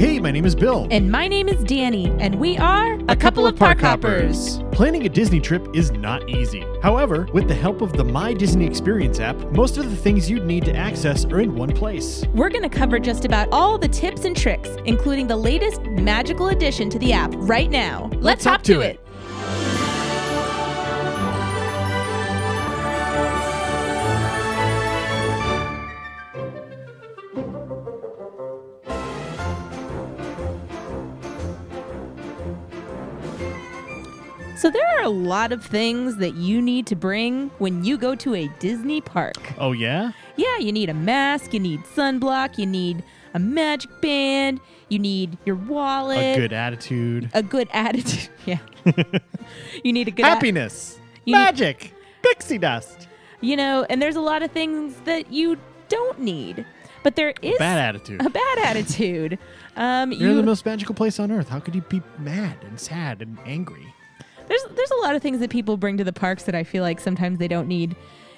Hey, 0.00 0.18
my 0.18 0.30
name 0.30 0.46
is 0.46 0.54
Bill. 0.54 0.88
And 0.90 1.12
my 1.12 1.28
name 1.28 1.46
is 1.46 1.62
Danny, 1.62 2.06
and 2.20 2.36
we 2.36 2.56
are 2.56 2.98
a, 3.10 3.14
couple, 3.14 3.46
of 3.46 3.54
park 3.54 3.80
hoppers. 3.80 4.58
Planning 4.72 5.04
a 5.04 5.10
Disney 5.10 5.40
trip 5.40 5.68
is 5.74 5.90
not 5.90 6.26
easy. 6.26 6.64
However, 6.82 7.28
with 7.34 7.48
the 7.48 7.54
help 7.54 7.82
of 7.82 7.92
the 7.92 8.02
My 8.02 8.32
Disney 8.32 8.64
Experience 8.64 9.20
app, 9.20 9.36
most 9.52 9.76
of 9.76 9.90
the 9.90 9.96
things 9.96 10.30
you'd 10.30 10.46
need 10.46 10.64
to 10.64 10.74
access 10.74 11.26
are 11.26 11.42
in 11.42 11.54
one 11.54 11.72
place. 11.72 12.24
We're 12.32 12.48
going 12.48 12.62
to 12.62 12.70
cover 12.70 12.98
just 12.98 13.26
about 13.26 13.48
all 13.52 13.76
the 13.76 13.88
tips 13.88 14.24
and 14.24 14.34
tricks, 14.34 14.70
including 14.86 15.26
the 15.26 15.36
latest 15.36 15.82
magical 15.82 16.48
addition 16.48 16.88
to 16.88 16.98
the 16.98 17.12
app 17.12 17.34
right 17.34 17.68
now. 17.68 18.08
Let's, 18.20 18.44
hop 18.44 18.62
to 18.62 18.80
it. 18.80 19.04
So 34.60 34.70
there 34.70 34.86
are 34.98 35.02
a 35.04 35.08
lot 35.08 35.52
of 35.52 35.64
things 35.64 36.16
that 36.16 36.34
you 36.34 36.60
need 36.60 36.86
to 36.88 36.94
bring 36.96 37.48
when 37.58 37.82
you 37.82 37.96
go 37.96 38.14
to 38.16 38.34
a 38.34 38.46
Disney 38.58 39.00
park. 39.00 39.36
Oh, 39.58 39.72
yeah? 39.72 40.12
Yeah, 40.36 40.58
you 40.58 40.70
need 40.70 40.90
a 40.90 40.94
mask, 40.94 41.54
you 41.54 41.60
need 41.60 41.80
sunblock, 41.96 42.58
you 42.58 42.66
need 42.66 43.02
a 43.32 43.38
magic 43.38 43.90
band, 44.02 44.60
you 44.90 44.98
need 44.98 45.38
your 45.46 45.56
wallet, 45.56 46.36
A 46.36 46.38
good 46.38 46.52
attitude. 46.52 47.30
a 47.32 47.42
good 47.42 47.68
attitude. 47.72 48.28
Yeah. 48.44 48.58
you 49.82 49.94
need 49.94 50.08
a 50.08 50.10
good 50.10 50.26
a- 50.26 50.28
Happiness. 50.28 50.98
Need- 51.24 51.32
magic. 51.32 51.94
Pixie 52.22 52.58
dust. 52.58 53.08
you 53.40 53.56
know, 53.56 53.86
and 53.88 54.02
there's 54.02 54.16
a 54.16 54.20
lot 54.20 54.42
of 54.42 54.50
things 54.50 54.94
that 55.06 55.32
you 55.32 55.56
don't 55.88 56.20
need. 56.20 56.66
But 57.02 57.16
there 57.16 57.32
is 57.40 57.54
a 57.56 57.58
Bad 57.58 57.78
attitude. 57.78 58.26
a 58.26 58.28
bad 58.28 58.58
attitude. 58.62 59.38
Um, 59.74 60.12
You're 60.12 60.30
you, 60.32 60.36
the 60.36 60.42
most 60.42 60.66
magical 60.66 60.94
place 60.94 61.18
on 61.18 61.32
earth. 61.32 61.48
How 61.48 61.60
could 61.60 61.74
you 61.74 61.80
be 61.80 62.02
mad 62.18 62.58
and 62.62 62.78
sad 62.78 63.22
and 63.22 63.38
angry? 63.46 63.89
There's 64.50 64.64
there's 64.74 64.90
a 64.90 64.96
lot 64.96 65.14
of 65.14 65.22
things 65.22 65.38
that 65.38 65.48
people 65.48 65.76
bring 65.76 65.96
to 65.96 66.04
the 66.04 66.12
parks 66.12 66.42
that 66.42 66.56
I 66.56 66.64
feel 66.64 66.82
like 66.82 67.00
sometimes 67.00 67.38
they 67.38 67.48
don't 67.48 67.68
need. 67.68 67.94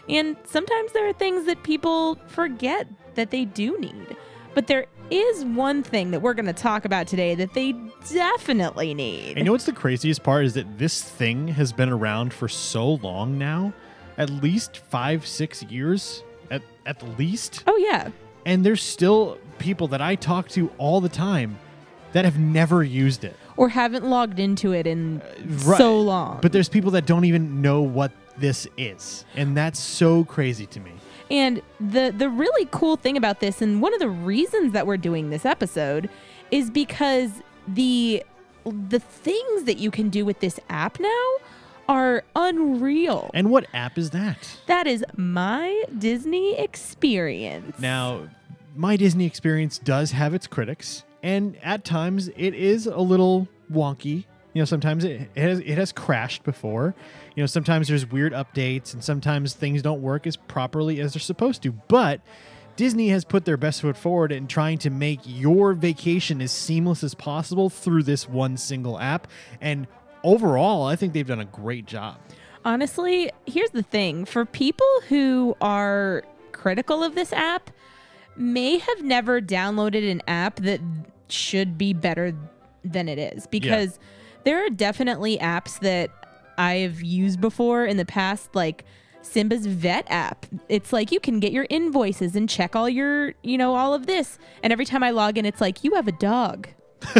And 0.08 0.36
sometimes 0.44 0.92
there 0.92 1.08
are 1.08 1.12
things 1.12 1.46
that 1.46 1.62
people 1.62 2.16
forget 2.26 2.86
that 3.14 3.30
they 3.30 3.46
do 3.46 3.78
need. 3.78 4.16
But 4.54 4.66
there 4.66 4.86
is 5.10 5.44
one 5.44 5.82
thing 5.82 6.10
that 6.10 6.20
we're 6.20 6.34
going 6.34 6.46
to 6.46 6.52
talk 6.52 6.84
about 6.84 7.06
today 7.06 7.34
that 7.36 7.54
they 7.54 7.72
definitely 8.12 8.92
need. 8.92 9.30
And 9.30 9.38
you 9.38 9.44
know 9.44 9.52
what's 9.52 9.64
the 9.64 9.72
craziest 9.72 10.22
part 10.22 10.44
is 10.44 10.54
that 10.54 10.78
this 10.78 11.02
thing 11.02 11.48
has 11.48 11.72
been 11.72 11.88
around 11.88 12.34
for 12.34 12.48
so 12.48 12.94
long 12.94 13.38
now, 13.38 13.72
at 14.18 14.28
least 14.28 14.78
five, 14.90 15.26
six 15.26 15.62
years, 15.62 16.22
at 16.50 16.62
at 16.84 17.02
least. 17.18 17.64
oh 17.66 17.76
yeah. 17.78 18.10
And 18.44 18.66
there's 18.66 18.82
still 18.82 19.38
people 19.58 19.88
that 19.88 20.02
I 20.02 20.16
talk 20.16 20.48
to 20.50 20.70
all 20.76 21.00
the 21.00 21.08
time 21.08 21.58
that 22.12 22.26
have 22.26 22.38
never 22.38 22.82
used 22.82 23.24
it. 23.24 23.36
Or 23.56 23.68
haven't 23.68 24.04
logged 24.04 24.38
into 24.38 24.72
it 24.72 24.86
in 24.86 25.20
uh, 25.20 25.24
right. 25.66 25.78
so 25.78 26.00
long. 26.00 26.38
But 26.40 26.52
there's 26.52 26.68
people 26.68 26.90
that 26.92 27.06
don't 27.06 27.24
even 27.24 27.60
know 27.60 27.82
what 27.82 28.12
this 28.38 28.66
is, 28.78 29.24
and 29.36 29.56
that's 29.56 29.78
so 29.78 30.24
crazy 30.24 30.66
to 30.66 30.80
me. 30.80 30.92
And 31.30 31.62
the 31.78 32.14
the 32.16 32.28
really 32.28 32.68
cool 32.70 32.96
thing 32.96 33.16
about 33.16 33.40
this, 33.40 33.60
and 33.62 33.82
one 33.82 33.92
of 33.92 34.00
the 34.00 34.08
reasons 34.08 34.72
that 34.72 34.86
we're 34.86 34.96
doing 34.96 35.30
this 35.30 35.44
episode, 35.44 36.08
is 36.50 36.70
because 36.70 37.42
the 37.68 38.22
the 38.64 39.00
things 39.00 39.64
that 39.64 39.78
you 39.78 39.90
can 39.90 40.08
do 40.08 40.24
with 40.24 40.40
this 40.40 40.58
app 40.70 40.98
now 40.98 41.28
are 41.88 42.24
unreal. 42.36 43.30
And 43.34 43.50
what 43.50 43.66
app 43.74 43.98
is 43.98 44.10
that? 44.10 44.56
that 44.66 44.86
is 44.86 45.04
my 45.16 45.84
Disney 45.98 46.56
experience. 46.58 47.78
Now, 47.78 48.28
my 48.74 48.96
Disney 48.96 49.26
experience 49.26 49.78
does 49.78 50.12
have 50.12 50.32
its 50.32 50.46
critics, 50.46 51.04
and 51.22 51.56
at 51.62 51.84
times 51.84 52.28
it 52.36 52.54
is 52.54 52.86
a 52.86 52.98
little 52.98 53.48
wonky. 53.72 54.24
You 54.54 54.60
know, 54.60 54.64
sometimes 54.64 55.04
it, 55.04 55.30
it 55.34 55.40
has 55.42 55.60
it 55.60 55.78
has 55.78 55.92
crashed 55.92 56.44
before. 56.44 56.94
You 57.34 57.42
know, 57.42 57.46
sometimes 57.46 57.88
there's 57.88 58.06
weird 58.06 58.32
updates, 58.32 58.92
and 58.92 59.02
sometimes 59.02 59.54
things 59.54 59.80
don't 59.82 60.02
work 60.02 60.26
as 60.26 60.36
properly 60.36 61.00
as 61.00 61.14
they're 61.14 61.20
supposed 61.20 61.62
to. 61.62 61.72
But 61.72 62.20
Disney 62.76 63.08
has 63.08 63.24
put 63.24 63.44
their 63.44 63.56
best 63.56 63.80
foot 63.80 63.96
forward 63.96 64.32
in 64.32 64.46
trying 64.46 64.78
to 64.78 64.90
make 64.90 65.20
your 65.24 65.72
vacation 65.72 66.42
as 66.42 66.52
seamless 66.52 67.02
as 67.02 67.14
possible 67.14 67.70
through 67.70 68.02
this 68.02 68.28
one 68.28 68.56
single 68.56 68.98
app. 68.98 69.26
And 69.60 69.86
overall, 70.22 70.86
I 70.86 70.96
think 70.96 71.14
they've 71.14 71.26
done 71.26 71.40
a 71.40 71.46
great 71.46 71.86
job. 71.86 72.18
Honestly, 72.64 73.30
here's 73.46 73.70
the 73.70 73.82
thing 73.82 74.24
for 74.24 74.44
people 74.44 74.86
who 75.08 75.56
are 75.60 76.24
critical 76.62 77.02
of 77.02 77.14
this 77.14 77.32
app, 77.32 77.70
may 78.36 78.78
have 78.78 79.02
never 79.02 79.40
downloaded 79.40 80.08
an 80.08 80.22
app 80.28 80.56
that 80.56 80.80
should 81.32 81.76
be 81.78 81.92
better 81.92 82.34
than 82.84 83.08
it 83.08 83.18
is 83.18 83.46
because 83.46 83.98
there 84.44 84.64
are 84.64 84.70
definitely 84.70 85.38
apps 85.38 85.78
that 85.80 86.10
I've 86.58 87.02
used 87.02 87.40
before 87.40 87.84
in 87.86 87.96
the 87.96 88.04
past, 88.04 88.54
like 88.54 88.84
Simba's 89.22 89.66
vet 89.66 90.04
app. 90.10 90.46
It's 90.68 90.92
like 90.92 91.12
you 91.12 91.20
can 91.20 91.40
get 91.40 91.52
your 91.52 91.66
invoices 91.70 92.34
and 92.36 92.48
check 92.48 92.74
all 92.76 92.88
your, 92.88 93.34
you 93.42 93.56
know, 93.56 93.74
all 93.74 93.94
of 93.94 94.06
this. 94.06 94.38
And 94.62 94.72
every 94.72 94.84
time 94.84 95.02
I 95.02 95.10
log 95.10 95.38
in, 95.38 95.46
it's 95.46 95.60
like, 95.60 95.84
you 95.84 95.94
have 95.94 96.08
a 96.08 96.12
dog. 96.12 96.68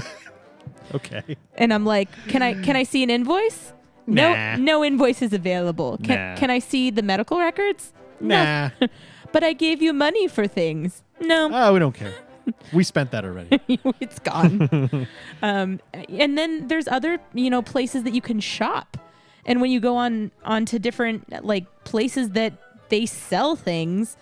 Okay. 0.95 1.37
And 1.57 1.73
I'm 1.73 1.85
like, 1.87 2.09
can 2.29 2.43
I 2.43 2.55
can 2.63 2.77
I 2.77 2.83
see 2.83 3.03
an 3.03 3.11
invoice? 3.11 3.73
Nah. 4.07 4.57
No, 4.57 4.63
no 4.63 4.85
invoices 4.85 5.33
available. 5.33 5.99
Can 6.03 6.35
Nah. 6.35 6.37
can 6.37 6.51
I 6.51 6.59
see 6.59 6.91
the 6.91 7.03
medical 7.03 7.39
records? 7.39 7.93
No. 8.21 8.71
Nah. 8.81 8.87
But 9.33 9.43
I 9.43 9.55
gave 9.55 9.81
you 9.81 9.95
money 9.95 10.29
for 10.29 10.47
things. 10.47 11.03
No, 11.19 11.49
oh, 11.51 11.73
we 11.73 11.79
don't 11.79 11.95
care. 11.95 12.13
We 12.73 12.85
spent 12.85 13.11
that 13.11 13.25
already. 13.25 13.61
it's 14.01 14.19
gone. 14.19 15.07
um, 15.43 15.81
and 16.09 16.39
then 16.39 16.69
there's 16.69 16.89
other, 16.89 17.19
you 17.35 17.51
know, 17.51 17.61
places 17.61 18.05
that 18.05 18.15
you 18.15 18.23
can 18.23 18.41
shop. 18.41 18.97
And 19.45 19.61
when 19.61 19.71
you 19.71 19.81
go 19.81 19.97
on 19.97 20.31
onto 20.45 20.79
different 20.79 21.45
like 21.45 21.67
places 21.85 22.31
that 22.31 22.55
they 22.89 23.05
sell 23.07 23.57
things, 23.57 24.17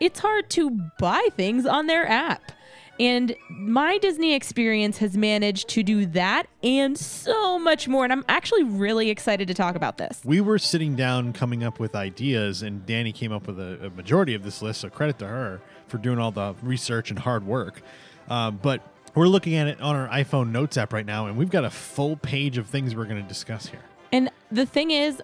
it's 0.00 0.20
hard 0.20 0.50
to 0.50 0.70
buy 0.98 1.28
things 1.36 1.66
on 1.66 1.86
their 1.86 2.08
app. 2.08 2.52
And 3.00 3.34
my 3.48 3.98
Disney 3.98 4.34
experience 4.34 4.98
has 4.98 5.16
managed 5.16 5.68
to 5.70 5.82
do 5.82 6.06
that 6.06 6.46
and 6.62 6.96
so 6.96 7.58
much 7.58 7.88
more. 7.88 8.04
And 8.04 8.12
I'm 8.12 8.24
actually 8.28 8.64
really 8.64 9.10
excited 9.10 9.48
to 9.48 9.54
talk 9.54 9.76
about 9.76 9.96
this. 9.98 10.20
we 10.24 10.40
were 10.40 10.58
sitting 10.58 10.94
down 10.94 11.32
coming 11.32 11.64
up 11.64 11.80
with 11.80 11.94
ideas, 11.94 12.62
and 12.62 12.84
Danny 12.84 13.12
came 13.12 13.32
up 13.32 13.46
with 13.46 13.58
a, 13.58 13.86
a 13.86 13.90
majority 13.90 14.34
of 14.34 14.42
this 14.42 14.60
list. 14.60 14.82
So 14.82 14.90
credit 14.90 15.18
to 15.20 15.26
her 15.26 15.60
for 15.92 15.98
doing 15.98 16.18
all 16.18 16.32
the 16.32 16.54
research 16.62 17.10
and 17.10 17.18
hard 17.20 17.46
work. 17.46 17.82
Uh, 18.28 18.50
but 18.50 18.80
we're 19.14 19.28
looking 19.28 19.54
at 19.54 19.68
it 19.68 19.80
on 19.80 19.94
our 19.94 20.08
iPhone 20.08 20.50
Notes 20.50 20.76
app 20.78 20.92
right 20.92 21.04
now, 21.06 21.26
and 21.26 21.36
we've 21.36 21.50
got 21.50 21.64
a 21.64 21.70
full 21.70 22.16
page 22.16 22.56
of 22.58 22.66
things 22.66 22.96
we're 22.96 23.04
going 23.04 23.22
to 23.22 23.28
discuss 23.28 23.66
here. 23.66 23.82
And 24.10 24.30
the 24.50 24.64
thing 24.66 24.90
is, 24.90 25.22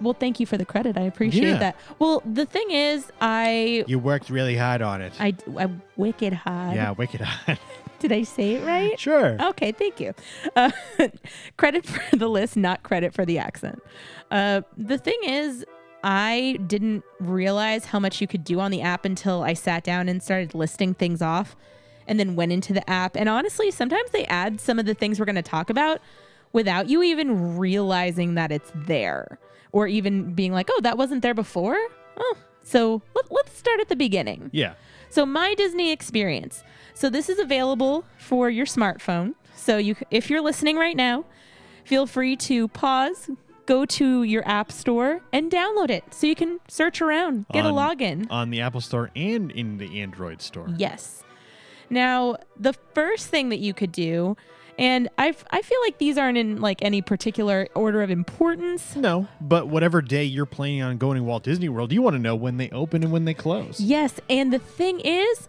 well, 0.00 0.12
thank 0.14 0.38
you 0.38 0.44
for 0.46 0.58
the 0.58 0.66
credit. 0.66 0.96
I 0.98 1.02
appreciate 1.02 1.48
Yeah. 1.48 1.58
that. 1.58 1.76
Well, 1.98 2.22
the 2.30 2.44
thing 2.46 2.70
is, 2.70 3.10
I 3.20 3.84
You 3.88 3.98
worked 3.98 4.28
really 4.30 4.56
hard 4.56 4.82
on 4.82 5.00
it. 5.00 5.14
I, 5.18 5.34
I 5.58 5.68
wicked 5.96 6.34
hard. 6.34 6.76
yeah, 6.76 6.90
wicked 6.92 7.22
hard. 7.22 7.58
Did 7.98 8.12
I 8.12 8.22
say 8.24 8.56
it 8.56 8.66
right? 8.66 8.98
sure. 9.00 9.36
Okay, 9.40 9.72
thank 9.72 9.98
you. 9.98 10.12
Uh, 10.56 10.70
credit 11.56 11.86
for 11.86 12.16
the 12.16 12.28
list, 12.28 12.56
not 12.56 12.82
credit 12.82 13.14
for 13.14 13.24
the 13.24 13.38
accent. 13.38 13.80
Uh, 14.30 14.60
the 14.76 14.98
thing 14.98 15.18
is, 15.24 15.64
I 16.02 16.58
didn't 16.66 17.04
realize 17.20 17.86
how 17.86 17.98
much 17.98 18.20
you 18.20 18.26
could 18.26 18.44
do 18.44 18.60
on 18.60 18.70
the 18.70 18.82
app 18.82 19.04
until 19.04 19.42
I 19.42 19.54
sat 19.54 19.84
down 19.84 20.08
and 20.08 20.22
started 20.22 20.54
listing 20.54 20.94
things 20.94 21.22
off 21.22 21.56
and 22.06 22.18
then 22.18 22.34
went 22.34 22.52
into 22.52 22.72
the 22.72 22.88
app. 22.90 23.16
And 23.16 23.28
honestly, 23.28 23.70
sometimes 23.70 24.10
they 24.10 24.24
add 24.26 24.60
some 24.60 24.78
of 24.78 24.86
the 24.86 24.94
things 24.94 25.18
we're 25.18 25.26
going 25.26 25.36
to 25.36 25.42
talk 25.42 25.70
about 25.70 26.00
without 26.52 26.88
you 26.88 27.02
even 27.02 27.56
realizing 27.56 28.34
that 28.34 28.50
it's 28.50 28.72
there 28.74 29.38
or 29.70 29.86
even 29.86 30.34
being 30.34 30.52
like, 30.52 30.68
oh, 30.70 30.80
that 30.82 30.98
wasn't 30.98 31.22
there 31.22 31.34
before. 31.34 31.78
Oh, 32.16 32.36
so 32.62 33.02
let, 33.14 33.30
let's 33.30 33.56
start 33.56 33.80
at 33.80 33.88
the 33.88 33.96
beginning. 33.96 34.50
Yeah. 34.52 34.74
So 35.08 35.26
my 35.26 35.54
Disney 35.54 35.92
experience. 35.92 36.62
So 36.94 37.08
this 37.10 37.28
is 37.28 37.38
available 37.38 38.04
for 38.18 38.50
your 38.50 38.66
smartphone. 38.66 39.34
So 39.54 39.76
you 39.76 39.96
if 40.10 40.30
you're 40.30 40.40
listening 40.40 40.76
right 40.76 40.96
now, 40.96 41.24
feel 41.84 42.06
free 42.06 42.36
to 42.36 42.68
pause, 42.68 43.30
go 43.66 43.84
to 43.84 44.22
your 44.22 44.46
app 44.46 44.72
store 44.72 45.20
and 45.32 45.50
download 45.50 45.90
it 45.90 46.04
so 46.12 46.26
you 46.26 46.34
can 46.34 46.60
search 46.68 47.00
around, 47.00 47.46
get 47.52 47.64
a 47.64 47.68
login. 47.68 48.26
On 48.30 48.50
the 48.50 48.60
Apple 48.60 48.80
Store 48.80 49.10
and 49.14 49.50
in 49.50 49.78
the 49.78 50.00
Android 50.00 50.42
Store. 50.42 50.68
Yes. 50.76 51.22
Now, 51.90 52.36
the 52.58 52.72
first 52.94 53.28
thing 53.28 53.50
that 53.50 53.58
you 53.58 53.74
could 53.74 53.92
do 53.92 54.36
and 54.78 55.08
I 55.18 55.34
I 55.50 55.62
feel 55.62 55.78
like 55.84 55.98
these 55.98 56.16
aren't 56.18 56.38
in 56.38 56.60
like 56.60 56.82
any 56.82 57.02
particular 57.02 57.68
order 57.74 58.02
of 58.02 58.10
importance. 58.10 58.96
No, 58.96 59.28
but 59.40 59.68
whatever 59.68 60.00
day 60.00 60.24
you're 60.24 60.46
planning 60.46 60.82
on 60.82 60.98
going 60.98 61.18
to 61.18 61.22
Walt 61.22 61.44
Disney 61.44 61.68
World, 61.68 61.92
you 61.92 62.02
want 62.02 62.14
to 62.14 62.18
know 62.18 62.34
when 62.34 62.56
they 62.56 62.70
open 62.70 63.02
and 63.02 63.12
when 63.12 63.24
they 63.24 63.34
close. 63.34 63.80
Yes, 63.80 64.18
and 64.30 64.52
the 64.52 64.58
thing 64.58 65.00
is, 65.00 65.48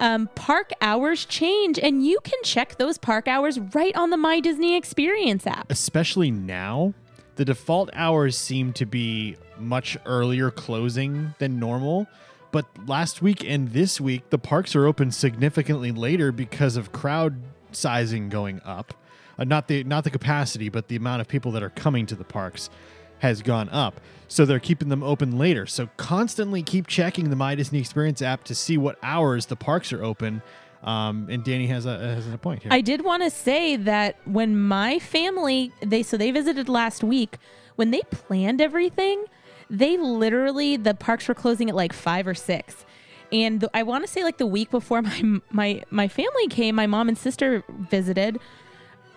um, 0.00 0.28
park 0.34 0.72
hours 0.80 1.24
change, 1.24 1.78
and 1.78 2.04
you 2.04 2.18
can 2.22 2.38
check 2.42 2.76
those 2.76 2.98
park 2.98 3.28
hours 3.28 3.58
right 3.58 3.94
on 3.96 4.10
the 4.10 4.16
My 4.16 4.40
Disney 4.40 4.76
Experience 4.76 5.46
app. 5.46 5.70
especially 5.70 6.30
now, 6.30 6.92
the 7.36 7.44
default 7.44 7.90
hours 7.94 8.36
seem 8.36 8.72
to 8.74 8.86
be 8.86 9.36
much 9.58 9.96
earlier 10.06 10.50
closing 10.50 11.34
than 11.38 11.58
normal. 11.58 12.06
But 12.52 12.66
last 12.86 13.20
week 13.20 13.44
and 13.44 13.72
this 13.72 14.00
week, 14.00 14.30
the 14.30 14.38
parks 14.38 14.76
are 14.76 14.86
open 14.86 15.10
significantly 15.10 15.90
later 15.90 16.30
because 16.30 16.76
of 16.76 16.92
crowd 16.92 17.42
sizing 17.72 18.28
going 18.28 18.60
up. 18.64 18.94
Uh, 19.36 19.44
not 19.44 19.66
the 19.66 19.82
not 19.82 20.04
the 20.04 20.10
capacity, 20.10 20.68
but 20.68 20.86
the 20.86 20.94
amount 20.94 21.20
of 21.20 21.28
people 21.28 21.50
that 21.52 21.62
are 21.62 21.70
coming 21.70 22.06
to 22.06 22.14
the 22.14 22.24
parks 22.24 22.70
has 23.18 23.42
gone 23.42 23.68
up. 23.70 24.00
So 24.28 24.44
they're 24.44 24.60
keeping 24.60 24.88
them 24.88 25.02
open 25.02 25.38
later. 25.38 25.66
So 25.66 25.88
constantly 25.96 26.62
keep 26.62 26.86
checking 26.86 27.30
the 27.30 27.36
My 27.36 27.54
Disney 27.54 27.80
Experience 27.80 28.22
app 28.22 28.44
to 28.44 28.54
see 28.54 28.78
what 28.78 28.98
hours 29.02 29.46
the 29.46 29.56
parks 29.56 29.92
are 29.92 30.04
open. 30.04 30.42
Um, 30.84 31.28
and 31.30 31.42
Danny 31.42 31.66
has 31.68 31.86
a 31.86 31.96
has 31.98 32.32
a 32.32 32.36
point 32.38 32.62
here. 32.62 32.72
I 32.72 32.82
did 32.82 33.02
want 33.04 33.22
to 33.22 33.30
say 33.30 33.74
that 33.76 34.16
when 34.26 34.60
my 34.60 34.98
family 34.98 35.72
they 35.80 36.02
so 36.02 36.16
they 36.16 36.30
visited 36.30 36.68
last 36.68 37.02
week, 37.02 37.38
when 37.76 37.90
they 37.90 38.02
planned 38.10 38.60
everything, 38.60 39.24
they 39.70 39.96
literally 39.96 40.76
the 40.76 40.92
parks 40.94 41.26
were 41.26 41.34
closing 41.34 41.70
at 41.70 41.74
like 41.74 41.92
five 41.94 42.26
or 42.26 42.34
six. 42.34 42.84
And 43.32 43.60
the, 43.60 43.70
I 43.74 43.82
want 43.82 44.04
to 44.04 44.10
say 44.12 44.22
like 44.22 44.36
the 44.36 44.46
week 44.46 44.70
before 44.70 45.00
my 45.10 45.40
my 45.50 45.82
my 45.90 46.06
family 46.06 46.48
came, 46.48 46.74
my 46.74 46.86
mom 46.86 47.08
and 47.08 47.16
sister 47.16 47.64
visited. 47.90 48.38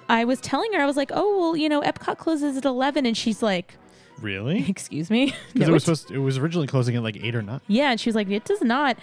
I 0.10 0.24
was 0.24 0.40
telling 0.40 0.72
her 0.72 0.80
I 0.80 0.86
was 0.86 0.96
like, 0.96 1.12
"Oh 1.14 1.38
well, 1.38 1.58
you 1.58 1.68
know, 1.68 1.82
Epcot 1.82 2.18
closes 2.18 2.56
at 2.56 2.64
11," 2.64 3.06
and 3.06 3.18
she's 3.18 3.44
like, 3.44 3.76
really? 4.22 4.66
"Excuse 4.70 5.10
me." 5.10 5.36
Because 5.54 5.68
No, 5.68 5.68
it 5.68 5.74
was 5.74 5.84
supposed 5.84 6.12
it 6.12 6.20
was 6.20 6.38
originally 6.38 6.68
closing 6.68 6.96
at 6.96 7.04
like 7.04 7.18
eight 7.22 7.36
or 7.36 7.42
nine. 7.42 7.60
yeah, 7.68 7.92
and 7.92 8.00
she 8.00 8.08
was 8.08 8.16
like, 8.16 8.30
"It 8.30 8.46
does 8.46 8.62
not." 8.62 8.98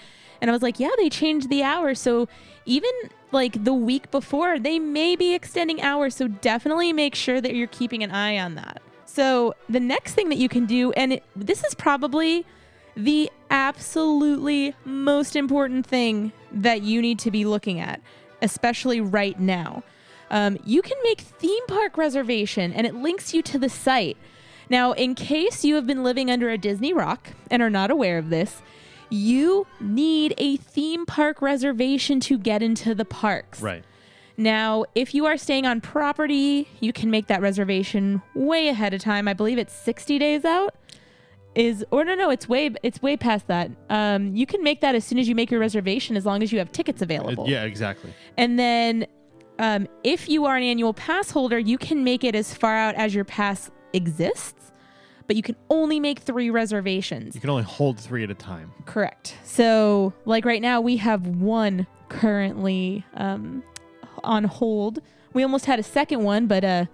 And 0.44 0.50
I 0.50 0.52
was 0.52 0.60
like, 0.60 0.78
"Yeah, 0.78 0.90
they 0.98 1.08
changed 1.08 1.48
the 1.48 1.62
hours, 1.62 1.98
so 1.98 2.28
even 2.66 2.90
like 3.32 3.64
the 3.64 3.72
week 3.72 4.10
before, 4.10 4.58
they 4.58 4.78
may 4.78 5.16
be 5.16 5.32
extending 5.32 5.80
hours. 5.80 6.14
So 6.14 6.28
definitely 6.28 6.92
make 6.92 7.14
sure 7.14 7.40
that 7.40 7.54
you're 7.54 7.66
keeping 7.66 8.02
an 8.02 8.10
eye 8.10 8.36
on 8.36 8.54
that." 8.56 8.82
So 9.06 9.54
the 9.70 9.80
next 9.80 10.12
thing 10.12 10.28
that 10.28 10.36
you 10.36 10.50
can 10.50 10.66
do, 10.66 10.92
and 10.92 11.14
it, 11.14 11.22
this 11.34 11.64
is 11.64 11.74
probably 11.74 12.44
the 12.94 13.30
absolutely 13.48 14.74
most 14.84 15.34
important 15.34 15.86
thing 15.86 16.32
that 16.52 16.82
you 16.82 17.00
need 17.00 17.18
to 17.20 17.30
be 17.30 17.46
looking 17.46 17.80
at, 17.80 18.02
especially 18.42 19.00
right 19.00 19.40
now. 19.40 19.82
Um, 20.30 20.58
you 20.62 20.82
can 20.82 20.98
make 21.04 21.22
theme 21.22 21.66
park 21.68 21.96
reservation, 21.96 22.70
and 22.70 22.86
it 22.86 22.94
links 22.94 23.32
you 23.32 23.40
to 23.40 23.58
the 23.58 23.70
site. 23.70 24.18
Now, 24.68 24.92
in 24.92 25.14
case 25.14 25.64
you 25.64 25.76
have 25.76 25.86
been 25.86 26.04
living 26.04 26.30
under 26.30 26.50
a 26.50 26.58
Disney 26.58 26.92
rock 26.92 27.30
and 27.50 27.62
are 27.62 27.70
not 27.70 27.90
aware 27.90 28.18
of 28.18 28.28
this, 28.28 28.60
you 29.14 29.66
need 29.80 30.34
a 30.38 30.56
theme 30.56 31.06
park 31.06 31.40
reservation 31.40 32.20
to 32.20 32.36
get 32.36 32.62
into 32.62 32.94
the 32.94 33.04
parks. 33.04 33.60
Right. 33.60 33.84
Now, 34.36 34.84
if 34.94 35.14
you 35.14 35.26
are 35.26 35.36
staying 35.36 35.64
on 35.64 35.80
property, 35.80 36.68
you 36.80 36.92
can 36.92 37.10
make 37.10 37.28
that 37.28 37.40
reservation 37.40 38.20
way 38.34 38.68
ahead 38.68 38.92
of 38.92 39.00
time. 39.00 39.28
I 39.28 39.32
believe 39.32 39.58
it's 39.58 39.72
60 39.72 40.18
days 40.18 40.44
out. 40.44 40.74
Is 41.54 41.84
or 41.92 42.04
no 42.04 42.16
no, 42.16 42.30
it's 42.30 42.48
way 42.48 42.74
it's 42.82 43.00
way 43.00 43.16
past 43.16 43.46
that. 43.46 43.70
Um, 43.88 44.34
you 44.34 44.44
can 44.44 44.64
make 44.64 44.80
that 44.80 44.96
as 44.96 45.04
soon 45.04 45.20
as 45.20 45.28
you 45.28 45.36
make 45.36 45.52
your 45.52 45.60
reservation, 45.60 46.16
as 46.16 46.26
long 46.26 46.42
as 46.42 46.50
you 46.50 46.58
have 46.58 46.72
tickets 46.72 47.00
available. 47.00 47.48
yeah, 47.48 47.62
exactly. 47.62 48.12
And 48.36 48.58
then, 48.58 49.06
um, 49.60 49.86
if 50.02 50.28
you 50.28 50.46
are 50.46 50.56
an 50.56 50.64
annual 50.64 50.92
pass 50.92 51.30
holder, 51.30 51.56
you 51.56 51.78
can 51.78 52.02
make 52.02 52.24
it 52.24 52.34
as 52.34 52.52
far 52.52 52.74
out 52.74 52.96
as 52.96 53.14
your 53.14 53.24
pass 53.24 53.70
exists, 53.92 54.63
but 55.26 55.36
you 55.36 55.42
can 55.42 55.56
only 55.70 56.00
make 56.00 56.18
three 56.20 56.50
reservations. 56.50 57.34
You 57.34 57.40
can 57.40 57.50
only 57.50 57.62
hold 57.62 57.98
three 57.98 58.22
at 58.24 58.30
a 58.30 58.34
time. 58.34 58.72
Correct. 58.86 59.36
So, 59.44 60.12
like 60.24 60.44
right 60.44 60.62
now, 60.62 60.80
we 60.80 60.96
have 60.98 61.26
one 61.26 61.86
currently 62.08 63.04
um, 63.14 63.62
on 64.22 64.44
hold. 64.44 65.00
We 65.32 65.42
almost 65.42 65.66
had 65.66 65.78
a 65.78 65.82
second 65.82 66.22
one, 66.22 66.46
but 66.46 66.64
uh, 66.64 66.84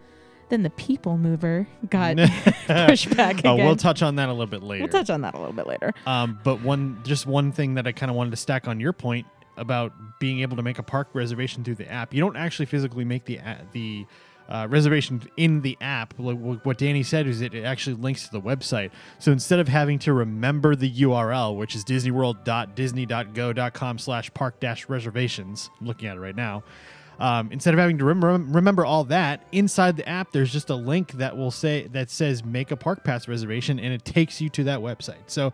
then 0.49 0.63
the 0.63 0.71
people 0.71 1.19
mover 1.19 1.67
got 1.91 2.17
pushed 2.67 3.15
back 3.17 3.43
Oh, 3.45 3.55
again. 3.55 3.67
we'll 3.67 3.77
touch 3.77 4.03
on 4.03 4.17
that 4.17 4.29
a 4.29 4.33
little 4.33 4.47
bit 4.47 4.63
later. 4.63 4.83
We'll 4.85 4.93
touch 4.93 5.11
on 5.11 5.21
that 5.23 5.35
a 5.35 5.39
little 5.39 5.53
bit 5.55 5.67
later. 5.67 5.93
Um, 6.07 6.39
but 6.43 6.63
one, 6.63 7.01
just 7.05 7.27
one 7.27 7.53
thing 7.53 7.75
that 7.75 7.87
I 7.87 7.93
kind 7.93 8.11
of 8.11 8.17
wanted 8.17 8.31
to 8.31 8.37
stack 8.37 8.67
on 8.67 8.81
your 8.81 8.93
point 8.93 9.27
about 9.57 9.93
being 10.21 10.41
able 10.41 10.57
to 10.57 10.63
make 10.63 10.79
a 10.79 10.83
park 10.83 11.09
reservation 11.13 11.63
through 11.63 11.75
the 11.75 11.91
app. 11.91 12.15
You 12.15 12.21
don't 12.21 12.37
actually 12.37 12.67
physically 12.67 13.05
make 13.05 13.25
the 13.27 13.41
the 13.73 14.07
uh, 14.51 14.67
reservation 14.69 15.23
in 15.37 15.61
the 15.63 15.77
app. 15.81 16.15
Like 16.19 16.65
what 16.65 16.79
Danny 16.79 17.03
said 17.03 17.27
is 17.27 17.41
it, 17.41 17.55
actually 17.55 17.97
links 17.97 18.27
to 18.27 18.33
the 18.33 18.41
website. 18.41 18.91
So 19.19 19.33
instead 19.33 19.59
of 19.61 19.69
having 19.69 19.99
to 20.01 20.13
remember 20.13 20.75
the 20.75 20.91
URL, 20.91 21.57
which 21.57 21.77
is 21.77 21.85
disneyworld.disney.go.com 21.85 23.99
slash 23.99 24.35
park 24.35 24.57
reservations, 24.89 25.71
I'm 25.81 25.87
looking 25.87 26.09
at 26.09 26.17
it 26.17 26.21
right 26.21 26.37
now. 26.37 26.65
Um, 27.21 27.53
instead 27.53 27.75
of 27.75 27.81
having 27.81 27.99
to 27.99 28.05
rem- 28.05 28.53
remember 28.53 28.85
all 28.85 29.05
that 29.05 29.47
inside 29.53 29.99
the 29.99 30.09
app, 30.09 30.33
there's 30.33 30.51
just 30.51 30.71
a 30.71 30.75
link 30.75 31.13
that 31.13 31.37
will 31.37 31.51
say 31.51 31.87
that 31.89 32.11
says 32.11 32.43
make 32.43 32.71
a 32.71 32.77
park 32.77 33.05
pass 33.05 33.29
reservation, 33.29 33.79
and 33.79 33.93
it 33.93 34.07
takes 34.07 34.41
you 34.41 34.49
to 34.51 34.65
that 34.65 34.81
website. 34.81 35.19
So 35.27 35.53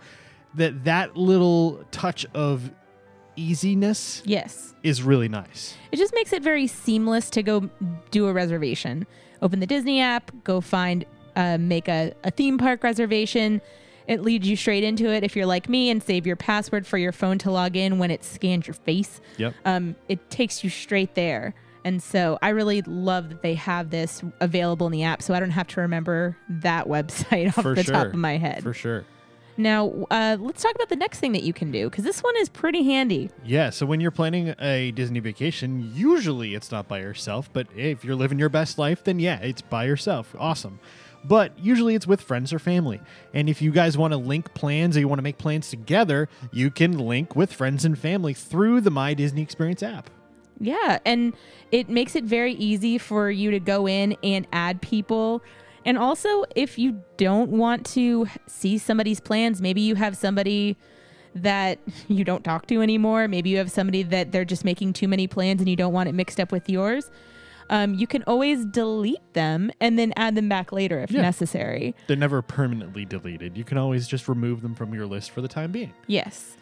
that 0.55 0.85
that 0.85 1.17
little 1.17 1.85
touch 1.91 2.25
of 2.35 2.71
easiness 3.37 4.23
Yes. 4.25 4.75
is 4.83 5.03
really 5.03 5.29
nice. 5.29 5.75
It 5.93 5.97
just 5.97 6.15
makes 6.15 6.33
it 6.33 6.43
very 6.43 6.67
seamless 6.67 7.31
to 7.31 7.43
go 7.43 7.71
do 8.11 8.27
a 8.27 8.33
reservation. 8.33 9.07
Open 9.43 9.61
the 9.61 9.67
Disney 9.67 10.01
app, 10.01 10.31
go 10.45 10.61
find, 10.61 11.05
uh, 11.37 11.59
make 11.59 11.89
a, 11.89 12.13
a 12.25 12.31
theme 12.31 12.59
park 12.59 12.83
reservation. 12.83 13.61
It 14.07 14.23
leads 14.23 14.49
you 14.49 14.57
straight 14.57 14.85
into 14.85 15.09
it 15.13 15.25
if 15.25 15.35
you're 15.37 15.47
like 15.47 15.69
me 15.69 15.91
and 15.91 16.03
save 16.03 16.27
your 16.27 16.37
password 16.37 16.87
for 16.87 16.97
your 16.97 17.13
phone 17.13 17.39
to 17.39 17.51
log 17.51 17.77
in 17.77 17.99
when 17.99 18.11
it 18.11 18.25
scans 18.25 18.67
your 18.67 18.75
face. 18.75 19.21
Yep. 19.37 19.55
Um, 19.65 19.97
it 20.09 20.31
takes 20.31 20.63
you 20.65 20.71
straight 20.71 21.15
there. 21.15 21.55
And 21.85 22.03
so 22.03 22.39
I 22.43 22.49
really 22.51 22.83
love 22.83 23.29
that 23.29 23.43
they 23.43 23.55
have 23.55 23.91
this 23.91 24.23
available 24.41 24.87
in 24.87 24.93
the 24.93 25.03
app 25.05 25.23
so 25.23 25.35
I 25.35 25.41
don't 25.41 25.51
have 25.51 25.69
to 25.69 25.81
remember 25.83 26.37
that 26.49 26.87
website 26.89 27.49
off 27.49 27.63
For 27.63 27.75
the 27.75 27.85
sure. 27.85 27.95
top 27.95 28.07
of 28.09 28.15
my 28.15 28.39
head. 28.39 28.63
For 28.63 28.73
sure. 28.75 29.05
Now, 29.57 30.07
uh, 30.11 30.37
let's 30.39 30.63
talk 30.63 30.75
about 30.75 30.89
the 30.89 30.97
next 30.97 31.19
thing 31.19 31.33
that 31.33 31.43
you 31.43 31.53
can 31.53 31.71
do 31.71 31.89
because 31.89 32.05
this 32.05 32.23
one 32.23 32.37
is 32.37 32.49
pretty 32.49 32.83
handy. 32.83 33.31
Yeah, 33.45 33.71
so 33.71 33.87
when 33.87 34.01
you're 34.01 34.11
planning 34.11 34.55
a 34.61 34.91
Disney 34.93 35.21
vacation, 35.21 35.91
usually 35.95 36.55
it's 36.55 36.71
not 36.71 36.89
by 36.89 37.01
yourself, 37.01 37.51
but 37.53 37.67
if 37.75 38.05
you're 38.05 38.17
living 38.17 38.39
your 38.39 38.49
best 38.49 38.79
life, 38.79 39.03
then 39.05 39.19
yeah, 39.19 39.39
it's 39.39 39.63
by 39.63 39.85
yourself. 39.85 40.35
Awesome. 40.39 40.79
But 41.25 41.59
usually 41.59 41.95
it's 41.95 42.07
with 42.07 42.21
friends 42.21 42.53
or 42.53 42.59
family. 42.59 43.01
And 43.35 43.49
if 43.49 43.61
you 43.61 43.73
guys 43.73 43.99
want 43.99 44.13
to 44.13 44.17
link 44.17 44.55
plans 44.55 44.97
or 44.97 45.01
you 45.01 45.09
want 45.09 45.19
to 45.19 45.25
make 45.25 45.39
plans 45.39 45.71
together, 45.71 46.29
you 46.53 46.71
can 46.71 46.99
link 46.99 47.35
with 47.35 47.53
friends 47.53 47.85
and 47.85 47.99
family 47.99 48.35
through 48.35 48.83
the 48.83 48.91
My 48.91 49.15
Disney 49.15 49.43
Experience 49.43 49.83
app. 49.83 50.11
Yeah, 50.61 50.99
and 51.05 51.35
it 51.73 51.89
makes 51.89 52.15
it 52.17 52.25
very 52.25 52.55
easy 52.55 52.97
for 52.99 53.31
you 53.31 53.51
to 53.51 53.61
go 53.61 53.89
in 53.89 54.17
and 54.23 54.47
add 54.53 54.81
people. 54.81 55.43
And 55.87 55.97
also, 55.97 56.45
if 56.55 56.79
you 56.79 57.01
don't 57.17 57.51
want 57.53 57.87
to 57.95 58.27
see 58.47 58.77
somebody's 58.77 59.21
plans, 59.21 59.63
maybe 59.63 59.81
you 59.81 59.95
have 59.95 60.17
somebody 60.17 60.77
that 61.35 61.79
you 62.09 62.25
don't 62.25 62.43
talk 62.45 62.67
to 62.67 62.83
anymore. 62.83 63.29
Maybe 63.29 63.51
you 63.51 63.59
have 63.59 63.71
somebody 63.71 64.03
that 64.03 64.33
they're 64.33 64.45
just 64.45 64.65
making 64.65 64.93
too 64.95 65.07
many 65.09 65.27
plans 65.29 65.61
and 65.61 65.69
you 65.71 65.77
don't 65.77 65.93
want 65.93 66.09
it 66.09 66.13
mixed 66.13 66.41
up 66.41 66.51
with 66.53 66.69
yours. 66.69 67.11
Um, 67.71 67.95
you 67.95 68.07
can 68.07 68.23
always 68.25 68.65
delete 68.65 69.33
them 69.33 69.71
and 69.81 69.99
then 69.99 70.13
add 70.17 70.35
them 70.35 70.49
back 70.49 70.71
later 70.73 71.01
if 71.01 71.11
Yeah. 71.11 71.23
necessary. 71.23 71.95
They're 72.07 72.17
never 72.17 72.43
permanently 72.43 73.05
deleted. 73.05 73.57
You 73.57 73.65
can 73.65 73.79
always 73.79 74.07
just 74.07 74.29
remove 74.29 74.63
them 74.63 74.75
from 74.75 74.93
your 74.95 75.07
list 75.07 75.31
for 75.31 75.41
the 75.41 75.49
time 75.49 75.73
being. 75.73 75.93
Yes. 76.07 76.57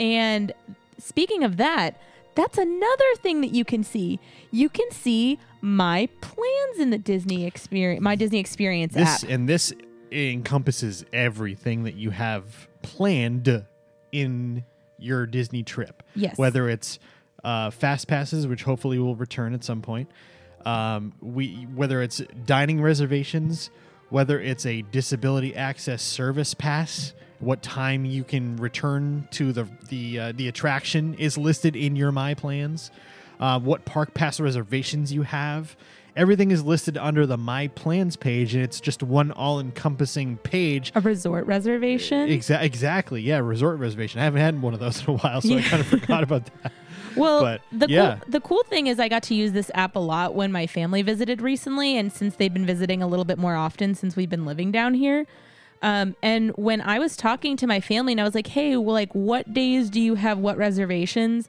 And 0.00 0.52
speaking 0.98 1.44
of 1.44 1.56
that, 1.58 2.00
that's 2.34 2.58
another 2.58 3.14
thing 3.16 3.40
that 3.42 3.52
you 3.52 3.64
can 3.64 3.82
see. 3.84 4.18
You 4.50 4.68
can 4.68 4.90
see 4.90 5.38
my 5.60 6.08
plans 6.20 6.78
in 6.78 6.90
the 6.90 6.98
Disney 6.98 7.46
experience, 7.46 8.02
my 8.02 8.16
Disney 8.16 8.38
experience 8.38 8.94
This 8.94 9.24
app. 9.24 9.30
and 9.30 9.48
this 9.48 9.72
encompasses 10.12 11.04
everything 11.12 11.84
that 11.84 11.94
you 11.94 12.10
have 12.10 12.68
planned 12.82 13.64
in 14.12 14.64
your 14.98 15.26
Disney 15.26 15.62
trip. 15.62 16.02
Yes. 16.14 16.36
Whether 16.36 16.68
it's 16.68 16.98
uh, 17.44 17.70
fast 17.70 18.08
passes, 18.08 18.46
which 18.46 18.62
hopefully 18.62 18.98
will 18.98 19.16
return 19.16 19.54
at 19.54 19.64
some 19.64 19.82
point, 19.82 20.10
um, 20.64 21.12
we 21.20 21.66
whether 21.74 22.02
it's 22.02 22.20
dining 22.44 22.80
reservations, 22.82 23.70
whether 24.10 24.40
it's 24.40 24.66
a 24.66 24.82
disability 24.82 25.54
access 25.54 26.02
service 26.02 26.52
pass, 26.54 27.14
what 27.38 27.62
time 27.62 28.04
you 28.04 28.24
can 28.24 28.56
return 28.56 29.26
to 29.32 29.52
the 29.52 29.66
the 29.88 30.18
uh, 30.18 30.32
the 30.36 30.48
attraction 30.48 31.14
is 31.14 31.38
listed 31.38 31.76
in 31.76 31.96
your 31.96 32.12
My 32.12 32.34
Plans. 32.34 32.90
Uh, 33.40 33.58
what 33.58 33.84
park 33.86 34.12
pass 34.14 34.38
reservations 34.38 35.12
you 35.12 35.22
have. 35.22 35.74
Everything 36.14 36.50
is 36.50 36.62
listed 36.62 36.98
under 36.98 37.24
the 37.24 37.38
My 37.38 37.68
Plans 37.68 38.16
page, 38.16 38.54
and 38.54 38.62
it's 38.62 38.80
just 38.80 39.02
one 39.02 39.30
all-encompassing 39.32 40.36
page. 40.38 40.92
A 40.94 41.00
resort 41.00 41.46
reservation. 41.46 42.28
Exa- 42.28 42.60
exactly, 42.62 43.22
yeah, 43.22 43.38
resort 43.38 43.78
reservation. 43.78 44.20
I 44.20 44.24
haven't 44.24 44.40
had 44.40 44.60
one 44.60 44.74
of 44.74 44.80
those 44.80 45.02
in 45.02 45.10
a 45.14 45.16
while, 45.16 45.40
so 45.40 45.56
I 45.56 45.62
kind 45.70 45.80
of 45.80 45.86
forgot 45.86 46.22
about 46.22 46.50
that. 46.62 46.72
Well, 47.16 47.40
But, 47.40 47.62
the 47.72 47.88
yeah. 47.88 48.18
cool, 48.18 48.30
the 48.30 48.40
cool 48.40 48.62
thing 48.64 48.88
is 48.88 49.00
I 49.00 49.08
got 49.08 49.22
to 49.24 49.34
use 49.34 49.52
this 49.52 49.70
app 49.74 49.96
a 49.96 50.00
lot 50.00 50.34
when 50.34 50.52
my 50.52 50.66
family 50.66 51.00
visited 51.02 51.40
recently, 51.40 51.96
and 51.96 52.12
since 52.12 52.36
they've 52.36 52.52
been 52.52 52.66
visiting 52.66 53.02
a 53.02 53.06
little 53.06 53.24
bit 53.24 53.38
more 53.38 53.54
often 53.54 53.94
since 53.94 54.16
we've 54.16 54.28
been 54.30 54.44
living 54.44 54.70
down 54.70 54.94
here. 54.94 55.26
Um, 55.80 56.14
and 56.22 56.50
when 56.56 56.80
I 56.82 56.98
was 56.98 57.16
talking 57.16 57.56
to 57.56 57.66
my 57.66 57.80
family, 57.80 58.12
and 58.12 58.20
I 58.20 58.24
was 58.24 58.34
like, 58.34 58.48
"Hey, 58.48 58.76
well, 58.76 58.92
like, 58.92 59.14
what 59.14 59.54
days 59.54 59.88
do 59.88 60.00
you 60.00 60.16
have 60.16 60.38
what 60.38 60.58
reservations?" 60.58 61.48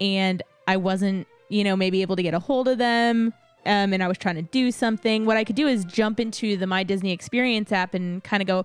And 0.00 0.42
I 0.66 0.76
wasn't, 0.76 1.26
you 1.48 1.64
know, 1.64 1.76
maybe 1.76 2.02
able 2.02 2.16
to 2.16 2.22
get 2.22 2.34
a 2.34 2.38
hold 2.38 2.68
of 2.68 2.78
them. 2.78 3.32
Um, 3.64 3.92
and 3.92 4.02
I 4.02 4.08
was 4.08 4.16
trying 4.18 4.36
to 4.36 4.42
do 4.42 4.70
something. 4.70 5.26
What 5.26 5.36
I 5.36 5.42
could 5.44 5.56
do 5.56 5.66
is 5.66 5.84
jump 5.84 6.20
into 6.20 6.56
the 6.56 6.66
My 6.66 6.84
Disney 6.84 7.12
Experience 7.12 7.72
app 7.72 7.94
and 7.94 8.22
kind 8.22 8.40
of 8.40 8.46
go, 8.46 8.64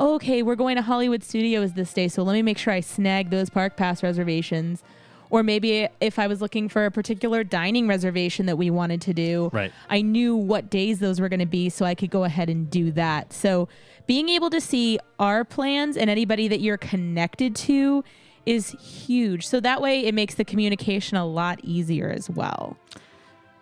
okay, 0.00 0.42
we're 0.42 0.56
going 0.56 0.74
to 0.76 0.82
Hollywood 0.82 1.22
Studios 1.22 1.74
this 1.74 1.92
day, 1.92 2.08
so 2.08 2.22
let 2.24 2.32
me 2.32 2.42
make 2.42 2.58
sure 2.58 2.72
I 2.72 2.80
snag 2.80 3.30
those 3.30 3.50
park 3.50 3.76
pass 3.76 4.02
reservations. 4.02 4.82
Or 5.30 5.42
maybe 5.42 5.88
if 6.00 6.18
I 6.18 6.26
was 6.26 6.42
looking 6.42 6.68
for 6.68 6.84
a 6.84 6.90
particular 6.90 7.42
dining 7.44 7.86
reservation 7.88 8.46
that 8.46 8.56
we 8.58 8.68
wanted 8.68 9.00
to 9.02 9.14
do, 9.14 9.48
Right. 9.52 9.72
I 9.88 10.02
knew 10.02 10.36
what 10.36 10.70
days 10.70 10.98
those 10.98 11.20
were 11.20 11.28
going 11.28 11.40
to 11.40 11.46
be, 11.46 11.70
so 11.70 11.86
I 11.86 11.94
could 11.94 12.10
go 12.10 12.24
ahead 12.24 12.50
and 12.50 12.68
do 12.68 12.90
that. 12.92 13.32
So 13.32 13.68
being 14.06 14.28
able 14.28 14.50
to 14.50 14.60
see 14.60 14.98
our 15.18 15.44
plans 15.44 15.96
and 15.96 16.10
anybody 16.10 16.48
that 16.48 16.60
you're 16.60 16.76
connected 16.76 17.54
to 17.56 18.02
is 18.46 18.70
huge. 18.70 19.46
So 19.46 19.60
that 19.60 19.80
way 19.80 20.04
it 20.04 20.14
makes 20.14 20.34
the 20.34 20.44
communication 20.44 21.16
a 21.16 21.26
lot 21.26 21.60
easier 21.62 22.10
as 22.10 22.28
well. 22.28 22.76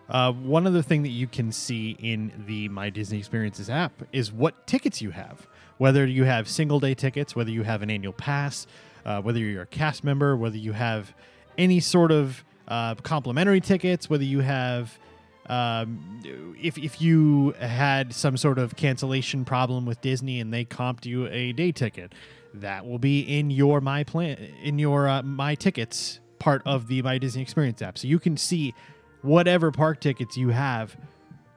Uh, 0.08 0.32
one 0.32 0.66
other 0.66 0.82
thing 0.82 1.02
that 1.02 1.10
you 1.10 1.28
can 1.28 1.52
see 1.52 1.96
in 2.00 2.32
the 2.46 2.68
My 2.68 2.90
Disney 2.90 3.18
Experiences 3.18 3.70
app 3.70 3.92
is 4.12 4.32
what 4.32 4.66
tickets 4.66 5.00
you 5.00 5.10
have. 5.10 5.46
Whether 5.78 6.04
you 6.04 6.24
have 6.24 6.48
single 6.48 6.80
day 6.80 6.94
tickets, 6.94 7.36
whether 7.36 7.50
you 7.50 7.62
have 7.62 7.82
an 7.82 7.90
annual 7.90 8.12
pass, 8.12 8.66
uh, 9.06 9.22
whether 9.22 9.38
you're 9.38 9.62
a 9.62 9.66
cast 9.66 10.02
member, 10.02 10.36
whether 10.36 10.56
you 10.56 10.72
have 10.72 11.14
any 11.56 11.78
sort 11.80 12.10
of 12.10 12.44
uh, 12.68 12.96
complimentary 12.96 13.60
tickets, 13.60 14.10
whether 14.10 14.24
you 14.24 14.40
have. 14.40 14.98
Um, 15.46 16.20
if, 16.62 16.78
if 16.78 17.00
you 17.00 17.52
had 17.58 18.12
some 18.14 18.36
sort 18.36 18.58
of 18.58 18.76
cancellation 18.76 19.44
problem 19.44 19.84
with 19.84 20.00
Disney 20.00 20.38
and 20.38 20.54
they 20.54 20.64
comped 20.64 21.06
you 21.06 21.26
a 21.26 21.50
day 21.50 21.72
ticket, 21.72 22.12
that 22.54 22.86
will 22.86 22.98
be 22.98 23.20
in 23.20 23.50
your 23.50 23.80
my 23.80 24.04
plan 24.04 24.36
in 24.62 24.78
your 24.78 25.08
uh, 25.08 25.22
my 25.22 25.54
tickets 25.54 26.20
part 26.38 26.62
of 26.64 26.86
the 26.88 27.02
My 27.02 27.18
Disney 27.18 27.42
Experience 27.42 27.82
app. 27.82 27.98
So 27.98 28.08
you 28.08 28.18
can 28.18 28.36
see 28.36 28.74
whatever 29.22 29.70
park 29.70 30.00
tickets 30.00 30.36
you 30.36 30.48
have 30.48 30.96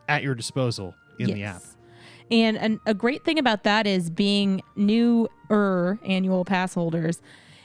at 0.10 0.22
your 0.24 0.36
disposal 0.36 0.94
in 1.20 1.28
the 1.28 1.44
app. 1.44 1.62
Yes. 1.62 1.78
And 2.30 2.58
an, 2.58 2.80
a 2.86 2.94
great 2.94 3.24
thing 3.24 3.40
about 3.40 3.64
that 3.64 3.88
is 3.88 4.10
being 4.10 4.62
newer 4.76 6.00
annual 6.06 6.46
pass 6.46 6.74
holders 6.74 7.22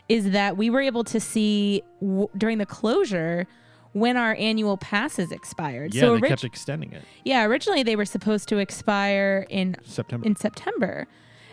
is 0.09 0.31
that 0.31 0.57
we 0.57 0.71
were 0.71 0.81
able 0.81 1.05
to 1.05 1.21
see 1.21 1.83
w- 2.01 2.29
during 2.37 2.59
the 2.59 2.67
closure 2.67 3.47
when 3.93 4.17
our 4.17 4.35
annual 4.37 4.77
passes 4.77 5.33
expired. 5.33 5.95
Yeah, 5.95 6.03
so 6.03 6.07
they 6.15 6.21
orig- 6.21 6.29
kept 6.29 6.45
extending 6.45 6.93
it. 6.93 7.03
yeah, 7.25 7.45
originally 7.45 7.83
they 7.83 7.97
were 7.97 8.05
supposed 8.05 8.49
to 8.51 8.59
expire 8.59 9.47
in 9.49 9.77
September. 9.85 10.27
in 10.27 10.37
September. 10.37 11.07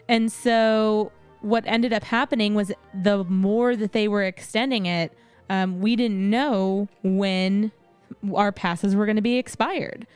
And 0.08 0.32
so 0.32 1.12
what 1.46 1.64
ended 1.68 1.94
up 1.94 2.04
happening 2.04 2.56
was 2.56 2.72
the 3.04 3.24
more 3.26 3.76
that 3.76 3.92
they 3.92 4.08
were 4.08 4.24
extending 4.24 4.88
it, 4.88 5.14
um, 5.48 5.80
we 5.80 5.96
didn't 5.96 6.28
know 6.28 6.88
when 7.04 7.72
our 8.34 8.52
passes 8.52 8.96
were 8.96 9.06
going 9.06 9.16
to 9.16 9.22
be 9.22 9.38
expired. 9.38 10.08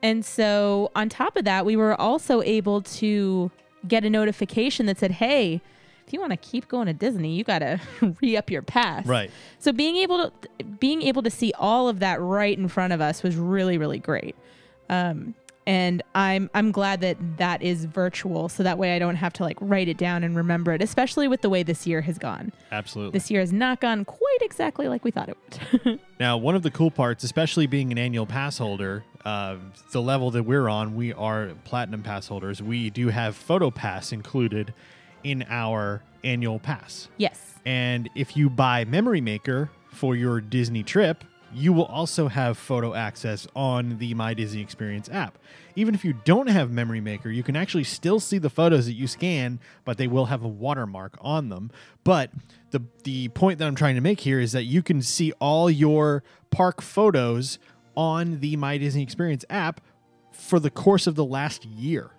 And 0.00 0.24
so 0.24 0.92
on 0.94 1.08
top 1.08 1.36
of 1.36 1.44
that, 1.44 1.66
we 1.66 1.74
were 1.74 2.00
also 2.00 2.40
able 2.42 2.82
to 2.82 3.50
get 3.88 4.04
a 4.04 4.10
notification 4.10 4.86
that 4.86 4.98
said, 4.98 5.10
hey, 5.10 5.60
if 6.06 6.12
you 6.12 6.20
want 6.20 6.30
to 6.30 6.36
keep 6.36 6.68
going 6.68 6.86
to 6.86 6.92
Disney, 6.92 7.34
you 7.34 7.42
got 7.42 7.58
to 7.58 7.80
re-up 8.20 8.48
your 8.48 8.62
pass. 8.62 9.04
right. 9.06 9.28
So 9.58 9.72
being 9.72 9.96
able 9.96 10.30
to 10.30 10.64
being 10.78 11.02
able 11.02 11.22
to 11.24 11.30
see 11.30 11.52
all 11.58 11.88
of 11.88 11.98
that 11.98 12.20
right 12.20 12.56
in 12.56 12.68
front 12.68 12.92
of 12.92 13.00
us 13.00 13.24
was 13.24 13.34
really 13.34 13.76
really 13.76 13.98
great. 13.98 14.36
Um, 14.88 15.34
and 15.66 16.02
I'm 16.14 16.48
I'm 16.54 16.70
glad 16.72 17.00
that 17.00 17.16
that 17.38 17.60
is 17.62 17.84
virtual, 17.84 18.48
so 18.48 18.62
that 18.62 18.78
way 18.78 18.94
I 18.94 18.98
don't 18.98 19.16
have 19.16 19.32
to 19.34 19.42
like 19.42 19.56
write 19.60 19.88
it 19.88 19.96
down 19.96 20.22
and 20.24 20.36
remember 20.36 20.72
it. 20.72 20.80
Especially 20.82 21.26
with 21.28 21.42
the 21.42 21.50
way 21.50 21.62
this 21.62 21.86
year 21.86 22.00
has 22.02 22.18
gone. 22.18 22.52
Absolutely. 22.70 23.12
This 23.18 23.30
year 23.30 23.40
has 23.40 23.52
not 23.52 23.80
gone 23.80 24.04
quite 24.04 24.38
exactly 24.42 24.88
like 24.88 25.04
we 25.04 25.10
thought 25.10 25.28
it 25.28 25.36
would. 25.84 26.00
Now, 26.18 26.38
one 26.38 26.54
of 26.54 26.62
the 26.62 26.70
cool 26.70 26.90
parts, 26.90 27.24
especially 27.24 27.66
being 27.66 27.92
an 27.92 27.98
annual 27.98 28.24
pass 28.24 28.56
holder, 28.56 29.04
uh, 29.26 29.56
the 29.92 30.00
level 30.00 30.30
that 30.30 30.44
we're 30.44 30.66
on, 30.66 30.96
we 30.96 31.12
are 31.12 31.50
platinum 31.64 32.02
pass 32.02 32.28
holders. 32.28 32.62
We 32.62 32.88
do 32.88 33.08
have 33.08 33.36
Photo 33.36 33.70
Pass 33.70 34.12
included 34.12 34.72
in 35.22 35.44
our 35.50 36.02
annual 36.24 36.58
pass. 36.58 37.08
yes. 37.18 37.54
And 37.66 38.08
if 38.14 38.34
you 38.34 38.48
buy 38.48 38.84
Memory 38.86 39.20
Maker 39.20 39.68
for 39.90 40.16
your 40.16 40.40
Disney 40.40 40.82
trip, 40.82 41.22
you 41.52 41.72
will 41.72 41.84
also 41.84 42.28
have 42.28 42.58
photo 42.58 42.94
access 42.94 43.46
on 43.54 43.98
the 43.98 44.14
My 44.14 44.34
Disney 44.34 44.60
Experience 44.60 45.08
app. 45.10 45.38
Even 45.74 45.94
if 45.94 46.04
you 46.04 46.14
don't 46.24 46.48
have 46.48 46.70
Memory 46.70 47.00
Maker, 47.00 47.30
you 47.30 47.42
can 47.42 47.56
actually 47.56 47.84
still 47.84 48.20
see 48.20 48.38
the 48.38 48.50
photos 48.50 48.86
that 48.86 48.94
you 48.94 49.06
scan, 49.06 49.60
but 49.84 49.98
they 49.98 50.06
will 50.06 50.26
have 50.26 50.42
a 50.42 50.48
watermark 50.48 51.16
on 51.20 51.48
them. 51.48 51.70
But 52.04 52.30
the 52.70 52.82
the 53.04 53.28
point 53.28 53.58
that 53.58 53.66
I'm 53.66 53.74
trying 53.74 53.94
to 53.94 54.00
make 54.00 54.20
here 54.20 54.40
is 54.40 54.52
that 54.52 54.64
you 54.64 54.82
can 54.82 55.02
see 55.02 55.32
all 55.40 55.70
your 55.70 56.22
park 56.50 56.82
photos 56.82 57.58
on 57.96 58.40
the 58.40 58.56
My 58.56 58.78
Disney 58.78 59.02
Experience 59.02 59.44
app 59.48 59.80
for 60.32 60.60
the 60.60 60.70
course 60.70 61.06
of 61.06 61.14
the 61.14 61.24
last 61.24 61.64
year, 61.64 62.10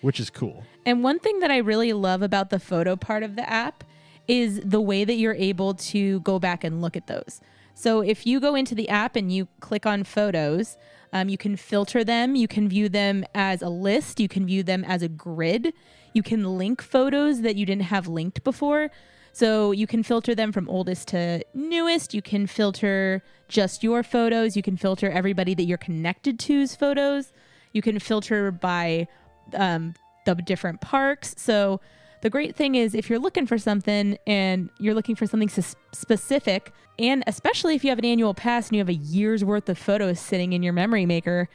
which 0.00 0.18
is 0.20 0.30
cool. 0.30 0.64
And 0.84 1.02
one 1.02 1.18
thing 1.18 1.40
that 1.40 1.50
I 1.50 1.58
really 1.58 1.92
love 1.92 2.22
about 2.22 2.50
the 2.50 2.58
photo 2.58 2.96
part 2.96 3.22
of 3.22 3.36
the 3.36 3.48
app 3.48 3.84
is 4.28 4.60
the 4.64 4.80
way 4.80 5.04
that 5.04 5.14
you're 5.14 5.34
able 5.34 5.74
to 5.74 6.20
go 6.20 6.38
back 6.38 6.64
and 6.64 6.80
look 6.82 6.96
at 6.96 7.06
those. 7.06 7.40
So 7.78 8.00
if 8.00 8.26
you 8.26 8.40
go 8.40 8.54
into 8.54 8.74
the 8.74 8.88
app 8.88 9.16
and 9.16 9.30
you 9.30 9.48
click 9.60 9.84
on 9.84 10.02
photos, 10.02 10.78
um, 11.12 11.28
you 11.28 11.36
can 11.36 11.56
filter 11.56 12.02
them. 12.02 12.34
You 12.34 12.48
can 12.48 12.70
view 12.70 12.88
them 12.88 13.22
as 13.34 13.60
a 13.60 13.68
list. 13.68 14.18
You 14.18 14.28
can 14.28 14.46
view 14.46 14.62
them 14.62 14.82
as 14.82 15.02
a 15.02 15.08
grid. 15.08 15.74
You 16.14 16.22
can 16.22 16.56
link 16.56 16.80
photos 16.80 17.42
that 17.42 17.54
you 17.56 17.66
didn't 17.66 17.82
have 17.82 18.08
linked 18.08 18.42
before. 18.42 18.90
So 19.32 19.72
you 19.72 19.86
can 19.86 20.02
filter 20.02 20.34
them 20.34 20.52
from 20.52 20.70
oldest 20.70 21.08
to 21.08 21.44
newest. 21.52 22.14
You 22.14 22.22
can 22.22 22.46
filter 22.46 23.22
just 23.48 23.84
your 23.84 24.02
photos. 24.02 24.56
You 24.56 24.62
can 24.62 24.78
filter 24.78 25.10
everybody 25.10 25.54
that 25.54 25.64
you're 25.64 25.76
connected 25.76 26.38
to's 26.38 26.74
photos. 26.74 27.30
You 27.74 27.82
can 27.82 27.98
filter 27.98 28.50
by 28.50 29.06
um, 29.52 29.94
the 30.24 30.34
different 30.34 30.80
parks. 30.80 31.34
So 31.36 31.82
the 32.26 32.30
great 32.30 32.56
thing 32.56 32.74
is 32.74 32.96
if 32.96 33.08
you're 33.08 33.20
looking 33.20 33.46
for 33.46 33.56
something 33.56 34.18
and 34.26 34.68
you're 34.80 34.94
looking 34.94 35.14
for 35.14 35.28
something 35.28 35.48
specific, 35.48 36.72
and 36.98 37.22
especially 37.28 37.76
if 37.76 37.84
you 37.84 37.90
have 37.90 38.00
an 38.00 38.04
annual 38.04 38.34
pass 38.34 38.66
and 38.66 38.74
you 38.74 38.80
have 38.80 38.88
a 38.88 38.94
year's 38.94 39.44
worth 39.44 39.68
of 39.68 39.78
photos 39.78 40.18
sitting 40.18 40.52
in 40.52 40.60
your 40.60 40.72
memory 40.72 41.06
maker, 41.06 41.48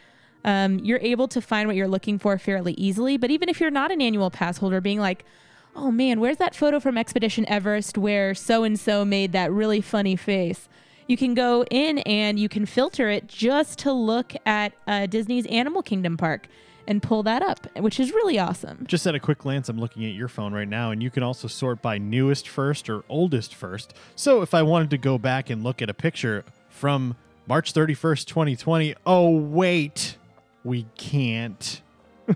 um, 0.45 0.79
you're 0.79 1.01
able 1.01 1.27
to 1.27 1.41
find 1.41 1.67
what 1.67 1.75
you're 1.75 1.89
looking 1.89 2.17
for 2.17 2.37
fairly 2.37 2.71
easily. 2.75 3.17
But 3.17 3.31
even 3.31 3.49
if 3.49 3.59
you're 3.59 3.69
not 3.69 3.91
an 3.91 4.01
annual 4.01 4.31
pass 4.31 4.59
holder, 4.59 4.79
being 4.79 5.01
like, 5.01 5.25
oh 5.75 5.91
man, 5.91 6.21
where's 6.21 6.37
that 6.37 6.55
photo 6.55 6.79
from 6.79 6.97
Expedition 6.97 7.45
Everest 7.49 7.97
where 7.97 8.33
so 8.33 8.63
and 8.63 8.79
so 8.79 9.03
made 9.03 9.33
that 9.33 9.51
really 9.51 9.81
funny 9.81 10.15
face? 10.15 10.69
You 11.05 11.17
can 11.17 11.33
go 11.33 11.65
in 11.65 11.97
and 11.97 12.39
you 12.39 12.47
can 12.47 12.65
filter 12.65 13.09
it 13.09 13.27
just 13.27 13.77
to 13.79 13.91
look 13.91 14.31
at 14.45 14.71
uh, 14.87 15.07
Disney's 15.07 15.45
Animal 15.47 15.83
Kingdom 15.83 16.15
Park 16.15 16.47
and 16.87 17.01
pull 17.01 17.23
that 17.23 17.41
up, 17.41 17.67
which 17.77 17.99
is 17.99 18.11
really 18.11 18.39
awesome. 18.39 18.85
Just 18.87 19.05
at 19.07 19.15
a 19.15 19.19
quick 19.19 19.39
glance, 19.39 19.69
I'm 19.69 19.79
looking 19.79 20.05
at 20.05 20.13
your 20.13 20.27
phone 20.27 20.53
right 20.53 20.67
now, 20.67 20.91
and 20.91 21.01
you 21.01 21.09
can 21.09 21.23
also 21.23 21.47
sort 21.47 21.81
by 21.81 21.97
newest 21.97 22.47
first 22.47 22.89
or 22.89 23.03
oldest 23.09 23.55
first. 23.55 23.93
So 24.15 24.41
if 24.41 24.53
I 24.53 24.63
wanted 24.63 24.89
to 24.91 24.97
go 24.97 25.17
back 25.17 25.49
and 25.49 25.63
look 25.63 25.81
at 25.81 25.89
a 25.89 25.93
picture 25.93 26.43
from 26.69 27.15
March 27.47 27.73
31st, 27.73 28.25
2020, 28.25 28.95
oh, 29.05 29.29
wait, 29.29 30.17
we 30.63 30.85
can't. 30.97 31.81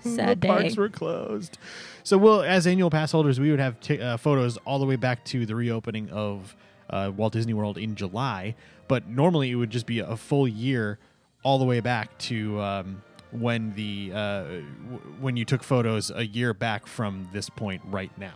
Sad 0.00 0.40
the 0.40 0.46
parks 0.46 0.76
were 0.76 0.88
closed. 0.88 1.58
So, 2.04 2.16
we'll, 2.18 2.42
as 2.42 2.66
annual 2.66 2.90
pass 2.90 3.12
holders, 3.12 3.40
we 3.40 3.50
would 3.50 3.58
have 3.58 3.80
t- 3.80 4.00
uh, 4.00 4.16
photos 4.16 4.56
all 4.58 4.78
the 4.78 4.86
way 4.86 4.96
back 4.96 5.24
to 5.26 5.46
the 5.46 5.54
reopening 5.54 6.08
of 6.10 6.54
uh, 6.90 7.10
Walt 7.16 7.32
Disney 7.32 7.54
World 7.54 7.78
in 7.78 7.96
July. 7.96 8.54
But 8.88 9.08
normally, 9.08 9.50
it 9.50 9.56
would 9.56 9.70
just 9.70 9.86
be 9.86 9.98
a 9.98 10.16
full 10.16 10.46
year 10.46 10.98
all 11.42 11.58
the 11.58 11.64
way 11.64 11.80
back 11.80 12.16
to 12.18 12.60
um, 12.60 13.02
when 13.32 13.72
the 13.74 14.12
uh, 14.12 14.42
w- 14.42 14.62
when 15.20 15.36
you 15.36 15.44
took 15.44 15.62
photos 15.62 16.10
a 16.14 16.26
year 16.26 16.54
back 16.54 16.86
from 16.86 17.28
this 17.32 17.48
point 17.50 17.82
right 17.86 18.16
now. 18.18 18.34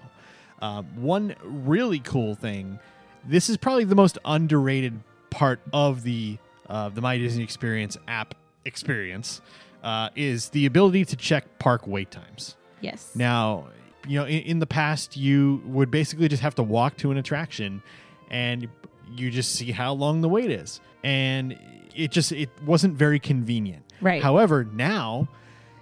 Um, 0.63 0.87
one 0.97 1.35
really 1.43 2.01
cool 2.01 2.35
thing. 2.35 2.79
This 3.25 3.49
is 3.49 3.57
probably 3.57 3.85
the 3.85 3.95
most 3.95 4.19
underrated 4.25 5.01
part 5.31 5.61
of 5.73 6.03
the 6.03 6.39
uh, 6.69 6.89
the 6.91 7.01
My 7.01 7.19
Disney 7.19 7.43
Experience 7.43 7.97
app 8.07 8.35
experience 8.65 9.41
uh, 9.83 10.11
is 10.15 10.51
the 10.51 10.67
ability 10.67 11.05
to 11.07 11.17
check 11.17 11.59
park 11.59 11.87
wait 11.87 12.11
times. 12.11 12.57
Yes. 12.81 13.13
Now, 13.15 13.69
you 14.07 14.19
know, 14.19 14.27
in, 14.27 14.43
in 14.43 14.59
the 14.59 14.67
past, 14.67 15.17
you 15.17 15.63
would 15.67 15.91
basically 15.91 16.29
just 16.29 16.43
have 16.43 16.55
to 16.57 16.63
walk 16.63 16.97
to 16.99 17.11
an 17.11 17.17
attraction, 17.17 17.83
and 18.31 18.69
you 19.17 19.31
just 19.31 19.53
see 19.53 19.71
how 19.73 19.93
long 19.93 20.21
the 20.21 20.29
wait 20.29 20.51
is, 20.51 20.81
and 21.03 21.59
it 21.95 22.11
just 22.11 22.33
it 22.33 22.51
wasn't 22.65 22.95
very 22.95 23.19
convenient. 23.19 23.85
Right. 24.01 24.23
However, 24.23 24.65
now, 24.65 25.29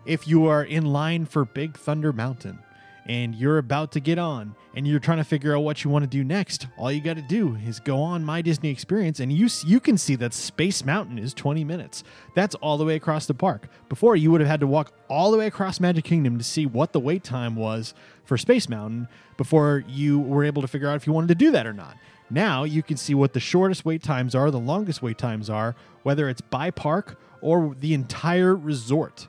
if 0.04 0.26
you 0.26 0.46
are 0.46 0.64
in 0.64 0.86
line 0.86 1.26
for 1.26 1.44
Big 1.44 1.76
Thunder 1.76 2.12
Mountain 2.12 2.58
and 3.06 3.34
you're 3.34 3.58
about 3.58 3.92
to 3.92 4.00
get 4.00 4.18
on 4.18 4.54
and 4.74 4.86
you're 4.86 5.00
trying 5.00 5.18
to 5.18 5.24
figure 5.24 5.56
out 5.56 5.60
what 5.60 5.82
you 5.84 5.90
want 5.90 6.02
to 6.02 6.08
do 6.08 6.22
next, 6.24 6.66
all 6.76 6.92
you 6.92 7.00
got 7.00 7.16
to 7.16 7.22
do 7.22 7.56
is 7.66 7.80
go 7.80 8.00
on 8.00 8.24
My 8.24 8.42
Disney 8.42 8.70
Experience 8.70 9.20
and 9.20 9.32
you 9.32 9.48
you 9.64 9.80
can 9.80 9.96
see 9.96 10.14
that 10.16 10.34
Space 10.34 10.84
Mountain 10.84 11.18
is 11.18 11.32
20 11.34 11.64
minutes. 11.64 12.04
That's 12.34 12.54
all 12.56 12.78
the 12.78 12.84
way 12.84 12.96
across 12.96 13.26
the 13.26 13.34
park. 13.34 13.68
Before 13.88 14.16
you 14.16 14.30
would 14.30 14.40
have 14.40 14.48
had 14.48 14.60
to 14.60 14.66
walk 14.66 14.92
all 15.08 15.30
the 15.30 15.38
way 15.38 15.46
across 15.46 15.80
Magic 15.80 16.04
Kingdom 16.04 16.38
to 16.38 16.44
see 16.44 16.66
what 16.66 16.92
the 16.92 17.00
wait 17.00 17.24
time 17.24 17.54
was 17.54 17.94
for 18.24 18.36
Space 18.36 18.68
Mountain 18.68 19.08
before 19.36 19.84
you 19.88 20.18
were 20.18 20.44
able 20.44 20.62
to 20.62 20.68
figure 20.68 20.88
out 20.88 20.96
if 20.96 21.06
you 21.06 21.12
wanted 21.12 21.28
to 21.28 21.34
do 21.34 21.50
that 21.50 21.66
or 21.66 21.72
not. 21.72 21.96
Now 22.30 22.64
you 22.64 22.82
can 22.82 22.96
see 22.96 23.14
what 23.14 23.32
the 23.32 23.40
shortest 23.40 23.84
wait 23.84 24.02
times 24.02 24.34
are, 24.34 24.50
the 24.50 24.58
longest 24.58 25.00
wait 25.00 25.16
times 25.16 25.48
are, 25.48 25.74
whether 26.02 26.28
it's 26.28 26.42
by 26.42 26.70
park 26.70 27.18
or 27.40 27.74
the 27.78 27.94
entire 27.94 28.54
resort, 28.54 29.28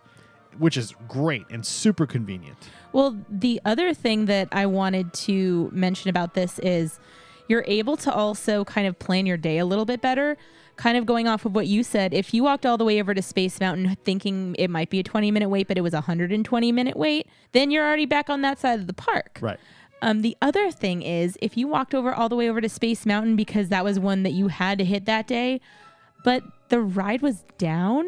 which 0.57 0.77
is 0.77 0.93
great 1.07 1.45
and 1.49 1.65
super 1.65 2.05
convenient. 2.05 2.57
Well, 2.91 3.17
the 3.29 3.61
other 3.65 3.93
thing 3.93 4.25
that 4.25 4.47
I 4.51 4.65
wanted 4.65 5.13
to 5.13 5.69
mention 5.71 6.09
about 6.09 6.33
this 6.33 6.59
is 6.59 6.99
you're 7.47 7.65
able 7.67 7.97
to 7.97 8.13
also 8.13 8.63
kind 8.63 8.87
of 8.87 8.97
plan 8.99 9.25
your 9.25 9.37
day 9.37 9.57
a 9.57 9.65
little 9.65 9.85
bit 9.85 10.01
better. 10.01 10.37
Kind 10.75 10.97
of 10.97 11.05
going 11.05 11.27
off 11.27 11.45
of 11.45 11.53
what 11.53 11.67
you 11.67 11.83
said, 11.83 12.13
if 12.13 12.33
you 12.33 12.43
walked 12.43 12.65
all 12.65 12.77
the 12.77 12.85
way 12.85 13.01
over 13.01 13.13
to 13.13 13.21
Space 13.21 13.59
Mountain 13.59 13.97
thinking 14.05 14.55
it 14.57 14.69
might 14.69 14.89
be 14.89 14.99
a 14.99 15.03
20 15.03 15.29
minute 15.29 15.49
wait, 15.49 15.67
but 15.67 15.77
it 15.77 15.81
was 15.81 15.93
a 15.93 15.97
120 15.97 16.71
minute 16.71 16.95
wait, 16.95 17.27
then 17.51 17.69
you're 17.69 17.85
already 17.85 18.05
back 18.05 18.29
on 18.29 18.41
that 18.41 18.59
side 18.59 18.79
of 18.79 18.87
the 18.87 18.93
park. 18.93 19.39
Right. 19.41 19.59
Um, 20.01 20.21
the 20.21 20.37
other 20.41 20.71
thing 20.71 21.01
is, 21.01 21.37
if 21.41 21.57
you 21.57 21.67
walked 21.67 21.93
over 21.93 22.13
all 22.13 22.29
the 22.29 22.35
way 22.35 22.49
over 22.49 22.61
to 22.61 22.69
Space 22.69 23.05
Mountain 23.05 23.35
because 23.35 23.67
that 23.69 23.83
was 23.83 23.99
one 23.99 24.23
that 24.23 24.31
you 24.31 24.47
had 24.47 24.77
to 24.77 24.85
hit 24.85 25.05
that 25.05 25.27
day, 25.27 25.59
but 26.23 26.43
the 26.69 26.79
ride 26.79 27.21
was 27.21 27.43
down, 27.57 28.05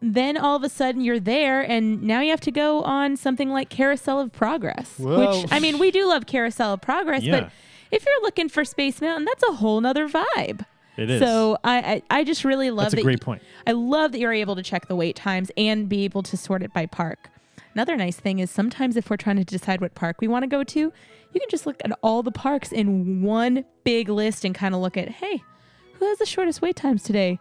then 0.00 0.36
all 0.36 0.56
of 0.56 0.62
a 0.64 0.68
sudden 0.68 1.00
you're 1.00 1.20
there, 1.20 1.60
and 1.62 2.02
now 2.02 2.20
you 2.20 2.30
have 2.30 2.40
to 2.42 2.50
go 2.50 2.82
on 2.82 3.16
something 3.16 3.50
like 3.50 3.68
Carousel 3.68 4.20
of 4.20 4.32
Progress. 4.32 4.94
Whoa. 4.98 5.40
Which 5.42 5.52
I 5.52 5.60
mean, 5.60 5.78
we 5.78 5.90
do 5.90 6.06
love 6.08 6.26
Carousel 6.26 6.74
of 6.74 6.80
Progress, 6.80 7.22
Yeah. 7.22 7.40
but 7.40 7.50
if 7.90 8.04
you're 8.04 8.22
looking 8.22 8.48
for 8.48 8.64
Space 8.64 9.00
Mountain, 9.00 9.24
that's 9.26 9.42
a 9.48 9.52
whole 9.54 9.80
nother 9.80 10.08
vibe. 10.08 10.64
It 10.96 11.08
is. 11.08 11.20
So 11.22 11.56
I, 11.64 12.02
I 12.10 12.18
I 12.20 12.24
just 12.24 12.44
really 12.44 12.70
love 12.70 12.86
That's 12.86 12.94
a 12.94 12.96
that 12.96 13.02
great 13.02 13.20
y- 13.20 13.24
point. 13.24 13.42
I 13.66 13.72
love 13.72 14.12
that 14.12 14.18
you're 14.18 14.32
able 14.32 14.56
to 14.56 14.62
check 14.62 14.88
the 14.88 14.96
wait 14.96 15.16
times 15.16 15.50
and 15.56 15.88
be 15.88 16.04
able 16.04 16.22
to 16.24 16.36
sort 16.36 16.62
it 16.62 16.72
by 16.74 16.84
park. 16.86 17.30
Another 17.74 17.96
nice 17.96 18.16
thing 18.16 18.40
is 18.40 18.50
sometimes 18.50 18.96
if 18.98 19.08
we're 19.08 19.16
trying 19.16 19.36
to 19.36 19.44
decide 19.44 19.80
what 19.80 19.94
park 19.94 20.16
we 20.20 20.28
want 20.28 20.42
to 20.42 20.46
go 20.46 20.62
to, 20.62 20.78
you 20.80 21.40
can 21.40 21.48
just 21.48 21.64
look 21.64 21.76
at 21.82 21.98
all 22.02 22.22
the 22.22 22.30
parks 22.30 22.72
in 22.72 23.22
one 23.22 23.64
big 23.84 24.10
list 24.10 24.44
and 24.44 24.54
kind 24.54 24.74
of 24.74 24.82
look 24.82 24.98
at, 24.98 25.08
hey, 25.08 25.42
who 25.94 26.06
has 26.06 26.18
the 26.18 26.26
shortest 26.26 26.60
wait 26.60 26.76
times 26.76 27.02
today? 27.02 27.38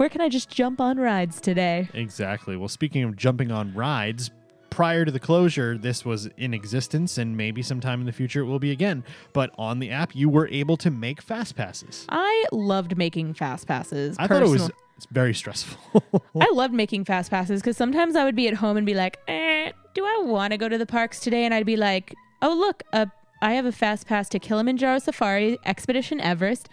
Where 0.00 0.08
can 0.08 0.22
I 0.22 0.30
just 0.30 0.48
jump 0.48 0.80
on 0.80 0.96
rides 0.96 1.42
today? 1.42 1.86
Exactly. 1.92 2.56
Well, 2.56 2.70
speaking 2.70 3.02
of 3.02 3.16
jumping 3.16 3.52
on 3.52 3.74
rides, 3.74 4.30
prior 4.70 5.04
to 5.04 5.12
the 5.12 5.20
closure, 5.20 5.76
this 5.76 6.06
was 6.06 6.24
in 6.38 6.54
existence, 6.54 7.18
and 7.18 7.36
maybe 7.36 7.60
sometime 7.60 8.00
in 8.00 8.06
the 8.06 8.12
future 8.12 8.40
it 8.40 8.46
will 8.46 8.58
be 8.58 8.70
again. 8.70 9.04
But 9.34 9.50
on 9.58 9.78
the 9.78 9.90
app, 9.90 10.16
you 10.16 10.30
were 10.30 10.48
able 10.48 10.78
to 10.78 10.90
make 10.90 11.20
fast 11.20 11.54
passes. 11.54 12.06
I 12.08 12.46
loved 12.50 12.96
making 12.96 13.34
fast 13.34 13.66
passes. 13.66 14.16
I 14.18 14.26
thought 14.26 14.42
it 14.42 14.48
was 14.48 14.70
it's 14.96 15.06
very 15.10 15.34
stressful. 15.34 16.02
I 16.40 16.50
loved 16.50 16.72
making 16.72 17.04
fast 17.04 17.30
passes 17.30 17.60
because 17.60 17.76
sometimes 17.76 18.16
I 18.16 18.24
would 18.24 18.36
be 18.36 18.48
at 18.48 18.54
home 18.54 18.78
and 18.78 18.86
be 18.86 18.94
like, 18.94 19.18
eh, 19.28 19.70
do 19.92 20.02
I 20.02 20.22
want 20.24 20.52
to 20.52 20.56
go 20.56 20.70
to 20.70 20.78
the 20.78 20.86
parks 20.86 21.20
today? 21.20 21.44
And 21.44 21.52
I'd 21.52 21.66
be 21.66 21.76
like, 21.76 22.14
oh, 22.40 22.54
look, 22.54 22.84
uh, 22.94 23.04
I 23.42 23.52
have 23.52 23.66
a 23.66 23.72
fast 23.72 24.06
pass 24.06 24.30
to 24.30 24.38
Kilimanjaro 24.38 25.00
Safari, 25.00 25.58
Expedition 25.66 26.22
Everest, 26.22 26.70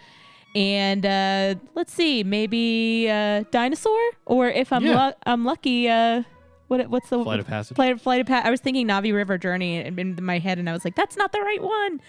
and 0.54 1.04
uh, 1.06 1.54
let's 1.74 1.92
see, 1.92 2.24
maybe 2.24 3.08
uh, 3.10 3.44
Dinosaur? 3.50 3.98
Or 4.26 4.48
if 4.48 4.72
I'm, 4.72 4.84
Yeah. 4.84 5.06
lu- 5.08 5.12
I'm 5.26 5.44
lucky, 5.44 5.88
uh, 5.88 6.22
what, 6.68 6.88
what's 6.90 7.08
the 7.10 7.22
Flight 7.22 7.40
of 7.40 7.46
Passage. 7.46 7.74
Flight, 7.76 8.00
Flight 8.00 8.20
of 8.22 8.26
Pa- 8.26 8.42
I 8.44 8.50
was 8.50 8.60
thinking 8.60 8.86
Navi 8.88 9.12
River 9.14 9.38
Journey 9.38 9.78
in, 9.78 10.18
my 10.22 10.38
head, 10.38 10.58
and 10.58 10.68
I 10.68 10.72
was 10.72 10.84
like, 10.84 10.94
that's 10.96 11.16
not 11.16 11.32
the 11.32 11.40
right 11.40 11.62
one. 11.62 12.00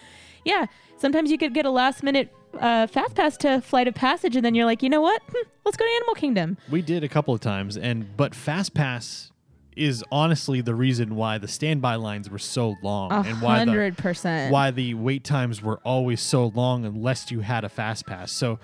Yeah, 0.46 0.66
sometimes 0.98 1.32
you 1.32 1.38
could 1.38 1.54
get 1.54 1.66
a 1.66 1.70
last 1.72 2.02
minute 2.04 2.34
uh, 2.60 2.88
fast 2.88 3.14
pass 3.16 3.38
to 3.38 3.62
Flight 3.62 3.88
of 3.88 3.94
Passage, 3.94 4.36
and 4.36 4.44
then 4.44 4.56
you're 4.56 4.66
like, 4.66 4.82
you 4.82 4.90
know 4.90 5.02
what? 5.02 5.22
Hmm, 5.30 5.48
let's 5.66 5.78
go 5.78 5.86
to 5.86 5.92
Animal 5.92 6.16
Kingdom. 6.16 6.58
We 6.72 6.82
did 6.82 7.04
a 7.04 7.10
couple 7.10 7.34
of 7.34 7.42
times, 7.42 7.78
and 7.78 8.16
but 8.18 8.34
Fast 8.34 8.74
Pass 8.74 9.32
is 9.80 10.04
honestly 10.12 10.62
the 10.62 10.76
reason 10.76 11.16
why 11.16 11.38
the 11.38 11.48
standby 11.48 11.96
lines 11.96 12.30
were 12.30 12.38
so 12.40 12.76
long, 12.84 13.12
and 13.26 13.42
why 13.42 13.60
the 13.64 13.72
hundred 13.72 13.98
percent. 13.98 14.52
why 14.52 14.72
the 14.72 14.94
wait 14.94 15.24
times 15.24 15.62
were 15.62 15.80
always 15.84 16.22
so 16.22 16.48
long 16.48 16.86
unless 16.86 17.32
you 17.32 17.40
had 17.40 17.64
a 17.64 17.70
fast 17.70 18.06
pass. 18.06 18.32
So 18.32 18.60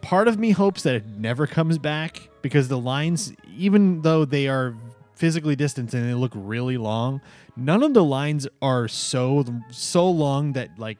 part 0.00 0.28
of 0.28 0.38
me 0.38 0.52
hopes 0.52 0.82
that 0.84 0.94
it 0.94 1.06
never 1.06 1.46
comes 1.46 1.76
back 1.78 2.28
because 2.42 2.68
the 2.68 2.78
lines, 2.78 3.32
even 3.56 4.02
though 4.02 4.24
they 4.24 4.48
are 4.48 4.74
physically 5.14 5.56
distant 5.56 5.92
and 5.92 6.08
they 6.08 6.14
look 6.14 6.32
really 6.34 6.78
long, 6.78 7.20
none 7.56 7.82
of 7.82 7.92
the 7.92 8.04
lines 8.04 8.46
are 8.62 8.88
so 8.88 9.44
so 9.70 10.08
long 10.10 10.52
that 10.54 10.78
like 10.78 10.96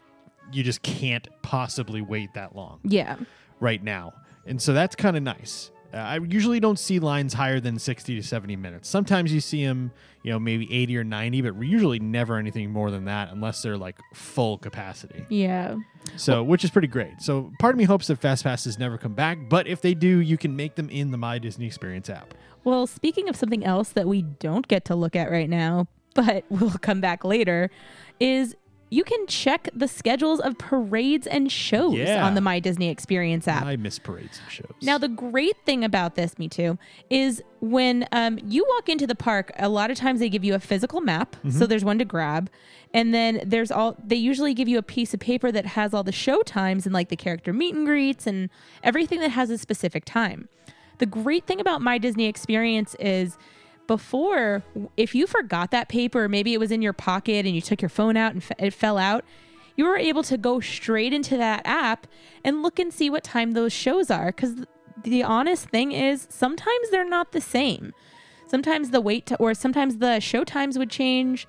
you 0.52 0.62
just 0.62 0.82
can't 0.82 1.28
possibly 1.42 2.02
wait 2.02 2.34
that 2.34 2.56
long 2.56 2.80
Yeah. 2.82 3.16
right 3.60 3.82
now. 3.82 4.12
And 4.46 4.60
so 4.60 4.72
that's 4.72 4.96
kind 4.96 5.16
of 5.16 5.22
nice. 5.22 5.70
Uh, 5.92 5.96
I 5.96 6.16
usually 6.16 6.60
don't 6.60 6.78
see 6.78 6.98
lines 6.98 7.34
higher 7.34 7.60
than 7.60 7.78
60 7.78 8.16
to 8.16 8.22
70 8.22 8.56
minutes. 8.56 8.88
Sometimes 8.88 9.32
you 9.32 9.40
see 9.40 9.64
them, 9.64 9.90
you 10.22 10.30
know, 10.30 10.38
maybe 10.38 10.72
80 10.72 10.98
or 10.98 11.04
90, 11.04 11.42
but 11.42 11.62
usually 11.62 11.98
never 11.98 12.36
anything 12.36 12.70
more 12.70 12.90
than 12.90 13.06
that 13.06 13.32
unless 13.32 13.62
they're 13.62 13.76
like 13.76 13.96
full 14.14 14.58
capacity. 14.58 15.24
Yeah. 15.28 15.76
So, 16.16 16.42
which 16.42 16.64
is 16.64 16.70
pretty 16.70 16.88
great. 16.88 17.20
So, 17.20 17.52
part 17.58 17.74
of 17.74 17.78
me 17.78 17.84
hopes 17.84 18.06
that 18.06 18.16
fast 18.16 18.44
passes 18.44 18.78
never 18.78 18.98
come 18.98 19.14
back, 19.14 19.38
but 19.48 19.66
if 19.66 19.82
they 19.82 19.94
do, 19.94 20.20
you 20.20 20.38
can 20.38 20.56
make 20.56 20.76
them 20.76 20.88
in 20.88 21.10
the 21.10 21.18
My 21.18 21.38
Disney 21.38 21.66
Experience 21.66 22.08
app. 22.08 22.34
Well, 22.64 22.86
speaking 22.86 23.28
of 23.28 23.36
something 23.36 23.64
else 23.64 23.90
that 23.90 24.06
we 24.06 24.22
don't 24.22 24.68
get 24.68 24.84
to 24.86 24.94
look 24.94 25.16
at 25.16 25.30
right 25.30 25.48
now, 25.48 25.88
but 26.14 26.44
we'll 26.50 26.70
come 26.72 27.00
back 27.00 27.24
later, 27.24 27.70
is 28.18 28.54
you 28.92 29.04
can 29.04 29.24
check 29.28 29.68
the 29.74 29.86
schedules 29.86 30.40
of 30.40 30.58
parades 30.58 31.26
and 31.26 31.50
shows 31.50 31.94
Yeah. 31.96 32.26
on 32.26 32.34
the 32.34 32.40
My 32.40 32.58
Disney 32.58 32.88
Experience 32.90 33.46
app. 33.46 33.64
I 33.64 33.76
miss 33.76 33.98
parades 34.00 34.40
and 34.42 34.50
shows. 34.52 34.74
Now, 34.82 34.98
the 34.98 35.08
great 35.08 35.56
thing 35.64 35.84
about 35.84 36.16
this, 36.16 36.38
me 36.38 36.48
too, 36.48 36.76
is 37.08 37.40
when 37.60 38.06
um, 38.10 38.38
you 38.44 38.66
walk 38.68 38.88
into 38.88 39.06
the 39.06 39.14
park, 39.14 39.52
a 39.58 39.68
lot 39.68 39.90
of 39.92 39.96
times 39.96 40.18
they 40.18 40.28
give 40.28 40.42
you 40.44 40.54
a 40.54 40.60
physical 40.60 41.00
map. 41.00 41.36
So 41.50 41.66
there's 41.66 41.84
one 41.84 41.98
to 41.98 42.04
grab. 42.04 42.50
And 42.92 43.14
then 43.14 43.40
there's 43.46 43.70
all, 43.70 43.96
they 44.04 44.16
usually 44.16 44.54
give 44.54 44.66
you 44.66 44.76
a 44.78 44.82
piece 44.82 45.14
of 45.14 45.20
paper 45.20 45.52
that 45.52 45.64
has 45.66 45.94
all 45.94 46.02
the 46.02 46.10
show 46.12 46.42
times 46.42 46.84
and 46.84 46.92
like 46.92 47.08
the 47.10 47.16
character 47.16 47.52
meet 47.52 47.74
and 47.76 47.86
greets 47.86 48.26
and 48.26 48.50
everything 48.82 49.20
that 49.20 49.30
has 49.30 49.50
a 49.50 49.58
specific 49.58 50.04
time. 50.04 50.48
The 50.98 51.06
great 51.06 51.46
thing 51.46 51.60
about 51.60 51.80
My 51.80 51.96
Disney 51.98 52.26
Experience 52.26 52.96
is 52.98 53.38
before, 53.90 54.62
if 54.96 55.16
you 55.16 55.26
forgot 55.26 55.72
that 55.72 55.88
paper, 55.88 56.28
maybe 56.28 56.54
it 56.54 56.60
was 56.60 56.70
in 56.70 56.80
your 56.80 56.92
pocket 56.92 57.44
and 57.44 57.56
you 57.56 57.60
took 57.60 57.82
your 57.82 57.88
phone 57.88 58.16
out 58.16 58.32
and 58.32 58.44
it 58.56 58.72
fell 58.72 58.96
out, 58.96 59.24
you 59.74 59.84
were 59.84 59.96
able 59.96 60.22
to 60.22 60.38
go 60.38 60.60
straight 60.60 61.12
into 61.12 61.36
that 61.36 61.62
app 61.64 62.06
and 62.44 62.62
look 62.62 62.78
and 62.78 62.94
see 62.94 63.10
what 63.10 63.24
time 63.24 63.50
those 63.50 63.72
shows 63.72 64.08
are. 64.08 64.26
Because 64.26 64.64
the 65.02 65.24
honest 65.24 65.70
thing 65.70 65.90
is, 65.90 66.28
sometimes 66.30 66.90
they're 66.92 67.08
not 67.08 67.32
the 67.32 67.40
same. 67.40 67.92
Sometimes 68.46 68.90
the 68.90 69.00
wait 69.00 69.32
or 69.40 69.54
sometimes 69.54 69.96
the 69.96 70.20
show 70.20 70.44
times 70.44 70.78
would 70.78 70.90
change. 70.90 71.48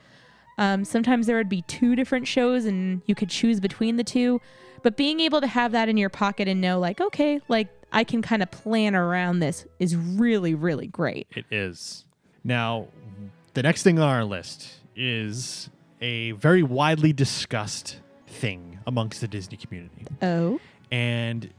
Um, 0.57 0.83
sometimes 0.83 1.27
there 1.27 1.37
would 1.37 1.47
be 1.47 1.61
two 1.67 1.95
different 1.95 2.27
shows 2.27 2.65
and 2.65 3.03
you 3.05 3.13
could 3.13 3.29
choose 3.29 3.59
between 3.59 3.97
the 3.97 4.03
two. 4.03 4.41
But 4.81 4.97
being 4.97 5.19
able 5.19 5.41
to 5.41 5.47
have 5.47 5.73
that 5.73 5.89
in 5.89 5.97
your 5.97 6.09
pocket 6.09 6.47
and 6.47 6.59
know, 6.59 6.79
like, 6.79 6.99
okay, 6.99 7.39
like 7.47 7.67
I 7.91 8.03
can 8.03 8.23
kind 8.23 8.41
of 8.41 8.49
plan 8.49 8.95
around 8.95 9.41
this 9.41 9.67
is 9.77 9.95
really, 9.95 10.55
really 10.55 10.87
great. 10.87 11.27
it 11.35 11.45
is. 11.51 12.05
Now, 12.43 12.87
the 13.53 13.63
next 13.63 13.83
thing 13.83 13.99
on 13.99 14.07
our 14.07 14.23
list 14.25 14.79
is 14.95 15.69
a 16.01 16.31
very 16.31 16.63
widely 16.63 17.13
discussed 17.13 17.99
thing 18.27 18.79
amongst 18.87 19.21
the 19.21 19.27
Disney 19.27 19.57
community. 19.57 20.05
Oh. 20.21 20.59
and 20.91 21.49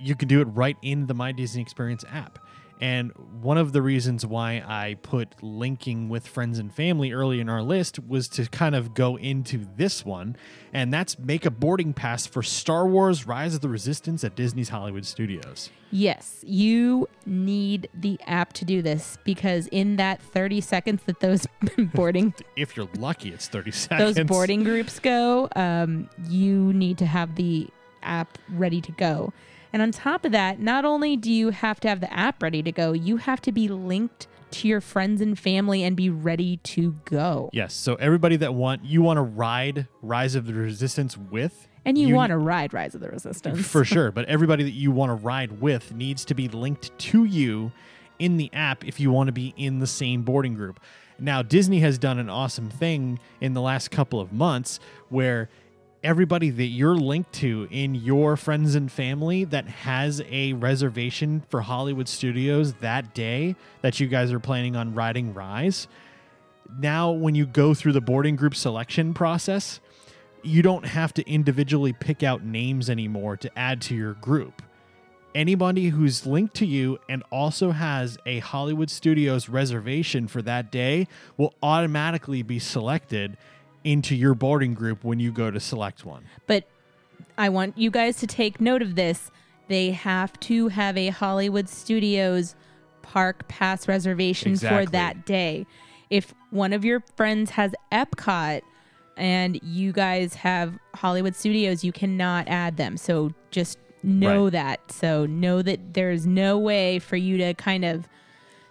you 0.00 0.14
can 0.14 0.28
do 0.28 0.40
it 0.40 0.44
right 0.46 0.76
in 0.82 1.06
the 1.06 1.14
My 1.14 1.32
Disney 1.32 1.62
Experience 1.62 2.04
app. 2.10 2.38
And 2.84 3.12
one 3.40 3.56
of 3.56 3.72
the 3.72 3.80
reasons 3.80 4.26
why 4.26 4.62
I 4.62 4.98
put 5.00 5.42
linking 5.42 6.10
with 6.10 6.26
friends 6.26 6.58
and 6.58 6.70
family 6.70 7.12
early 7.12 7.40
in 7.40 7.48
our 7.48 7.62
list 7.62 7.98
was 7.98 8.28
to 8.28 8.44
kind 8.44 8.74
of 8.74 8.92
go 8.92 9.16
into 9.16 9.66
this 9.78 10.04
one, 10.04 10.36
and 10.70 10.92
that's 10.92 11.18
make 11.18 11.46
a 11.46 11.50
boarding 11.50 11.94
pass 11.94 12.26
for 12.26 12.42
Star 12.42 12.86
Wars 12.86 13.26
Rise 13.26 13.54
of 13.54 13.62
the 13.62 13.70
Resistance 13.70 14.22
at 14.22 14.36
Disney's 14.36 14.68
Hollywood 14.68 15.06
Studios. 15.06 15.70
Yes, 15.92 16.44
you 16.46 17.08
need 17.24 17.88
the 17.94 18.20
app 18.26 18.52
to 18.52 18.66
do 18.66 18.82
this 18.82 19.16
because 19.24 19.66
in 19.68 19.96
that 19.96 20.20
30 20.20 20.60
seconds 20.60 21.00
that 21.06 21.20
those 21.20 21.46
boarding 21.94 22.34
If 22.54 22.76
you're 22.76 22.90
lucky, 22.98 23.30
it's 23.30 23.48
30 23.48 23.70
seconds. 23.70 24.16
those 24.16 24.26
boarding 24.26 24.62
groups 24.62 25.00
go, 25.00 25.48
um, 25.56 26.10
you 26.28 26.70
need 26.74 26.98
to 26.98 27.06
have 27.06 27.36
the 27.36 27.66
app 28.06 28.38
ready 28.50 28.80
to 28.80 28.92
go. 28.92 29.32
And 29.72 29.82
on 29.82 29.90
top 29.90 30.24
of 30.24 30.32
that, 30.32 30.60
not 30.60 30.84
only 30.84 31.16
do 31.16 31.32
you 31.32 31.50
have 31.50 31.80
to 31.80 31.88
have 31.88 32.00
the 32.00 32.12
app 32.12 32.42
ready 32.42 32.62
to 32.62 32.70
go, 32.70 32.92
you 32.92 33.16
have 33.16 33.40
to 33.42 33.50
be 33.52 33.66
linked 33.68 34.28
to 34.52 34.68
your 34.68 34.80
friends 34.80 35.20
and 35.20 35.36
family 35.36 35.82
and 35.82 35.96
be 35.96 36.08
ready 36.10 36.58
to 36.58 36.92
go. 37.06 37.50
Yes, 37.52 37.74
so 37.74 37.96
everybody 37.96 38.36
that 38.36 38.54
want 38.54 38.84
you 38.84 39.02
want 39.02 39.16
to 39.16 39.22
ride 39.22 39.88
Rise 40.00 40.36
of 40.36 40.46
the 40.46 40.54
Resistance 40.54 41.16
with 41.18 41.66
And 41.84 41.98
you, 41.98 42.06
You- 42.08 42.14
want 42.14 42.30
to 42.30 42.38
ride 42.38 42.72
Rise 42.72 42.94
of 42.94 43.00
the 43.00 43.08
Resistance. 43.08 43.66
For 43.66 43.84
sure, 43.84 44.12
but 44.12 44.26
everybody 44.26 44.62
that 44.62 44.70
you 44.70 44.92
want 44.92 45.10
to 45.10 45.14
ride 45.14 45.60
with 45.60 45.92
needs 45.92 46.24
to 46.26 46.34
be 46.34 46.46
linked 46.46 46.96
to 46.98 47.24
you 47.24 47.72
in 48.20 48.36
the 48.36 48.48
app 48.52 48.84
if 48.86 49.00
you 49.00 49.10
want 49.10 49.26
to 49.26 49.32
be 49.32 49.52
in 49.56 49.80
the 49.80 49.88
same 49.88 50.22
boarding 50.22 50.54
group. 50.54 50.78
Now, 51.18 51.42
Disney 51.42 51.80
has 51.80 51.98
done 51.98 52.20
an 52.20 52.28
awesome 52.30 52.70
thing 52.70 53.18
in 53.40 53.54
the 53.54 53.60
last 53.60 53.90
couple 53.90 54.20
of 54.20 54.32
months 54.32 54.78
where 55.08 55.48
everybody 56.04 56.50
that 56.50 56.66
you're 56.66 56.94
linked 56.94 57.32
to 57.32 57.66
in 57.70 57.94
your 57.94 58.36
friends 58.36 58.74
and 58.74 58.92
family 58.92 59.44
that 59.44 59.66
has 59.66 60.22
a 60.30 60.52
reservation 60.52 61.42
for 61.48 61.62
Hollywood 61.62 62.08
Studios 62.08 62.74
that 62.74 63.14
day 63.14 63.56
that 63.80 63.98
you 63.98 64.06
guys 64.06 64.30
are 64.30 64.38
planning 64.38 64.76
on 64.76 64.94
riding 64.94 65.32
Rise, 65.32 65.88
now 66.78 67.10
when 67.10 67.34
you 67.34 67.46
go 67.46 67.72
through 67.72 67.92
the 67.92 68.02
boarding 68.02 68.36
group 68.36 68.54
selection 68.54 69.14
process, 69.14 69.80
you 70.42 70.60
don't 70.60 70.84
have 70.84 71.14
to 71.14 71.26
individually 71.28 71.94
pick 71.94 72.22
out 72.22 72.44
names 72.44 72.90
anymore 72.90 73.38
to 73.38 73.58
add 73.58 73.80
to 73.80 73.94
your 73.94 74.12
group. 74.14 74.60
Anybody 75.34 75.88
who's 75.88 76.26
linked 76.26 76.54
to 76.56 76.66
you 76.66 76.98
and 77.08 77.24
also 77.32 77.70
has 77.70 78.18
a 78.26 78.40
Hollywood 78.40 78.90
Studios 78.90 79.48
reservation 79.48 80.28
for 80.28 80.42
that 80.42 80.70
day 80.70 81.08
will 81.38 81.54
automatically 81.62 82.42
be 82.42 82.58
selected 82.58 83.38
into 83.84 84.14
your 84.14 84.34
boarding 84.34 84.74
group 84.74 85.04
when 85.04 85.20
you 85.20 85.30
go 85.30 85.50
to 85.50 85.60
select 85.60 86.04
one. 86.04 86.24
But 86.46 86.64
I 87.38 87.48
want 87.50 87.76
you 87.78 87.90
guys 87.90 88.16
to 88.18 88.26
take 88.26 88.60
note 88.60 88.82
of 88.82 88.94
this. 88.96 89.30
They 89.68 89.90
have 89.92 90.38
to 90.40 90.68
have 90.68 90.96
a 90.96 91.08
Hollywood 91.08 91.68
Studios 91.68 92.54
park 93.02 93.46
pass 93.48 93.86
reservation 93.86 94.52
Exactly. 94.52 94.86
for 94.86 94.90
that 94.92 95.26
day. 95.26 95.66
If 96.10 96.34
one 96.50 96.72
of 96.72 96.84
your 96.84 97.02
friends 97.16 97.50
has 97.50 97.74
Epcot 97.92 98.62
and 99.16 99.60
you 99.62 99.92
guys 99.92 100.34
have 100.34 100.78
Hollywood 100.94 101.34
Studios, 101.36 101.84
you 101.84 101.92
cannot 101.92 102.48
add 102.48 102.76
them. 102.76 102.96
So 102.96 103.32
just 103.50 103.78
know 104.02 104.44
Right. 104.44 104.52
that. 104.52 104.92
So 104.92 105.26
know 105.26 105.62
that 105.62 105.94
there's 105.94 106.26
no 106.26 106.58
way 106.58 106.98
for 106.98 107.16
you 107.16 107.36
to 107.38 107.54
kind 107.54 107.84
of 107.84 108.08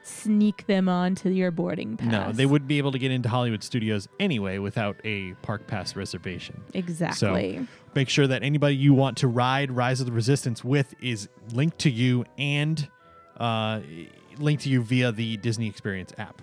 sneak 0.03 0.67
them 0.67 0.87
onto 0.89 1.29
your 1.29 1.49
boarding 1.49 1.97
pass. 1.97 2.11
No, 2.11 2.31
they 2.31 2.45
wouldn't 2.45 2.67
be 2.67 2.77
able 2.77 2.91
to 2.91 2.99
get 2.99 3.11
into 3.11 3.29
Hollywood 3.29 3.63
Studios 3.63 4.07
anyway 4.19 4.57
without 4.57 4.97
a 5.03 5.33
park 5.35 5.65
pass 5.67 5.95
reservation. 5.95 6.61
Exactly. 6.73 7.57
So 7.57 7.67
Make 7.95 8.09
sure 8.09 8.27
that 8.27 8.43
anybody 8.43 8.75
you 8.75 8.93
want 8.93 9.17
to 9.17 9.27
ride 9.27 9.71
Rise 9.71 9.99
of 9.99 10.07
the 10.07 10.11
Resistance 10.11 10.63
with 10.63 10.93
is 10.99 11.29
linked 11.53 11.79
to 11.79 11.91
you 11.91 12.25
and 12.37 12.87
uh, 13.37 13.81
linked 14.37 14.63
to 14.63 14.69
you 14.69 14.81
via 14.81 15.11
the 15.11 15.37
Disney 15.37 15.67
Experience 15.67 16.11
app. 16.17 16.41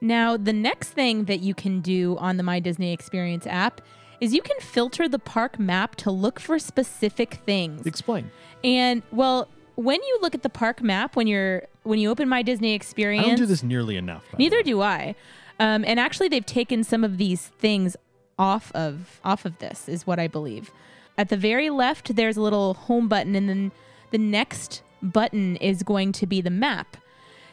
Now, 0.00 0.36
the 0.36 0.52
next 0.52 0.90
thing 0.90 1.24
that 1.24 1.40
you 1.40 1.54
can 1.54 1.80
do 1.80 2.16
on 2.18 2.36
the 2.36 2.42
My 2.42 2.60
Disney 2.60 2.92
Experience 2.92 3.46
app 3.46 3.80
is 4.20 4.34
you 4.34 4.42
can 4.42 4.58
filter 4.60 5.08
the 5.08 5.18
park 5.18 5.58
map 5.58 5.94
to 5.96 6.10
look 6.10 6.40
for 6.40 6.58
specific 6.58 7.34
things. 7.46 7.86
Explain. 7.86 8.30
And 8.64 9.02
well, 9.12 9.48
when 9.76 10.02
you 10.02 10.18
look 10.20 10.34
at 10.34 10.42
the 10.42 10.50
park 10.50 10.82
map 10.82 11.16
when 11.16 11.26
you're 11.26 11.66
when 11.84 11.98
you 11.98 12.10
open 12.10 12.28
My 12.28 12.42
Disney 12.42 12.74
experience, 12.74 13.24
I 13.24 13.28
don't 13.28 13.38
do 13.38 13.46
this 13.46 13.62
nearly 13.62 13.96
enough. 13.96 14.24
neither 14.36 14.62
do 14.62 14.82
I. 14.82 15.14
Um, 15.58 15.84
and 15.86 15.98
actually, 15.98 16.28
they've 16.28 16.44
taken 16.44 16.84
some 16.84 17.04
of 17.04 17.16
these 17.16 17.46
things 17.46 17.96
off 18.38 18.72
of 18.72 19.20
off 19.24 19.44
of 19.44 19.58
this, 19.58 19.88
is 19.88 20.06
what 20.06 20.18
I 20.18 20.26
believe. 20.28 20.70
At 21.16 21.28
the 21.30 21.36
very 21.36 21.70
left, 21.70 22.16
there's 22.16 22.36
a 22.36 22.42
little 22.42 22.74
home 22.74 23.08
button, 23.08 23.34
and 23.34 23.48
then 23.48 23.72
the 24.10 24.18
next 24.18 24.82
button 25.02 25.56
is 25.56 25.82
going 25.82 26.12
to 26.12 26.26
be 26.26 26.40
the 26.40 26.50
map. 26.50 26.96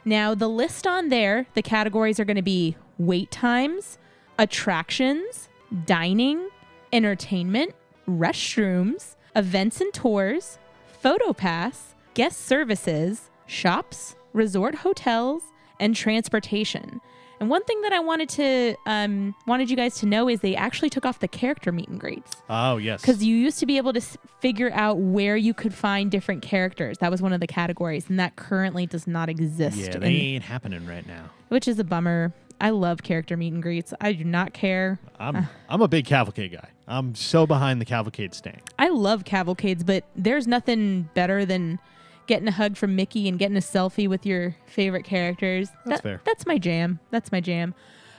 Now, 0.06 0.36
the 0.36 0.50
list 0.50 0.86
on 0.86 1.08
there, 1.10 1.46
the 1.54 1.62
categories 1.62 2.20
are 2.20 2.26
going 2.26 2.36
to 2.36 2.42
be 2.42 2.76
wait 2.98 3.32
times, 3.32 3.98
attractions, 4.38 5.48
dining, 5.86 6.50
entertainment, 6.92 7.74
restrooms, 8.08 9.16
events 9.36 9.80
and 9.80 9.94
tours, 9.94 10.60
photo 11.02 11.32
pass, 11.32 11.93
guest 12.14 12.46
services, 12.46 13.30
shops, 13.46 14.16
resort 14.34 14.76
hotels, 14.76 15.44
and 15.80 15.96
transportation. 15.96 17.02
And 17.40 17.50
one 17.50 17.64
thing 17.66 17.82
that 17.82 17.92
I 17.92 18.00
wanted 18.00 18.30
to 18.30 18.76
um, 18.86 19.36
wanted 19.48 19.70
you 19.70 19.76
guys 19.76 19.96
to 20.00 20.06
know 20.06 20.30
is 20.30 20.40
they 20.40 20.56
actually 20.56 20.90
took 20.90 21.06
off 21.06 21.20
the 21.20 21.28
character 21.28 21.72
meet 21.74 21.90
and 21.90 22.00
greets 22.00 22.32
Oh, 22.50 22.78
yes. 22.78 23.02
because 23.02 23.22
you 23.24 23.36
used 23.36 23.60
to 23.60 23.66
be 23.66 23.76
able 23.78 23.92
to 23.94 24.00
s- 24.00 24.18
figure 24.40 24.72
out 24.74 24.98
where 25.00 25.36
you 25.36 25.54
could 25.54 25.74
find 25.74 26.10
different 26.10 26.42
characters. 26.42 27.00
That 27.00 27.12
was 27.12 27.22
one 27.22 27.34
of 27.34 27.42
the 27.42 27.48
categories, 27.48 28.06
and 28.08 28.18
that 28.20 28.38
currently 28.38 28.86
does 28.86 29.08
not 29.08 29.28
exist. 29.30 29.78
yeah, 29.78 29.96
in- 29.96 30.00
they 30.00 30.08
ain't 30.10 30.44
happening 30.44 30.86
right 30.86 31.06
now. 31.06 31.32
which 31.50 31.68
is 31.68 31.80
a 31.80 31.84
bummer. 31.84 32.32
I 32.62 32.70
love 32.70 33.04
character 33.04 33.36
meet 33.36 33.52
and 33.52 33.62
greets. 33.62 33.94
I 34.00 34.14
do 34.14 34.24
not 34.24 34.54
care. 34.54 34.98
I'm 35.20 35.48
I'm 35.68 35.82
a 35.82 35.88
big 35.90 36.06
cavalcade 36.06 36.54
guy. 36.54 36.70
I'm 36.88 37.14
so 37.14 37.46
behind 37.46 37.82
the 37.82 37.86
cavalcade 37.86 38.34
stand. 38.34 38.62
I 38.80 38.88
love 38.90 39.26
cavalcades, 39.26 39.84
but 39.84 40.06
there's 40.16 40.48
nothing 40.48 41.10
better 41.14 41.46
than 41.46 41.80
getting 42.28 42.48
a 42.48 42.52
hug 42.52 42.78
from 42.78 42.96
Mickey 42.96 43.28
and 43.28 43.38
getting 43.38 43.58
a 43.58 43.62
selfie 43.62 44.08
with 44.08 44.26
your 44.26 44.56
favorite 44.66 45.04
characters. 45.04 45.70
That's 45.86 46.02
That- 46.02 46.04
fair. 46.04 46.22
That's 46.24 46.46
my 46.46 46.58
jam. 46.58 47.00
That's 47.12 47.32
my 47.32 47.40
jam. 47.42 47.74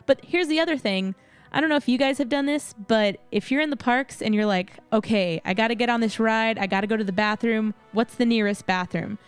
But 0.06 0.20
here's 0.24 0.48
the 0.48 0.60
other 0.60 0.76
thing. 0.76 1.14
I 1.52 1.60
don't 1.60 1.70
know 1.70 1.76
if 1.76 1.88
you 1.88 1.98
guys 1.98 2.18
have 2.18 2.28
done 2.28 2.46
this, 2.46 2.74
but 2.88 3.18
if 3.30 3.50
you're 3.50 3.60
in 3.60 3.70
the 3.70 3.76
parks 3.76 4.20
and 4.20 4.34
you're 4.34 4.44
like, 4.46 4.72
okay, 4.92 5.40
I 5.44 5.54
got 5.54 5.68
to 5.68 5.74
get 5.76 5.88
on 5.88 6.00
this 6.00 6.18
ride, 6.18 6.58
I 6.58 6.66
got 6.66 6.80
to 6.80 6.86
go 6.88 6.96
to 6.96 7.04
the 7.04 7.12
bathroom, 7.12 7.74
what's 7.92 8.16
the 8.16 8.26
nearest 8.26 8.66
bathroom? 8.66 9.18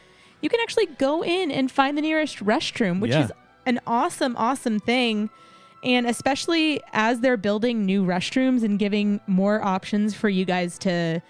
You 0.42 0.48
can 0.50 0.60
actually 0.60 0.86
go 0.86 1.22
in 1.24 1.50
and 1.52 1.70
find 1.70 1.96
the 1.96 2.02
nearest 2.02 2.44
restroom, 2.44 3.00
which 3.00 3.12
Yeah. 3.12 3.24
is 3.26 3.32
an 3.64 3.80
awesome, 3.86 4.34
awesome 4.36 4.80
thing. 4.80 5.30
And 5.84 6.06
especially 6.06 6.82
as 6.92 7.20
they're 7.20 7.36
building 7.36 7.86
new 7.86 8.04
restrooms 8.04 8.64
and 8.64 8.76
giving 8.78 9.20
more 9.28 9.62
options 9.64 10.14
for 10.14 10.28
you 10.28 10.44
guys 10.44 10.78
to 10.80 11.22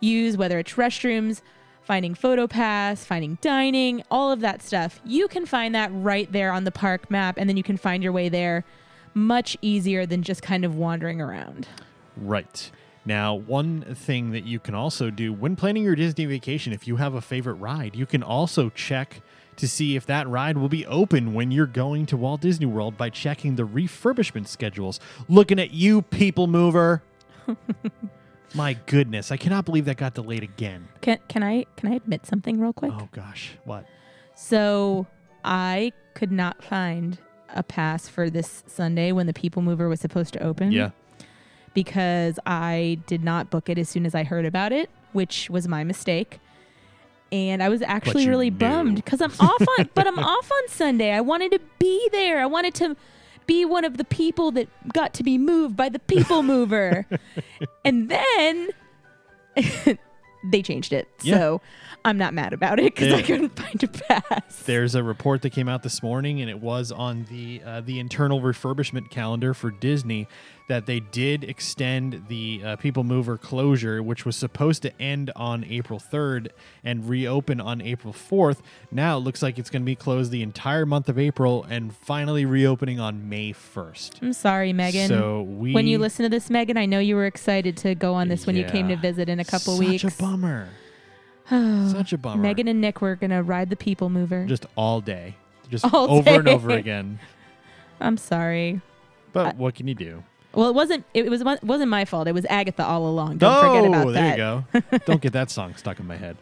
use, 0.00 0.36
whether 0.36 0.58
it's 0.58 0.72
restrooms, 0.72 1.42
finding 1.82 2.14
photo 2.14 2.46
pass, 2.46 3.04
finding 3.04 3.38
dining, 3.40 4.02
all 4.10 4.30
of 4.30 4.40
that 4.40 4.62
stuff, 4.62 5.00
you 5.04 5.28
can 5.28 5.46
find 5.46 5.74
that 5.74 5.90
right 5.92 6.30
there 6.30 6.52
on 6.52 6.64
the 6.64 6.70
park 6.70 7.10
map. 7.10 7.36
And 7.38 7.48
then 7.48 7.56
you 7.56 7.62
can 7.62 7.76
find 7.76 8.02
your 8.02 8.12
way 8.12 8.28
there 8.28 8.64
much 9.14 9.56
easier 9.60 10.06
than 10.06 10.22
just 10.22 10.42
kind 10.42 10.64
of 10.64 10.76
wandering 10.76 11.20
around. 11.20 11.68
Right. 12.16 12.70
Now, 13.04 13.34
one 13.34 13.82
thing 13.94 14.32
that 14.32 14.44
you 14.44 14.60
can 14.60 14.74
also 14.74 15.10
do 15.10 15.32
when 15.32 15.56
planning 15.56 15.82
your 15.82 15.96
Disney 15.96 16.26
vacation, 16.26 16.72
if 16.72 16.86
you 16.86 16.96
have 16.96 17.14
a 17.14 17.20
favorite 17.20 17.54
ride, 17.54 17.96
you 17.96 18.06
can 18.06 18.22
also 18.22 18.70
check 18.70 19.22
to 19.56 19.68
see 19.68 19.96
if 19.96 20.06
that 20.06 20.28
ride 20.28 20.56
will 20.56 20.68
be 20.68 20.86
open 20.86 21.34
when 21.34 21.50
you're 21.50 21.66
going 21.66 22.06
to 22.06 22.16
Walt 22.16 22.40
Disney 22.40 22.66
World 22.66 22.96
by 22.96 23.10
checking 23.10 23.56
the 23.56 23.66
refurbishment 23.66 24.46
schedules. 24.48 25.00
Looking 25.28 25.58
at 25.58 25.70
you, 25.72 26.02
people 26.02 26.46
mover. 26.46 27.02
My 28.54 28.74
goodness, 28.86 29.30
I 29.30 29.36
cannot 29.36 29.64
believe 29.64 29.84
that 29.84 29.96
got 29.96 30.14
delayed 30.14 30.42
again. 30.42 30.88
Can, 31.00 31.18
can 31.28 31.42
I 31.42 31.66
can 31.76 31.92
I 31.92 31.96
admit 31.96 32.26
something 32.26 32.58
real 32.60 32.72
quick? 32.72 32.92
Oh 32.92 33.08
gosh, 33.12 33.52
what? 33.64 33.86
So 34.34 35.06
I 35.44 35.92
could 36.14 36.32
not 36.32 36.62
find 36.64 37.18
a 37.54 37.62
pass 37.62 38.08
for 38.08 38.28
this 38.30 38.62
Sunday 38.66 39.12
when 39.12 39.26
the 39.26 39.32
People 39.32 39.62
Mover 39.62 39.88
was 39.88 40.00
supposed 40.00 40.32
to 40.34 40.42
open. 40.42 40.72
Yeah. 40.72 40.90
because 41.74 42.38
I 42.46 42.98
did 43.06 43.22
not 43.22 43.50
book 43.50 43.68
it 43.68 43.78
as 43.78 43.88
soon 43.88 44.04
as 44.06 44.14
I 44.14 44.24
heard 44.24 44.44
about 44.44 44.72
it, 44.72 44.90
which 45.12 45.48
was 45.50 45.68
my 45.68 45.84
mistake. 45.84 46.40
And 47.32 47.62
I 47.62 47.68
was 47.68 47.80
actually 47.82 48.28
really 48.28 48.50
knew. 48.50 48.56
bummed 48.58 48.96
because 48.96 49.20
I'm 49.20 49.30
off 49.38 49.62
on, 49.78 49.88
but 49.94 50.06
I'm 50.08 50.18
off 50.34 50.50
on 50.50 50.68
Sunday. 50.68 51.12
I 51.12 51.20
wanted 51.20 51.52
to 51.52 51.60
be 51.78 52.08
there. 52.10 52.40
I 52.40 52.46
wanted 52.46 52.74
to 52.74 52.96
be 53.50 53.64
one 53.64 53.84
of 53.84 53.96
the 53.96 54.04
people 54.04 54.52
that 54.52 54.68
got 54.92 55.12
to 55.12 55.24
be 55.24 55.36
moved 55.36 55.76
by 55.76 55.88
the 55.88 55.98
people 55.98 56.44
mover. 56.44 57.04
and 57.84 58.08
then 58.08 58.68
they 60.44 60.62
changed 60.62 60.92
it. 60.92 61.08
Yeah. 61.22 61.36
So 61.36 61.60
I'm 62.04 62.18
not 62.18 62.34
mad 62.34 62.52
about 62.52 62.78
it 62.78 62.94
because 62.94 63.12
I 63.12 63.22
couldn't 63.22 63.50
find 63.58 63.82
a 63.82 63.88
pass. 63.88 64.62
There's 64.64 64.94
a 64.94 65.02
report 65.02 65.42
that 65.42 65.50
came 65.50 65.68
out 65.68 65.82
this 65.82 66.02
morning, 66.02 66.40
and 66.40 66.48
it 66.48 66.60
was 66.60 66.90
on 66.92 67.26
the 67.30 67.62
uh, 67.64 67.80
the 67.80 67.98
internal 67.98 68.40
refurbishment 68.40 69.10
calendar 69.10 69.54
for 69.54 69.70
Disney 69.70 70.28
that 70.70 70.86
they 70.86 71.00
did 71.00 71.42
extend 71.42 72.26
the 72.28 72.62
uh, 72.64 72.76
People 72.76 73.02
Mover 73.02 73.36
closure, 73.36 74.00
which 74.04 74.24
was 74.24 74.36
supposed 74.36 74.82
to 74.82 75.02
end 75.02 75.32
on 75.34 75.64
April 75.64 75.98
3rd 75.98 76.50
and 76.84 77.08
reopen 77.08 77.60
on 77.60 77.80
April 77.80 78.12
4th. 78.12 78.58
Now 78.92 79.16
it 79.16 79.20
looks 79.20 79.42
like 79.42 79.58
it's 79.58 79.68
going 79.68 79.82
to 79.82 79.86
be 79.86 79.96
closed 79.96 80.30
the 80.30 80.42
entire 80.42 80.86
month 80.86 81.08
of 81.08 81.18
April 81.18 81.66
and 81.68 81.92
finally 81.92 82.44
reopening 82.44 83.00
on 83.00 83.28
May 83.28 83.52
1st. 83.52 84.22
I'm 84.22 84.32
sorry, 84.32 84.72
Megan. 84.72 85.08
So 85.08 85.42
we 85.42 85.72
when 85.72 85.88
you 85.88 85.98
listen 85.98 86.22
to 86.22 86.28
this, 86.28 86.48
Megan, 86.48 86.76
I 86.76 86.86
know 86.86 87.00
you 87.00 87.16
were 87.16 87.26
excited 87.26 87.76
to 87.78 87.96
go 87.96 88.14
on 88.14 88.28
this 88.28 88.46
when 88.46 88.54
you 88.54 88.64
came 88.64 88.86
to 88.88 88.96
visit 88.96 89.28
in 89.28 89.40
a 89.40 89.44
couple 89.44 89.76
weeks. 89.76 90.04
a 90.04 90.10
bummer. 90.30 90.68
Such 91.92 92.12
a 92.12 92.18
bummer. 92.18 92.40
Megan 92.42 92.68
and 92.68 92.80
Nick 92.80 93.00
were 93.00 93.16
gonna 93.16 93.42
ride 93.42 93.70
the 93.70 93.76
people 93.76 94.08
mover. 94.10 94.44
just 94.46 94.66
all 94.76 95.00
day, 95.00 95.34
just 95.68 95.84
All 95.92 96.10
over 96.10 96.30
and 96.30 96.48
over 96.48 96.70
again. 96.70 97.18
I'm 98.00 98.16
sorry. 98.16 98.80
But 99.32 99.56
what 99.56 99.74
can 99.74 99.86
you 99.88 99.94
do? 99.94 100.24
Well, 100.52 100.68
it 100.68 100.74
wasn't. 100.74 101.04
It 101.14 101.30
was. 101.30 101.42
It 101.42 101.62
wasn't 101.64 101.90
my 101.90 102.04
fault. 102.04 102.26
It 102.26 102.32
was 102.32 102.44
Agatha 102.46 102.84
all 102.84 103.06
along. 103.08 103.38
Don't 103.38 103.64
forget 103.64 103.84
about 103.88 104.06
Oh, 104.08 104.10
there 104.10 104.22
that. 104.36 104.64
you 104.74 104.80
go. 104.98 104.98
Don't 105.06 105.20
get 105.20 105.32
that 105.34 105.50
song 105.50 105.74
stuck 105.76 106.00
in 106.00 106.06
my 106.08 106.16
head. 106.16 106.36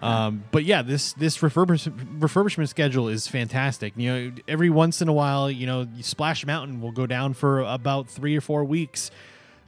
Um, 0.00 0.44
but 0.50 0.64
yeah, 0.64 0.80
this 0.80 1.12
this 1.12 1.36
refurbish, 1.38 1.86
refurbishment 2.18 2.68
schedule 2.68 3.08
is 3.08 3.26
fantastic. 3.28 3.92
You 3.96 4.10
know, 4.12 4.32
every 4.48 4.70
once 4.70 5.02
in 5.02 5.08
a 5.08 5.12
while, 5.12 5.50
you 5.50 5.66
know, 5.66 5.86
Splash 6.00 6.46
Mountain 6.46 6.80
will 6.80 6.92
go 6.92 7.06
down 7.06 7.34
for 7.34 7.60
about 7.60 8.08
three 8.08 8.34
or 8.34 8.40
four 8.40 8.64
weeks 8.64 9.10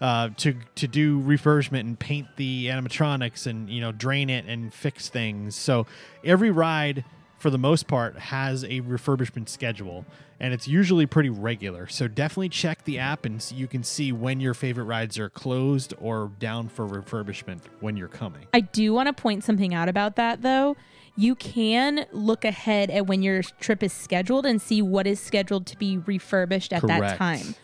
uh, 0.03 0.31
to 0.37 0.57
to 0.75 0.88
do 0.88 1.21
refurbishment 1.21 1.81
and 1.81 1.97
paint 1.97 2.27
the 2.37 2.67
animatronics 2.67 3.47
and 3.47 3.71
you 3.71 3.81
know 3.81 3.93
drain 3.93 4.29
it 4.29 4.45
and 4.47 4.75
fix 4.75 5.09
things. 5.09 5.55
So 5.55 5.87
every 6.25 6.51
ride, 6.51 7.05
for 7.38 7.51
the 7.51 7.59
most 7.59 7.87
part, 7.87 8.19
has 8.19 8.65
a 8.65 8.81
refurbishment 8.81 9.49
schedule, 9.49 10.05
and 10.41 10.53
it's 10.53 10.67
usually 10.67 11.07
pretty 11.07 11.31
regular. 11.31 11.87
So 11.87 12.09
definitely 12.09 12.49
check 12.49 12.83
the 12.83 12.99
app 12.99 13.25
and 13.25 13.49
you 13.55 13.69
can 13.69 13.85
see 13.85 14.11
when 14.11 14.41
your 14.41 14.55
favorite 14.55 14.85
rides 14.85 15.21
are 15.21 15.31
closed 15.31 15.95
or 16.01 16.33
down 16.41 16.69
for 16.69 16.85
refurbishment 16.85 17.61
when 17.79 17.97
you're 17.97 18.09
coming. 18.09 18.49
I 18.53 18.61
do 18.61 18.93
want 18.93 19.07
to 19.07 19.12
point 19.12 19.45
something 19.45 19.73
out 19.73 19.88
about 19.88 20.17
that, 20.17 20.43
though. 20.43 20.77
You 21.15 21.37
can 21.37 22.07
look 22.11 22.45
ahead 22.45 22.91
at 22.91 23.07
when 23.07 23.23
your 23.23 23.43
trip 23.61 23.85
is 23.85 23.93
scheduled 23.93 24.47
and 24.47 24.61
see 24.61 24.83
what 24.83 25.07
is 25.07 25.21
scheduled 25.21 25.67
to 25.67 25.79
be 25.79 25.99
refurbished 25.99 26.73
at 26.73 26.83
that 26.88 26.99
Correct. 26.99 27.19
time. 27.19 27.55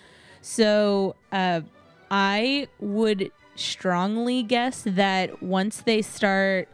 So, 0.41 1.17
uh, 1.33 1.63
I 2.11 2.69
would 2.81 3.31
strongly 3.57 4.43
guess 4.43 4.83
that 4.87 5.43
once 5.43 5.81
they 5.83 6.03
start 6.03 6.69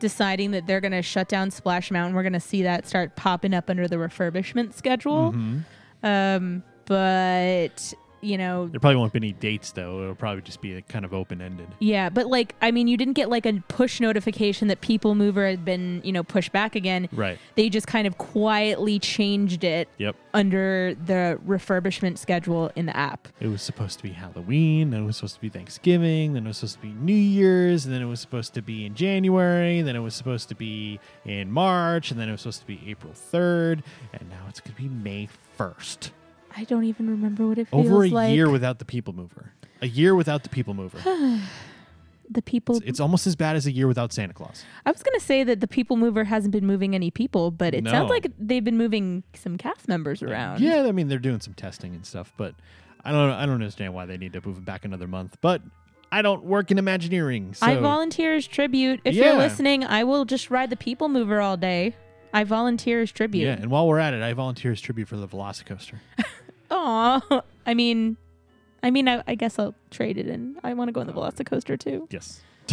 deciding 0.00 0.50
that 0.52 0.66
they're 0.66 0.80
going 0.80 0.92
to 0.92 1.02
shut 1.02 1.28
down 1.28 1.50
Splash 1.50 1.90
Mountain, 1.90 2.14
we're 2.14 2.22
going 2.22 2.32
to 2.32 2.40
see 2.40 2.62
that 2.62 2.86
start 2.86 3.14
popping 3.16 3.54
up 3.54 3.70
under 3.70 3.86
the 3.88 3.96
refurbishment 3.96 4.74
schedule. 4.74 5.32
Mhm. 5.32 5.64
Um, 6.02 6.62
but 6.86 7.94
you 8.24 8.38
know, 8.38 8.68
There 8.68 8.80
probably 8.80 8.96
won't 8.96 9.12
be 9.12 9.18
any 9.18 9.32
dates 9.32 9.72
though. 9.72 10.02
It'll 10.02 10.14
probably 10.14 10.42
just 10.42 10.60
be 10.60 10.74
like, 10.76 10.88
kind 10.88 11.04
of 11.04 11.12
open 11.14 11.40
ended. 11.40 11.68
yeah, 11.80 12.08
but 12.08 12.26
like, 12.26 12.54
I 12.62 12.70
mean, 12.70 12.88
you 12.88 12.96
didn't 12.96 13.14
get 13.14 13.28
like 13.28 13.46
a 13.46 13.62
push 13.68 14.00
notification 14.00 14.68
that 14.68 14.80
People 14.80 15.14
Mover 15.14 15.46
had 15.48 15.64
been, 15.64 16.00
you 16.04 16.12
know, 16.12 16.22
pushed 16.22 16.52
back 16.52 16.74
again. 16.76 17.08
Right. 17.12 17.38
They 17.54 17.68
just 17.68 17.86
kind 17.86 18.06
of 18.06 18.18
quietly 18.18 18.98
changed 18.98 19.64
it 19.64 19.88
Yep. 19.98 20.16
under 20.32 20.94
the 20.94 21.38
refurbishment 21.46 22.18
schedule 22.18 22.70
in 22.76 22.86
the 22.86 22.96
app. 22.96 23.28
It 23.40 23.48
was 23.48 23.62
supposed 23.62 23.98
to 23.98 24.02
be 24.02 24.10
Halloween, 24.10 24.90
then 24.90 25.02
it 25.02 25.06
was 25.06 25.16
supposed 25.16 25.34
to 25.36 25.40
be 25.40 25.48
Thanksgiving, 25.48 26.32
then 26.34 26.44
it 26.44 26.48
was 26.48 26.56
supposed 26.58 26.76
to 26.76 26.82
be 26.82 26.92
New 26.92 27.14
Year's, 27.14 27.84
and 27.84 27.94
then 27.94 28.02
it 28.02 28.06
was 28.06 28.20
supposed 28.20 28.54
to 28.54 28.62
be 28.62 28.84
in 28.86 28.94
January, 28.94 29.82
then 29.82 29.96
it 29.96 30.00
was 30.00 30.14
supposed 30.14 30.48
to 30.48 30.54
be 30.54 30.98
in 31.24 31.50
March, 31.50 32.10
and 32.10 32.18
then 32.20 32.28
it 32.28 32.32
was 32.32 32.40
supposed 32.42 32.60
to 32.60 32.66
be 32.66 32.80
April 32.86 33.12
3rd, 33.12 33.82
and 34.12 34.28
now 34.30 34.44
it's 34.48 34.60
going 34.60 34.74
to 34.74 34.82
be 34.82 34.88
May 34.88 35.28
1st. 35.58 36.10
I 36.56 36.64
don't 36.64 36.84
even 36.84 37.10
remember 37.10 37.46
what 37.46 37.58
it 37.58 37.68
feels 37.68 37.86
like. 37.86 37.92
Over 37.92 38.04
a 38.04 38.08
like. 38.08 38.34
year 38.34 38.48
without 38.50 38.78
the 38.78 38.84
people 38.84 39.12
mover. 39.12 39.52
A 39.82 39.86
year 39.86 40.14
without 40.14 40.42
the 40.42 40.48
people 40.48 40.74
mover. 40.74 40.98
the 42.30 42.42
people. 42.42 42.76
it's, 42.76 42.86
it's 42.86 43.00
almost 43.00 43.26
as 43.26 43.36
bad 43.36 43.56
as 43.56 43.66
a 43.66 43.72
year 43.72 43.86
without 43.86 44.12
Santa 44.12 44.32
Claus. 44.32 44.64
I 44.86 44.90
was 44.90 45.02
gonna 45.02 45.20
say 45.20 45.44
that 45.44 45.60
the 45.60 45.68
People 45.68 45.96
Mover 45.96 46.24
hasn't 46.24 46.52
been 46.52 46.66
moving 46.66 46.94
any 46.94 47.10
people, 47.10 47.50
but 47.50 47.74
it 47.74 47.86
sounds 47.86 48.10
like 48.10 48.30
they've 48.38 48.64
been 48.64 48.78
moving 48.78 49.24
some 49.34 49.58
cast 49.58 49.88
members 49.88 50.22
around. 50.22 50.60
Yeah, 50.60 50.84
I 50.84 50.92
mean 50.92 51.08
they're 51.08 51.18
doing 51.18 51.40
some 51.40 51.54
testing 51.54 51.94
and 51.94 52.06
stuff, 52.06 52.32
but 52.36 52.54
I 53.04 53.12
don't 53.12 53.30
I 53.30 53.46
don't 53.46 53.54
understand 53.56 53.94
why 53.94 54.06
they 54.06 54.16
need 54.16 54.32
to 54.34 54.46
move 54.46 54.58
it 54.58 54.64
back 54.64 54.84
another 54.84 55.08
month. 55.08 55.36
But 55.40 55.62
I 56.12 56.22
don't 56.22 56.44
work 56.44 56.70
in 56.70 56.78
Imagineering, 56.78 57.54
so 57.54 57.66
I 57.66 57.76
volunteer 57.76 58.34
as 58.34 58.46
tribute. 58.46 59.00
If 59.04 59.14
Yeah. 59.14 59.30
you're 59.32 59.38
listening, 59.38 59.84
I 59.84 60.04
will 60.04 60.24
just 60.24 60.50
ride 60.50 60.70
the 60.70 60.76
People 60.76 61.08
Mover 61.08 61.40
all 61.40 61.56
day. 61.56 61.96
I 62.32 62.42
volunteer 62.44 63.00
as 63.00 63.12
tribute. 63.12 63.44
yeah. 63.44 63.52
And 63.52 63.70
while 63.70 63.86
we're 63.86 64.00
at 64.00 64.12
it, 64.12 64.22
I 64.22 64.32
volunteer 64.32 64.72
as 64.72 64.80
tribute 64.80 65.06
for 65.06 65.16
the 65.16 65.28
Velocicoaster. 65.28 65.98
Aw. 66.74 67.40
I 67.66 67.74
mean, 67.74 68.16
I 68.82 68.90
mean, 68.90 69.08
I, 69.08 69.22
I 69.26 69.34
guess 69.34 69.58
I'll 69.58 69.74
trade 69.90 70.18
it 70.18 70.26
in. 70.28 70.56
I 70.62 70.74
want 70.74 70.88
to 70.88 70.92
go 70.92 71.00
on 71.00 71.06
the 71.06 71.12
Velocicoaster 71.12 71.78
too. 71.78 72.06
yes. 72.10 72.42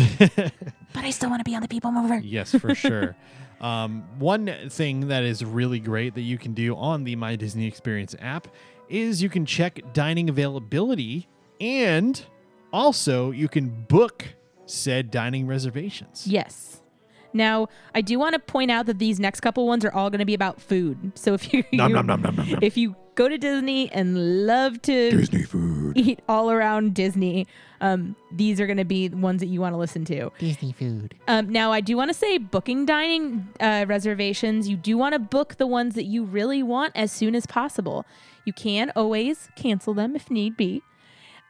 But 0.93 1.05
I 1.05 1.09
still 1.11 1.29
want 1.29 1.39
to 1.39 1.43
be 1.49 1.55
on 1.55 1.61
the 1.61 1.67
People 1.69 1.91
Mover. 1.91 2.17
Yes, 2.19 2.53
for 2.53 2.75
sure. 2.85 3.15
Um, 3.61 4.03
one 4.19 4.49
thing 4.69 5.07
that 5.07 5.23
is 5.23 5.45
really 5.45 5.79
great 5.79 6.15
that 6.15 6.21
you 6.21 6.37
can 6.37 6.53
do 6.53 6.75
on 6.75 7.03
the 7.05 7.15
My 7.15 7.35
Disney 7.37 7.65
Experience 7.67 8.13
app 8.19 8.47
is 8.89 9.21
you 9.23 9.29
can 9.29 9.45
check 9.45 9.79
dining 9.93 10.29
availability 10.29 11.29
and 11.61 12.21
also 12.73 13.31
you 13.31 13.47
can 13.47 13.69
book 13.87 14.27
said 14.65 15.11
dining 15.11 15.47
reservations. 15.47 16.25
Yes. 16.27 16.81
Now, 17.33 17.67
I 17.95 18.01
do 18.01 18.19
want 18.19 18.33
to 18.33 18.39
point 18.39 18.71
out 18.71 18.85
that 18.87 18.99
these 18.99 19.17
next 19.19 19.39
couple 19.39 19.65
ones 19.65 19.85
are 19.85 19.93
all 19.93 20.09
going 20.09 20.19
to 20.19 20.25
be 20.25 20.33
about 20.33 20.59
food. 20.59 21.13
So 21.15 21.33
if 21.33 21.53
you, 21.53 21.63
Nom, 21.71 21.89
you- 21.91 21.95
nom, 21.95 22.05
nom, 22.07 22.21
nom, 22.21 22.35
nom, 22.35 22.49
nom. 22.49 22.59
if 22.61 22.75
you 22.75 22.95
go 23.15 23.27
to 23.27 23.37
Disney 23.37 23.91
and 23.91 24.47
love 24.47 24.81
to 24.83 25.11
Disney 25.11 25.43
food. 25.43 25.97
eat 25.97 26.19
all 26.27 26.51
around 26.51 26.93
Disney, 26.93 27.47
um, 27.79 28.15
these 28.31 28.59
are 28.59 28.67
going 28.67 28.77
to 28.77 28.85
be 28.85 29.07
the 29.07 29.17
ones 29.17 29.39
that 29.41 29.47
you 29.47 29.59
want 29.61 29.73
to 29.73 29.77
listen 29.77 30.05
to. 30.05 30.31
Disney 30.39 30.71
food. 30.71 31.15
Um, 31.27 31.49
now, 31.49 31.71
I 31.71 31.81
do 31.81 31.97
want 31.97 32.09
to 32.09 32.13
say 32.13 32.37
booking 32.37 32.85
dining 32.85 33.49
uh, 33.59 33.85
reservations, 33.87 34.69
you 34.69 34.77
do 34.77 34.97
want 34.97 35.13
to 35.13 35.19
book 35.19 35.57
the 35.57 35.67
ones 35.67 35.95
that 35.95 36.05
you 36.05 36.23
really 36.23 36.63
want 36.63 36.93
as 36.95 37.11
soon 37.11 37.35
as 37.35 37.45
possible. 37.45 38.05
You 38.45 38.53
can 38.53 38.91
always 38.95 39.49
cancel 39.55 39.93
them 39.93 40.15
if 40.15 40.31
need 40.31 40.57
be. 40.57 40.81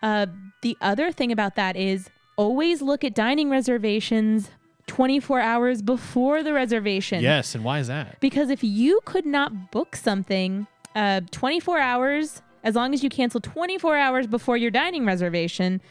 Uh, 0.02 0.28
the 0.62 0.78
other 0.82 1.12
thing 1.12 1.32
about 1.32 1.56
that 1.56 1.76
is 1.76 2.10
always 2.36 2.82
look 2.82 3.04
at 3.04 3.14
dining 3.14 3.50
reservations 3.50 4.50
24 4.88 5.40
hours 5.40 5.82
before 5.82 6.44
the 6.44 6.54
reservation. 6.54 7.22
Yes, 7.22 7.56
and 7.56 7.64
why 7.64 7.80
is 7.80 7.88
that? 7.88 8.20
Because 8.20 8.50
if 8.50 8.64
you 8.64 9.00
could 9.06 9.26
not 9.26 9.72
book 9.72 9.96
something 9.96 10.68
uh, 10.96 11.22
24 11.32 11.80
hours, 11.80 12.42
as 12.64 12.76
long 12.76 12.94
as 12.94 13.04
you 13.04 13.10
cancel 13.10 13.40
24 13.42 13.98
hours 13.98 14.28
before 14.28 14.58
your 14.58 14.72
dining 14.72 15.06
reservation, 15.06 15.82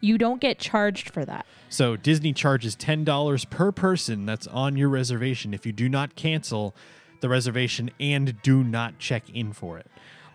you 0.00 0.18
don't 0.18 0.40
get 0.40 0.58
charged 0.58 1.10
for 1.10 1.24
that. 1.24 1.46
So 1.68 1.96
Disney 1.96 2.32
charges 2.32 2.74
ten 2.74 3.04
dollars 3.04 3.44
per 3.44 3.70
person 3.70 4.26
that's 4.26 4.46
on 4.46 4.76
your 4.76 4.88
reservation 4.88 5.54
if 5.54 5.66
you 5.66 5.72
do 5.72 5.88
not 5.88 6.16
cancel 6.16 6.74
the 7.20 7.28
reservation 7.28 7.90
and 8.00 8.40
do 8.42 8.64
not 8.64 8.98
check 8.98 9.28
in 9.30 9.52
for 9.52 9.78
it. 9.78 9.86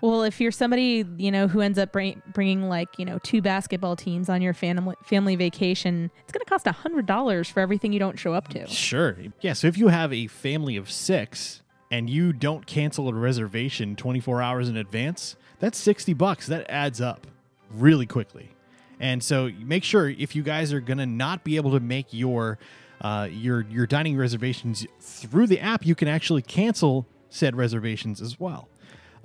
Well, 0.02 0.24
if 0.24 0.40
you're 0.40 0.52
somebody 0.52 1.04
you 1.18 1.32
know 1.32 1.48
who 1.48 1.62
ends 1.62 1.80
up 1.80 1.92
bring, 1.92 2.22
bringing 2.34 2.70
like 2.70 3.00
you 3.00 3.06
know 3.06 3.18
two 3.20 3.42
basketball 3.42 3.96
teams 3.96 4.30
on 4.30 4.42
your 4.42 4.54
family 4.54 4.96
family 5.04 5.36
vacation, 5.36 6.12
it's 6.24 6.32
going 6.32 6.44
to 6.46 6.50
cost 6.50 6.68
a 6.68 6.72
hundred 6.72 7.06
dollars 7.06 7.50
for 7.50 7.60
everything 7.60 7.92
you 7.92 8.00
don't 8.00 8.20
show 8.20 8.34
up 8.34 8.48
to. 8.50 8.68
Sure. 8.68 9.18
Yeah. 9.42 9.54
So 9.54 9.68
if 9.68 9.78
you 9.78 9.88
have 9.88 10.14
a 10.14 10.28
family 10.28 10.76
of 10.78 10.92
six 10.92 11.62
and 11.92 12.10
you 12.10 12.34
don't 12.34 12.66
cancel 12.66 13.08
a 13.10 13.14
reservation 13.14 13.96
24 13.96 14.42
hours 14.42 14.70
in 14.70 14.78
advance, 14.78 15.36
that's 15.60 15.78
60 15.78 16.14
bucks. 16.14 16.48
That 16.48 16.66
adds 16.70 17.00
up 17.00 17.28
really 17.72 18.06
quickly. 18.06 18.52
And 19.00 19.24
so 19.24 19.50
make 19.60 19.84
sure 19.84 20.10
if 20.10 20.36
you 20.36 20.44
guys 20.44 20.72
are 20.74 20.80
going 20.80 20.98
to 20.98 21.06
not 21.06 21.44
be 21.44 21.58
able 21.58 21.72
to 21.72 21.80
make 21.80 22.08
your 22.12 22.58
uh, 23.02 23.28
your 23.30 23.62
your 23.64 23.86
dining 23.86 24.18
reservations 24.18 24.88
through 25.02 25.48
the 25.48 25.60
app, 25.60 25.86
you 25.86 25.96
can 25.96 26.08
actually 26.08 26.42
cancel 26.42 27.06
said 27.30 27.56
reservations 27.56 28.22
as 28.22 28.40
well. 28.40 28.70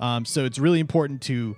Um, 0.01 0.25
so 0.25 0.45
it's 0.45 0.59
really 0.59 0.81
important 0.81 1.23
to 1.23 1.57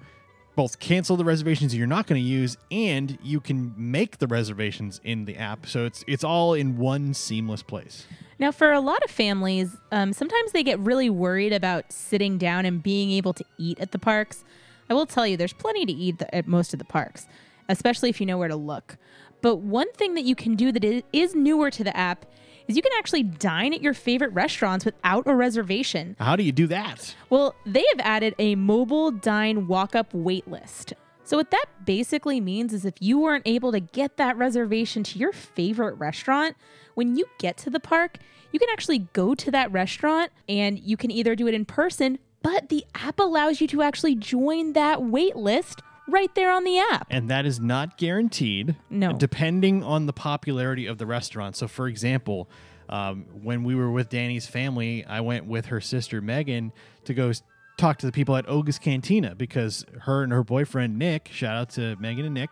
both 0.55 0.79
cancel 0.79 1.17
the 1.17 1.25
reservations 1.25 1.75
you're 1.75 1.87
not 1.87 2.07
going 2.07 2.21
to 2.21 2.29
use 2.29 2.57
and 2.71 3.19
you 3.23 3.41
can 3.41 3.73
make 3.77 4.19
the 4.19 4.27
reservations 4.27 5.01
in 5.03 5.25
the 5.25 5.37
app 5.37 5.67
so 5.67 5.87
it's 5.87 6.05
it's 6.07 6.23
all 6.23 6.53
in 6.53 6.77
one 6.77 7.15
seamless 7.15 7.62
place 7.62 8.07
Now, 8.42 8.50
for 8.50 8.72
a 8.72 8.81
lot 8.81 9.05
of 9.05 9.11
families, 9.12 9.76
um, 9.92 10.12
sometimes 10.12 10.50
they 10.50 10.64
get 10.64 10.81
really 10.81 11.09
worried 11.09 11.52
about 11.52 11.92
sitting 11.92 12.38
down 12.38 12.66
and 12.66 12.83
being 12.83 13.12
able 13.12 13.33
to 13.35 13.44
eat 13.57 13.78
at 13.78 13.92
the 13.92 14.00
parks. 14.00 14.42
I 14.90 14.94
will 14.94 15.07
tell 15.07 15.24
you, 15.24 15.37
there's 15.37 15.52
plenty 15.52 15.87
to 15.87 15.92
eat 15.92 16.20
at 16.33 16.48
most 16.48 16.72
of 16.72 16.81
the 16.81 16.85
parks, 16.85 17.28
especially 17.68 18.11
if 18.11 18.20
you 18.20 18.26
know 18.26 18.37
where 18.37 18.48
to 18.48 18.57
look. 18.57 18.96
But 19.42 19.59
one 19.59 19.92
thing 19.92 20.14
that 20.14 20.24
you 20.24 20.35
can 20.35 20.57
do 20.57 20.72
that 20.72 21.05
is 21.12 21.37
newer 21.37 21.70
to 21.70 21.85
the 21.85 21.96
app 21.96 22.26
is 22.66 22.74
you 22.74 22.83
can 22.83 22.90
actually 22.98 23.22
dine 23.22 23.72
at 23.74 23.81
your 23.81 23.94
favorite 23.94 24.33
restaurants 24.33 24.85
without 24.85 25.24
a 25.28 25.37
reservation. 25.37 26.16
how 26.18 26.35
do 26.35 26.42
you 26.42 26.50
do 26.50 26.66
that 26.66 27.14
Well, 27.31 27.55
they 27.64 27.85
have 27.92 28.00
added 28.00 28.35
a 28.40 28.57
mobile 28.57 29.12
dine 29.12 29.68
walk 29.68 29.94
up 29.94 30.12
wait 30.12 30.48
list. 30.48 30.94
So, 31.33 31.38
what 31.38 31.51
that 31.51 31.64
basically 31.87 32.42
means 32.42 32.75
is 32.75 32.85
if 32.85 32.92
you 33.01 33.18
weren't 33.18 33.45
able 33.47 33.73
to 33.73 33.81
get 33.81 34.18
that 34.18 34.37
reservation 34.37 35.03
to 35.05 35.18
your 35.18 35.33
favorite 35.33 35.95
restaurant, 35.95 36.59
when 36.92 37.16
you 37.16 37.25
get 37.38 37.57
to 37.57 37.71
the 37.71 37.81
park, 37.81 38.18
you 38.53 38.59
can 38.59 38.68
actually 38.71 38.99
go 39.14 39.35
to 39.37 39.51
that 39.51 39.73
restaurant 39.73 40.31
and 40.47 40.79
you 40.79 40.99
can 40.99 41.11
either 41.11 41.35
do 41.35 41.47
it 41.49 41.55
in 41.55 41.64
person, 41.64 42.18
but 42.42 42.68
the 42.68 42.85
app 42.95 43.18
allows 43.18 43.62
you 43.62 43.66
to 43.68 43.81
actually 43.81 44.14
join 44.14 44.75
that 44.75 45.03
wait 45.05 45.35
list 45.35 45.81
right 46.07 46.35
there 46.35 46.53
on 46.53 46.64
the 46.64 46.79
app. 46.79 47.07
and 47.09 47.31
that 47.31 47.47
is 47.47 47.59
not 47.59 47.97
guaranteed 47.97 48.77
No. 48.90 49.14
depending 49.14 49.83
on 49.83 50.05
the 50.05 50.12
popularity 50.12 50.85
of 50.85 50.99
the 50.99 51.07
restaurant 51.07 51.57
so 51.57 51.66
for 51.66 51.88
example 51.88 52.51
um, 52.90 53.25
when 53.42 53.62
we 53.62 53.77
were 53.77 53.90
with 53.90 54.09
danny's 54.09 54.45
family 54.47 55.05
i 55.07 55.21
went 55.21 55.47
with 55.47 55.66
her 55.66 55.81
sister 55.81 56.21
megan 56.21 56.73
to 57.05 57.14
go 57.14 57.31
s- 57.72 57.78
talk 57.78 57.98
to 57.98 58.06
the 58.06 58.12
people 58.12 58.37
at 58.37 58.48
oga's 58.48 58.78
cantina 58.78 59.35
because 59.35 59.85
her 60.02 60.22
and 60.22 60.32
her 60.32 60.44
boyfriend 60.44 60.98
nick 60.98 61.28
shout 61.32 61.56
out 61.56 61.68
to 61.70 61.96
megan 61.96 62.24
and 62.24 62.35
nick 62.35 62.50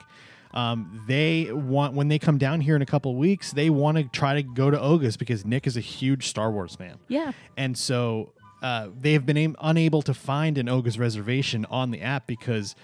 um, 0.52 1.04
they 1.06 1.52
want 1.52 1.94
when 1.94 2.08
they 2.08 2.18
come 2.18 2.36
down 2.36 2.60
here 2.60 2.74
in 2.74 2.82
a 2.82 2.86
couple 2.86 3.14
weeks 3.14 3.52
they 3.52 3.70
want 3.70 3.96
to 3.98 4.04
try 4.04 4.34
to 4.34 4.42
go 4.42 4.70
to 4.70 4.80
oga's 4.80 5.16
because 5.16 5.44
nick 5.44 5.66
is 5.66 5.76
a 5.76 5.80
huge 5.80 6.26
star 6.26 6.50
wars 6.50 6.74
fan 6.74 6.96
Yeah. 7.08 7.32
and 7.56 7.76
so 7.78 8.32
uh, 8.62 8.88
they 9.00 9.12
have 9.14 9.24
been 9.24 9.36
am- 9.38 9.56
unable 9.62 10.02
to 10.02 10.12
find 10.12 10.58
an 10.58 10.68
Oga's 10.68 10.98
reservation 10.98 11.64
on 11.70 11.92
the 11.92 12.02
app 12.02 12.26
because 12.26 12.74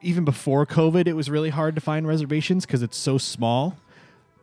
even 0.00 0.24
before 0.24 0.64
COVID, 0.64 1.08
it 1.08 1.14
was 1.14 1.28
really 1.28 1.50
hard 1.50 1.74
to 1.74 1.80
find 1.80 2.06
reservations 2.06 2.64
because 2.64 2.82
it's 2.82 2.96
so 2.96 3.18
small. 3.18 3.76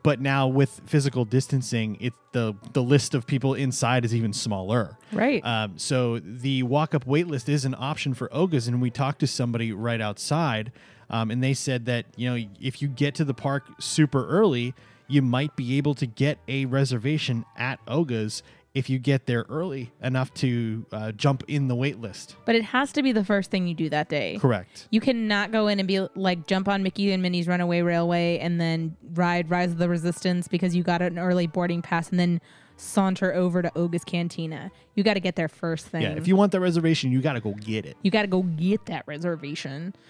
But 0.05 0.21
now 0.21 0.47
with 0.47 0.81
physical 0.85 1.25
distancing, 1.25 1.97
it 1.99 2.13
the 2.31 2.53
the 2.73 2.83
list 2.83 3.15
of 3.15 3.25
people 3.25 3.55
inside 3.55 4.05
is 4.05 4.13
even 4.13 4.33
smaller. 4.33 4.97
Right. 5.11 5.43
Um, 5.43 5.79
so 5.79 6.19
the 6.19 6.61
walk 6.61 6.93
up 6.93 7.07
wait 7.07 7.25
list 7.25 7.49
is 7.49 7.65
an 7.65 7.75
option 7.75 8.13
for 8.13 8.29
Oga's, 8.31 8.67
and 8.67 8.81
we 8.83 8.91
talked 8.91 9.19
to 9.21 9.27
somebody 9.27 9.71
right 9.71 9.99
outside, 9.99 10.71
um, 11.09 11.31
and 11.31 11.43
they 11.43 11.55
said 11.55 11.85
that 11.85 12.05
you 12.15 12.29
know 12.29 12.47
if 12.61 12.83
you 12.83 12.87
get 12.87 13.15
to 13.15 13.25
the 13.25 13.33
park 13.33 13.63
super 13.79 14.27
early, 14.27 14.75
you 15.07 15.23
might 15.23 15.55
be 15.55 15.77
able 15.77 15.95
to 15.95 16.05
get 16.05 16.37
a 16.47 16.65
reservation 16.65 17.43
at 17.57 17.79
Oga's 17.87 18.43
if 18.75 18.89
you 18.89 18.99
get 18.99 19.25
there 19.25 19.45
early 19.49 19.91
enough 20.03 20.31
to 20.35 20.85
uh, 20.91 21.11
jump 21.13 21.43
in 21.47 21.67
the 21.67 21.75
wait 21.75 21.99
list. 21.99 22.35
but 22.45 22.53
it 22.55 22.63
has 22.65 22.91
to 22.91 23.01
be 23.01 23.11
the 23.11 23.23
first 23.25 23.49
thing 23.49 23.67
you 23.67 23.73
do 23.73 23.89
that 23.89 24.09
day. 24.09 24.37
Correct. 24.39 24.87
You 24.91 25.01
cannot 25.01 25.51
go 25.51 25.67
in 25.67 25.79
and 25.79 25.87
be 25.87 26.05
like 26.13 26.45
jump 26.45 26.67
on 26.67 26.83
Mickey 26.83 27.11
and 27.11 27.23
Minnie's 27.23 27.47
Runaway 27.47 27.81
Railway 27.81 28.37
and 28.39 28.61
then 28.61 28.95
ride 29.13 29.49
Rise 29.49 29.71
of 29.71 29.77
the 29.79 29.89
Resistance 29.89 30.47
because 30.47 30.75
you 30.75 30.83
got 30.83 31.01
an 31.01 31.17
early 31.17 31.47
boarding 31.47 31.81
pass 31.81 32.09
and 32.11 32.19
then 32.19 32.41
saunter 32.77 33.33
over 33.33 33.61
to 33.61 33.71
Oga's 33.77 34.03
Cantina. 34.03 34.69
You 34.95 35.03
got 35.03 35.13
to 35.13 35.21
get 35.21 35.37
there 35.37 35.47
first 35.47 35.87
thing. 35.87 36.01
Yeah, 36.01 36.09
if 36.11 36.27
you 36.27 36.35
want 36.35 36.51
the 36.51 36.59
reservation, 36.59 37.11
you 37.11 37.21
got 37.21 37.33
to 37.33 37.39
go 37.39 37.53
get 37.53 37.85
it. 37.85 37.95
you 38.03 38.11
got 38.11 38.23
to 38.23 38.27
go 38.27 38.43
get 38.43 38.85
that 38.87 39.03
reservation. 39.07 39.95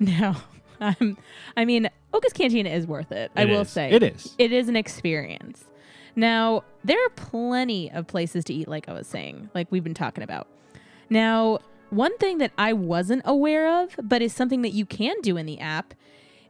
Now, 0.00 0.42
um, 0.80 1.16
I 1.56 1.64
mean, 1.64 1.88
Oga's 2.12 2.32
Cantina 2.32 2.70
is 2.70 2.86
worth 2.88 3.12
it. 3.12 3.30
I 3.36 3.42
It 3.42 3.50
will 3.50 3.60
is. 3.60 3.70
say 3.70 3.90
It 3.92 4.02
is. 4.02 4.34
It 4.38 4.50
is 4.50 4.68
an 4.68 4.74
experience. 4.74 5.64
Now, 6.14 6.64
there 6.84 6.98
are 7.04 7.10
plenty 7.10 7.90
of 7.90 8.06
places 8.06 8.44
to 8.44 8.54
eat, 8.54 8.68
like 8.68 8.88
I 8.88 8.92
was 8.92 9.06
saying, 9.06 9.50
like 9.54 9.68
we've 9.70 9.84
been 9.84 9.94
talking 9.94 10.22
about. 10.22 10.46
Now, 11.08 11.60
one 11.90 12.16
thing 12.18 12.38
that 12.38 12.52
I 12.56 12.72
wasn't 12.72 13.22
aware 13.24 13.82
of, 13.82 13.94
but 14.02 14.22
is 14.22 14.32
something 14.32 14.62
that 14.62 14.72
you 14.72 14.86
can 14.86 15.20
do 15.22 15.36
in 15.36 15.46
the 15.46 15.60
app, 15.60 15.94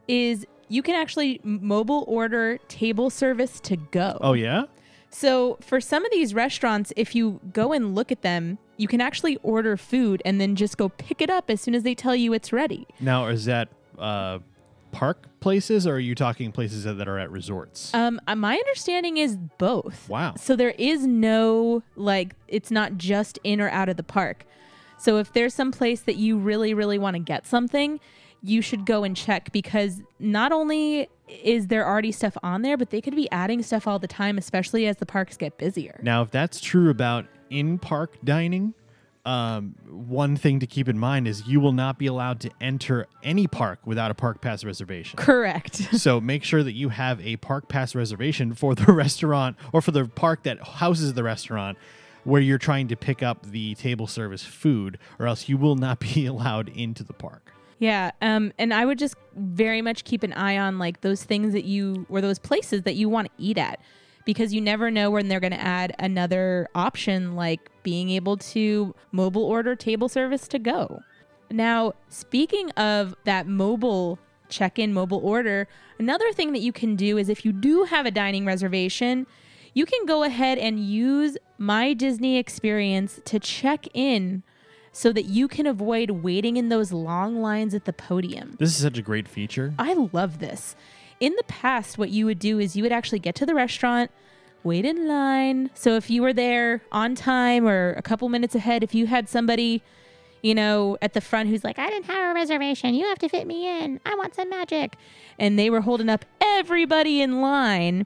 is 0.07 0.45
you 0.69 0.81
can 0.81 0.95
actually 0.95 1.39
mobile 1.43 2.05
order 2.07 2.57
table 2.67 3.09
service 3.09 3.59
to 3.61 3.77
go. 3.77 4.17
Oh 4.21 4.33
yeah. 4.33 4.63
So 5.09 5.57
for 5.61 5.79
some 5.79 6.03
of 6.03 6.11
these 6.11 6.33
restaurants, 6.33 6.91
if 6.95 7.13
you 7.13 7.39
go 7.53 7.71
and 7.71 7.93
look 7.93 8.11
at 8.11 8.23
them, 8.23 8.57
you 8.77 8.87
can 8.87 8.99
actually 8.99 9.37
order 9.43 9.77
food 9.77 10.21
and 10.25 10.41
then 10.41 10.55
just 10.55 10.77
go 10.77 10.89
pick 10.89 11.21
it 11.21 11.29
up 11.29 11.49
as 11.49 11.61
soon 11.61 11.75
as 11.75 11.83
they 11.83 11.93
tell 11.93 12.15
you 12.15 12.33
it's 12.33 12.51
ready. 12.51 12.87
Now 12.99 13.27
is 13.27 13.45
that 13.45 13.69
uh, 13.99 14.39
park 14.93 15.25
places, 15.41 15.85
or 15.85 15.95
are 15.95 15.99
you 15.99 16.15
talking 16.15 16.53
places 16.53 16.85
that 16.85 17.07
are 17.07 17.19
at 17.19 17.29
resorts? 17.29 17.93
Um, 17.93 18.21
uh, 18.27 18.35
my 18.35 18.55
understanding 18.55 19.17
is 19.17 19.35
both. 19.57 20.07
Wow. 20.07 20.35
So 20.37 20.55
there 20.55 20.75
is 20.77 21.05
no 21.05 21.83
like 21.97 22.35
it's 22.47 22.71
not 22.71 22.95
just 22.95 23.39
in 23.43 23.59
or 23.59 23.69
out 23.69 23.89
of 23.89 23.97
the 23.97 24.03
park. 24.03 24.45
So 24.97 25.17
if 25.17 25.33
there's 25.33 25.53
some 25.53 25.73
place 25.73 26.01
that 26.01 26.15
you 26.15 26.37
really 26.37 26.73
really 26.73 26.97
want 26.97 27.15
to 27.15 27.19
get 27.19 27.45
something, 27.45 27.99
you 28.41 28.61
should 28.61 28.85
go 28.85 29.03
and 29.03 29.17
check 29.17 29.51
because 29.51 30.01
not 30.19 30.51
only 30.51 31.09
is 31.27 31.67
there 31.67 31.87
already 31.87 32.11
stuff 32.11 32.37
on 32.43 32.61
there, 32.61 32.77
but 32.77 32.89
they 32.91 33.01
could 33.01 33.15
be 33.15 33.29
adding 33.31 33.63
stuff 33.63 33.87
all 33.87 33.99
the 33.99 34.07
time, 34.07 34.37
especially 34.37 34.85
as 34.87 34.97
the 34.97 35.05
parks 35.05 35.35
get 35.35 35.57
busier. 35.57 35.99
Now, 36.03 36.21
if 36.21 36.31
that's 36.31 36.59
true 36.59 36.89
about 36.89 37.25
in-park 37.49 38.17
dining, 38.23 38.73
um, 39.25 39.75
one 39.87 40.35
thing 40.35 40.59
to 40.59 40.67
keep 40.67 40.89
in 40.89 40.99
mind 40.99 41.27
is 41.27 41.47
you 41.47 41.59
will 41.59 41.71
not 41.71 41.97
be 41.97 42.07
allowed 42.07 42.41
to 42.41 42.51
enter 42.59 43.07
any 43.21 43.47
park 43.47 43.79
without 43.85 44.11
a 44.11 44.13
park 44.13 44.41
pass 44.41 44.63
reservation. 44.63 45.17
Correct. 45.17 45.75
so 45.97 46.19
make 46.19 46.43
sure 46.43 46.61
that 46.61 46.73
you 46.73 46.89
have 46.89 47.25
a 47.25 47.37
park 47.37 47.69
pass 47.69 47.95
reservation 47.95 48.53
for 48.53 48.75
the 48.75 48.91
restaurant 48.93 49.55
or 49.71 49.81
for 49.81 49.91
the 49.91 50.05
park 50.05 50.43
that 50.43 50.61
houses 50.61 51.13
the 51.13 51.23
restaurant 51.23 51.77
where 52.23 52.41
you're 52.41 52.57
trying 52.57 52.87
to 52.87 52.95
pick 52.95 53.21
up 53.21 53.45
the 53.45 53.75
table 53.75 54.07
service 54.07 54.43
food, 54.43 54.97
or 55.19 55.27
else 55.27 55.49
you 55.49 55.57
will 55.57 55.75
not 55.75 55.99
be 56.15 56.25
allowed 56.25 56.69
into 56.69 57.03
the 57.03 57.13
park. 57.13 57.53
Yeah, 57.79 58.11
um, 58.21 58.53
and 58.57 58.73
I 58.73 58.85
would 58.85 58.97
just 58.97 59.15
very 59.35 59.81
much 59.81 60.05
keep 60.05 60.23
an 60.23 60.31
eye 60.33 60.57
on 60.57 60.79
like 60.79 61.01
those 61.01 61.23
things 61.23 61.53
that 61.53 61.65
you 61.65 62.05
or 62.07 62.21
those 62.21 62.39
places 62.39 62.83
that 62.83 62.95
you 62.95 63.09
want 63.09 63.27
to 63.27 63.33
eat 63.37 63.57
at, 63.57 63.79
because 64.25 64.53
you 64.53 64.61
never 64.61 64.89
know 64.89 65.11
when 65.11 65.27
they're 65.27 65.39
going 65.39 65.53
to 65.53 65.61
add 65.61 65.95
another 65.99 66.67
option 66.75 67.35
like 67.35 67.69
being 67.83 68.09
able 68.09 68.37
to 68.37 68.95
mobile 69.11 69.43
order 69.43 69.75
table 69.75 70.09
service 70.09 70.47
to 70.49 70.59
go. 70.59 71.01
Now, 71.51 71.93
speaking 72.09 72.71
of 72.71 73.15
that 73.25 73.47
mobile 73.47 74.19
check-in, 74.49 74.93
mobile 74.93 75.19
order, 75.23 75.67
another 75.99 76.31
thing 76.31 76.53
that 76.53 76.61
you 76.61 76.71
can 76.71 76.95
do 76.95 77.17
is 77.17 77.29
if 77.29 77.45
you 77.45 77.51
do 77.51 77.83
have 77.83 78.05
a 78.05 78.11
dining 78.11 78.45
reservation, 78.45 79.27
you 79.73 79.85
can 79.85 80.05
go 80.05 80.23
ahead 80.23 80.57
and 80.57 80.79
use 80.79 81.37
My 81.57 81.93
Disney 81.93 82.37
Experience 82.37 83.19
to 83.25 83.39
check 83.39 83.87
in 83.93 84.43
so 84.91 85.11
that 85.11 85.25
you 85.25 85.47
can 85.47 85.65
avoid 85.65 86.11
waiting 86.11 86.55
in 86.55 86.69
those 86.69 86.91
long 86.91 87.41
lines 87.41 87.73
at 87.73 87.85
the 87.85 87.93
podium. 87.93 88.55
This 88.59 88.69
is 88.69 88.81
such 88.81 88.99
a 88.99 89.01
great 89.01 89.27
feature. 89.27 89.73
I 89.79 89.93
love 89.93 90.37
this. 90.39 90.75
In 91.23 91.35
the 91.37 91.43
past, 91.45 91.97
what 91.97 92.09
you 92.09 92.25
would 92.25 92.37
do 92.37 92.59
is 92.59 92.75
you 92.75 92.83
would 92.83 92.91
actually 92.91 93.19
get 93.19 93.33
to 93.35 93.45
the 93.45 93.55
restaurant, 93.55 94.11
wait 94.61 94.83
in 94.83 95.07
line. 95.07 95.69
So 95.73 95.95
if 95.95 96.09
you 96.09 96.21
were 96.21 96.33
there 96.33 96.81
on 96.91 97.15
time 97.15 97.65
or 97.65 97.93
a 97.93 98.01
couple 98.01 98.27
minutes 98.27 98.55
ahead, 98.55 98.83
if 98.83 98.93
you 98.93 99.07
had 99.07 99.29
somebody, 99.29 99.81
you 100.41 100.53
know, 100.53 100.97
at 101.01 101.13
the 101.13 101.21
front 101.21 101.47
who's 101.47 101.63
like, 101.63 101.79
I 101.79 101.89
didn't 101.89 102.07
have 102.07 102.31
a 102.31 102.33
reservation, 102.33 102.93
you 102.93 103.05
have 103.05 103.19
to 103.19 103.29
fit 103.29 103.47
me 103.47 103.69
in, 103.69 104.01
I 104.05 104.15
want 104.15 104.35
some 104.35 104.49
magic. 104.49 104.97
And 105.39 105.57
they 105.57 105.69
were 105.69 105.79
holding 105.79 106.09
up 106.09 106.25
everybody 106.41 107.21
in 107.21 107.39
line 107.39 108.05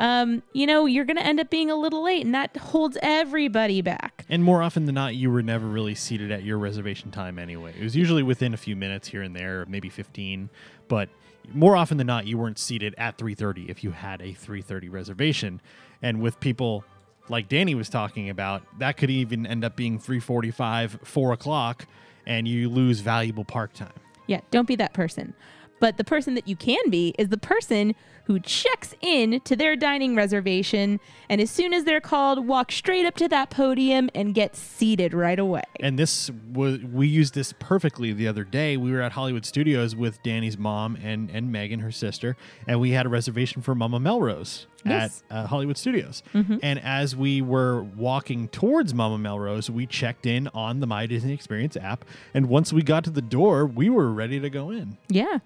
um, 0.00 0.42
you 0.54 0.66
know, 0.66 0.86
you're 0.86 1.04
going 1.04 1.18
to 1.18 1.26
end 1.26 1.40
up 1.40 1.50
being 1.50 1.70
a 1.70 1.76
little 1.76 2.02
late, 2.02 2.24
and 2.24 2.34
that 2.34 2.56
holds 2.56 2.96
everybody 3.02 3.82
back. 3.82 4.24
And 4.30 4.42
more 4.42 4.62
often 4.62 4.86
than 4.86 4.94
not, 4.94 5.14
you 5.14 5.30
were 5.30 5.42
never 5.42 5.66
really 5.66 5.94
seated 5.94 6.30
at 6.30 6.42
your 6.42 6.56
reservation 6.56 7.10
time 7.10 7.38
anyway. 7.38 7.74
It 7.78 7.82
was 7.82 7.94
usually 7.94 8.22
within 8.22 8.54
a 8.54 8.56
few 8.56 8.76
minutes 8.76 9.08
here 9.08 9.20
and 9.20 9.36
there, 9.36 9.66
maybe 9.68 9.90
15, 9.90 10.48
but 10.88 11.10
more 11.52 11.76
often 11.76 11.98
than 11.98 12.06
not, 12.06 12.26
you 12.26 12.38
weren't 12.38 12.58
seated 12.58 12.94
at 12.98 13.18
3:30 13.18 13.68
if 13.68 13.84
you 13.84 13.90
had 13.92 14.20
a 14.20 14.32
3:30 14.32 14.88
reservation. 14.88 15.60
And 16.02 16.20
with 16.20 16.40
people 16.40 16.84
like 17.28 17.48
Danny 17.48 17.74
was 17.74 17.88
talking 17.88 18.28
about, 18.28 18.62
that 18.78 18.96
could 18.96 19.10
even 19.10 19.46
end 19.46 19.64
up 19.64 19.76
being 19.76 19.98
3:45, 19.98 20.98
4 21.02 21.32
o'clock, 21.32 21.86
and 22.26 22.48
you 22.48 22.68
lose 22.68 23.00
valuable 23.00 23.44
park 23.44 23.72
time. 23.72 23.92
Yeah, 24.26 24.40
don't 24.50 24.68
be 24.68 24.76
that 24.76 24.92
person. 24.92 25.34
But 25.80 25.96
the 25.96 26.04
person 26.04 26.34
that 26.34 26.46
you 26.46 26.56
can 26.56 26.90
be 26.90 27.14
is 27.18 27.28
the 27.28 27.38
person 27.38 27.94
who 28.24 28.38
checks 28.38 28.94
in 29.00 29.40
to 29.40 29.56
their 29.56 29.74
dining 29.74 30.14
reservation 30.14 31.00
and 31.28 31.40
as 31.40 31.50
soon 31.50 31.74
as 31.74 31.82
they're 31.82 32.00
called 32.00 32.46
walk 32.46 32.70
straight 32.70 33.04
up 33.04 33.16
to 33.16 33.26
that 33.26 33.50
podium 33.50 34.08
and 34.14 34.34
get 34.34 34.54
seated 34.54 35.12
right 35.12 35.38
away. 35.38 35.64
And 35.80 35.98
this 35.98 36.30
was 36.52 36.78
we 36.84 37.08
used 37.08 37.34
this 37.34 37.52
perfectly 37.58 38.12
the 38.12 38.28
other 38.28 38.44
day. 38.44 38.76
We 38.76 38.92
were 38.92 39.00
at 39.00 39.12
Hollywood 39.12 39.44
Studios 39.44 39.96
with 39.96 40.22
Danny's 40.22 40.56
mom 40.56 40.96
and 41.02 41.28
and 41.30 41.50
Megan 41.50 41.80
her 41.80 41.90
sister 41.90 42.36
and 42.68 42.78
we 42.78 42.90
had 42.92 43.04
a 43.04 43.08
reservation 43.08 43.62
for 43.62 43.74
Mama 43.74 43.98
Melrose 43.98 44.66
Yes. 44.84 45.22
at 45.28 45.36
uh, 45.36 45.46
Hollywood 45.46 45.76
Studios. 45.76 46.22
Mm-hmm. 46.32 46.56
And 46.62 46.78
as 46.78 47.14
we 47.16 47.42
were 47.42 47.82
walking 47.82 48.48
towards 48.48 48.94
Mama 48.94 49.18
Melrose, 49.18 49.68
we 49.68 49.86
checked 49.86 50.24
in 50.24 50.48
on 50.54 50.80
the 50.80 50.86
My 50.86 51.04
Disney 51.06 51.32
Experience 51.32 51.76
app 51.76 52.04
and 52.32 52.48
once 52.48 52.72
we 52.72 52.82
got 52.82 53.02
to 53.04 53.10
the 53.10 53.22
door, 53.22 53.66
we 53.66 53.90
were 53.90 54.12
ready 54.12 54.38
to 54.38 54.48
go 54.50 54.70
in. 54.70 54.98
Yeah. 55.08 55.38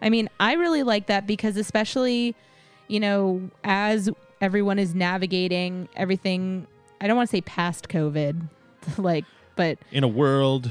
I 0.00 0.10
mean, 0.10 0.28
I 0.40 0.54
really 0.54 0.82
like 0.82 1.06
that 1.06 1.26
because, 1.26 1.56
especially, 1.56 2.34
you 2.88 3.00
know, 3.00 3.50
as 3.64 4.08
everyone 4.40 4.78
is 4.78 4.94
navigating 4.94 5.88
everything, 5.96 6.66
I 7.00 7.06
don't 7.06 7.16
want 7.16 7.28
to 7.30 7.36
say 7.36 7.40
past 7.42 7.88
COVID, 7.88 8.48
like, 8.98 9.24
but 9.56 9.78
In 9.92 10.04
a 10.04 10.08
world 10.08 10.70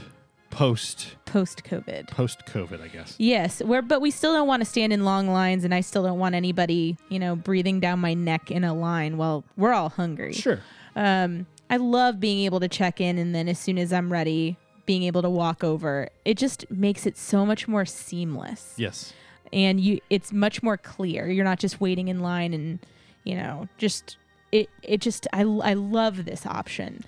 post 0.49 1.15
post 1.25 1.63
COVID. 1.65 2.07
post 2.07 2.45
COVID, 2.47 2.81
I 2.81 2.87
guess. 2.87 3.15
Yes, 3.17 3.61
where 3.61 3.81
but 3.81 3.99
we 4.01 4.11
still 4.11 4.33
don't 4.33 4.47
want 4.47 4.61
to 4.61 4.65
stand 4.65 4.93
in 4.93 5.03
long 5.03 5.27
lines, 5.27 5.63
and 5.65 5.73
I 5.73 5.81
still 5.81 6.03
don't 6.03 6.19
want 6.19 6.35
anybody, 6.35 6.97
you 7.09 7.19
know, 7.19 7.35
breathing 7.35 7.79
down 7.79 7.99
my 7.99 8.13
neck 8.13 8.49
in 8.49 8.63
a 8.63 8.73
line 8.73 9.17
while 9.17 9.43
we're 9.57 9.73
all 9.73 9.89
hungry. 9.89 10.33
Sure. 10.33 10.61
Um, 10.95 11.45
I 11.69 11.77
love 11.77 12.19
being 12.19 12.45
able 12.45 12.61
to 12.61 12.69
check 12.69 13.01
in, 13.01 13.17
and 13.17 13.35
then 13.35 13.49
as 13.49 13.59
soon 13.59 13.77
as 13.77 13.91
I'm 13.91 14.11
ready, 14.11 14.57
being 14.87 15.03
able 15.03 15.21
to 15.21 15.29
walk 15.29 15.63
over. 15.63 16.09
It 16.25 16.37
just 16.39 16.65
makes 16.71 17.05
it 17.05 17.15
so 17.15 17.45
much 17.45 17.67
more 17.67 17.85
seamless. 17.85 18.73
Yes. 18.77 19.13
and 19.53 19.79
you 19.79 19.99
it's 20.09 20.33
much 20.33 20.61
more 20.61 20.75
clear 20.75 21.29
you're 21.29 21.45
not 21.45 21.57
just 21.57 21.79
waiting 21.79 22.09
in 22.09 22.19
line 22.19 22.53
and 22.53 22.79
you 23.23 23.33
know 23.33 23.69
just 23.77 24.17
it 24.51 24.69
it 24.83 24.99
just 24.99 25.25
i, 25.31 25.41
I 25.41 25.73
love 25.73 26.25
this 26.25 26.45
option 26.45 27.05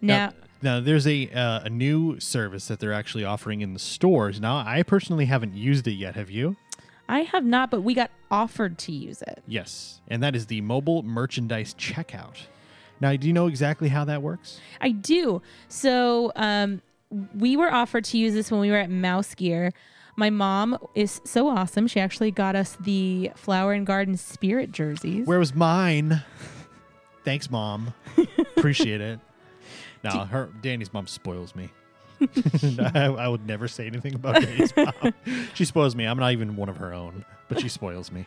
now, 0.00 0.32
Now, 0.62 0.80
there's 0.80 1.06
a 1.06 1.28
uh, 1.30 1.60
a 1.64 1.70
new 1.70 2.18
service 2.20 2.66
that 2.68 2.80
they're 2.80 2.92
actually 2.92 3.24
offering 3.24 3.60
in 3.60 3.72
the 3.72 3.78
stores. 3.78 4.40
Now, 4.40 4.56
I 4.58 4.82
personally 4.82 5.24
haven't 5.26 5.54
used 5.54 5.86
it 5.86 5.92
yet. 5.92 6.14
Have 6.16 6.30
you? 6.30 6.56
i 7.08 7.20
have 7.20 7.44
not 7.44 7.70
but 7.70 7.82
we 7.82 7.94
got 7.94 8.10
offered 8.32 8.78
to 8.78 8.90
use 8.92 9.22
it 9.22 9.42
Yes, 9.46 10.00
and 10.08 10.20
that 10.24 10.34
is 10.34 10.46
the 10.46 10.60
mobile 10.60 11.02
merchandise 11.04 11.72
checkout. 11.74 12.36
Now, 13.00 13.14
do 13.14 13.26
you 13.28 13.32
know 13.32 13.46
exactly 13.46 13.88
how 13.90 14.04
that 14.06 14.22
works? 14.22 14.60
i 14.80 14.90
do 14.90 15.40
so 15.68 16.32
um 16.36 16.82
we 17.10 17.56
were 17.56 17.72
offered 17.72 18.04
to 18.04 18.18
use 18.18 18.34
this 18.34 18.50
when 18.50 18.60
we 18.60 18.70
were 18.70 18.76
at 18.76 18.90
mouse 18.90 19.34
gear 19.34 19.72
my 20.16 20.30
mom 20.30 20.76
is 20.94 21.20
so 21.24 21.48
awesome 21.48 21.86
she 21.86 22.00
actually 22.00 22.30
got 22.30 22.56
us 22.56 22.76
the 22.80 23.30
flower 23.36 23.72
and 23.72 23.86
garden 23.86 24.16
spirit 24.16 24.72
jerseys 24.72 25.26
Where 25.26 25.38
was 25.38 25.54
mine? 25.54 26.22
Thanks, 27.24 27.50
mom. 27.50 27.92
Appreciate 28.56 29.00
it. 29.00 29.18
No, 30.04 30.24
her 30.24 30.50
Danny's 30.62 30.92
mom 30.92 31.08
spoils 31.08 31.56
me. 31.56 31.68
I, 32.94 33.06
I 33.06 33.26
would 33.26 33.44
never 33.44 33.66
say 33.66 33.88
anything 33.88 34.14
about 34.14 34.40
Danny's 34.40 34.72
mom. 34.76 34.92
She 35.54 35.64
spoils 35.64 35.96
me. 35.96 36.04
I'm 36.04 36.18
not 36.18 36.30
even 36.30 36.54
one 36.54 36.68
of 36.68 36.76
her 36.76 36.92
own, 36.94 37.24
but 37.48 37.60
she 37.60 37.68
spoils 37.68 38.12
me. 38.12 38.24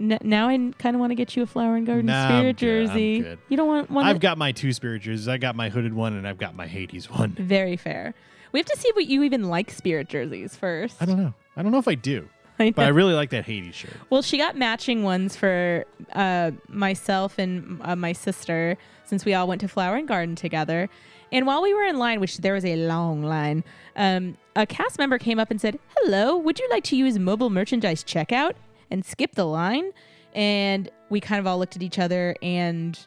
N- 0.00 0.18
now 0.22 0.48
i 0.48 0.56
kind 0.78 0.94
of 0.94 1.00
want 1.00 1.10
to 1.10 1.14
get 1.16 1.36
you 1.36 1.42
a 1.42 1.46
flower 1.46 1.74
and 1.76 1.86
garden 1.86 2.06
Nah, 2.06 2.26
I'm 2.28 2.28
spirit 2.40 2.56
good. 2.58 2.80
I'm 2.82 2.86
jersey 2.88 3.20
good. 3.20 3.38
you 3.48 3.56
don't 3.56 3.66
want 3.68 3.90
one 3.90 4.04
I've 4.06 4.20
got 4.20 4.38
my 4.38 4.52
two 4.52 4.72
spirit 4.72 5.02
jerseys. 5.02 5.26
I 5.28 5.38
got 5.38 5.56
my 5.56 5.68
hooded 5.70 5.92
one, 5.94 6.14
and 6.14 6.26
I've 6.26 6.38
got 6.38 6.54
my 6.54 6.66
Hades 6.66 7.10
one. 7.10 7.32
Very 7.32 7.76
fair. 7.76 8.14
We 8.52 8.60
have 8.60 8.66
to 8.66 8.76
see 8.78 8.90
what 8.94 9.06
you 9.06 9.22
even 9.24 9.44
like 9.48 9.70
spirit 9.70 10.08
jerseys 10.08 10.54
first. 10.56 11.02
I 11.02 11.04
don't 11.04 11.18
know. 11.22 11.34
I 11.56 11.62
don't 11.62 11.72
know 11.72 11.78
if 11.78 11.88
I 11.88 11.94
do, 11.96 12.28
I 12.58 12.70
but 12.70 12.82
I 12.84 12.88
know. 12.90 12.94
really 12.94 13.14
like 13.14 13.30
that 13.30 13.44
Hades 13.44 13.74
shirt. 13.74 13.90
well, 14.10 14.22
she 14.22 14.38
got 14.38 14.56
matching 14.56 15.02
ones 15.02 15.34
for 15.36 15.84
uh, 16.12 16.52
myself 16.68 17.38
and 17.38 17.80
uh, 17.82 17.96
my 17.96 18.12
sister 18.12 18.76
since 19.04 19.24
we 19.24 19.34
all 19.34 19.46
went 19.48 19.60
to 19.62 19.68
Flower 19.68 19.96
and 19.96 20.06
Garden 20.06 20.34
together. 20.36 20.88
And 21.30 21.46
while 21.46 21.60
we 21.62 21.74
were 21.74 21.84
in 21.84 21.98
line, 21.98 22.20
which 22.20 22.38
there 22.38 22.54
was 22.54 22.64
a 22.64 22.76
long 22.76 23.22
line, 23.22 23.62
um, 23.96 24.38
a 24.56 24.64
cast 24.64 24.96
member 24.98 25.18
came 25.18 25.38
up 25.38 25.50
and 25.50 25.60
said, 25.60 25.78
"Hello, 25.96 26.36
would 26.38 26.58
you 26.58 26.66
like 26.70 26.84
to 26.84 26.96
use 26.96 27.18
mobile 27.18 27.50
merchandise 27.50 28.02
checkout?" 28.04 28.52
And 28.90 29.04
skip 29.04 29.34
the 29.34 29.44
line. 29.44 29.90
And 30.34 30.90
we 31.10 31.20
kind 31.20 31.40
of 31.40 31.46
all 31.46 31.58
looked 31.58 31.76
at 31.76 31.82
each 31.82 31.98
other 31.98 32.36
and 32.42 32.98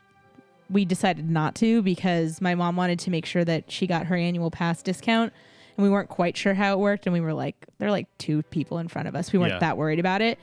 we 0.69 0.85
decided 0.85 1.29
not 1.29 1.55
to 1.55 1.81
because 1.81 2.41
my 2.41 2.55
mom 2.55 2.75
wanted 2.75 2.99
to 2.99 3.11
make 3.11 3.25
sure 3.25 3.43
that 3.45 3.69
she 3.71 3.85
got 3.87 4.05
her 4.07 4.15
annual 4.15 4.49
pass 4.51 4.81
discount 4.81 5.33
and 5.77 5.83
we 5.83 5.89
weren't 5.89 6.09
quite 6.09 6.35
sure 6.37 6.53
how 6.53 6.73
it 6.73 6.79
worked 6.79 7.05
and 7.05 7.13
we 7.13 7.19
were 7.19 7.33
like 7.33 7.55
there 7.77 7.87
are 7.89 7.91
like 7.91 8.07
two 8.17 8.41
people 8.43 8.77
in 8.79 8.87
front 8.87 9.07
of 9.07 9.15
us 9.15 9.33
we 9.33 9.39
weren't 9.39 9.51
Yeah. 9.53 9.59
that 9.59 9.77
worried 9.77 9.99
about 9.99 10.21
it 10.21 10.39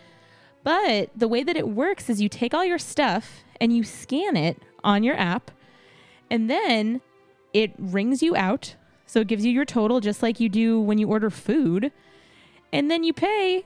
but 0.65 1.11
the 1.17 1.29
way 1.29 1.43
that 1.43 1.57
it 1.57 1.67
works 1.69 2.11
is 2.11 2.21
you 2.21 2.29
take 2.29 2.53
all 2.53 2.65
your 2.65 2.79
stuff 2.79 3.39
and 3.59 3.75
you 3.75 3.83
scan 3.85 4.37
it 4.37 4.61
on 4.85 5.03
your 5.03 5.17
app 5.17 5.51
and 6.31 6.51
then 6.51 7.01
it 7.55 7.73
rings 7.79 8.23
you 8.23 8.37
out 8.37 8.75
So 9.07 9.21
it 9.21 9.29
gives 9.29 9.47
you 9.47 9.51
your 9.53 9.65
total 9.65 10.01
just 10.01 10.23
like 10.23 10.39
you 10.41 10.51
do 10.51 10.79
when 10.79 10.99
you 10.99 11.09
order 11.09 11.31
food. 11.31 11.91
And 12.71 12.91
then 12.91 13.03
you 13.03 13.15
pay 13.15 13.65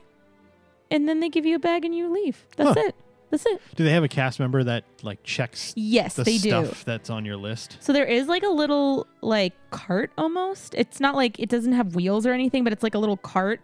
and 0.93 1.09
then 1.09 1.19
they 1.19 1.27
give 1.27 1.45
you 1.45 1.55
a 1.57 1.59
bag 1.59 1.83
and 1.83 1.93
you 1.93 2.07
leave. 2.09 2.45
That's 2.55 2.69
Huh. 2.79 2.87
it. 2.87 2.95
That's 3.31 3.45
it. 3.47 3.59
Do 3.75 3.83
they 3.83 3.91
have 3.91 4.03
a 4.03 4.07
cast 4.07 4.39
member 4.39 4.63
that 4.63 4.83
like 5.01 5.23
checks 5.23 5.73
Yes, 5.75 6.15
the 6.15 6.23
they 6.23 6.37
do. 6.37 6.49
stuff 6.49 6.85
that's 6.85 7.09
on 7.09 7.25
your 7.25 7.35
list? 7.35 7.77
So 7.81 7.91
there 7.91 8.05
is 8.05 8.27
like 8.27 8.43
a 8.43 8.49
little 8.49 9.07
like 9.21 9.53
cart 9.71 10.11
almost. 10.19 10.75
It's 10.75 10.99
not 10.99 11.15
like 11.15 11.39
it 11.39 11.49
doesn't 11.49 11.73
have 11.73 11.95
wheels 11.95 12.25
or 12.27 12.31
anything, 12.31 12.63
but 12.63 12.71
it's 12.71 12.83
like 12.83 12.93
a 12.95 12.99
little 12.99 13.17
cart 13.17 13.59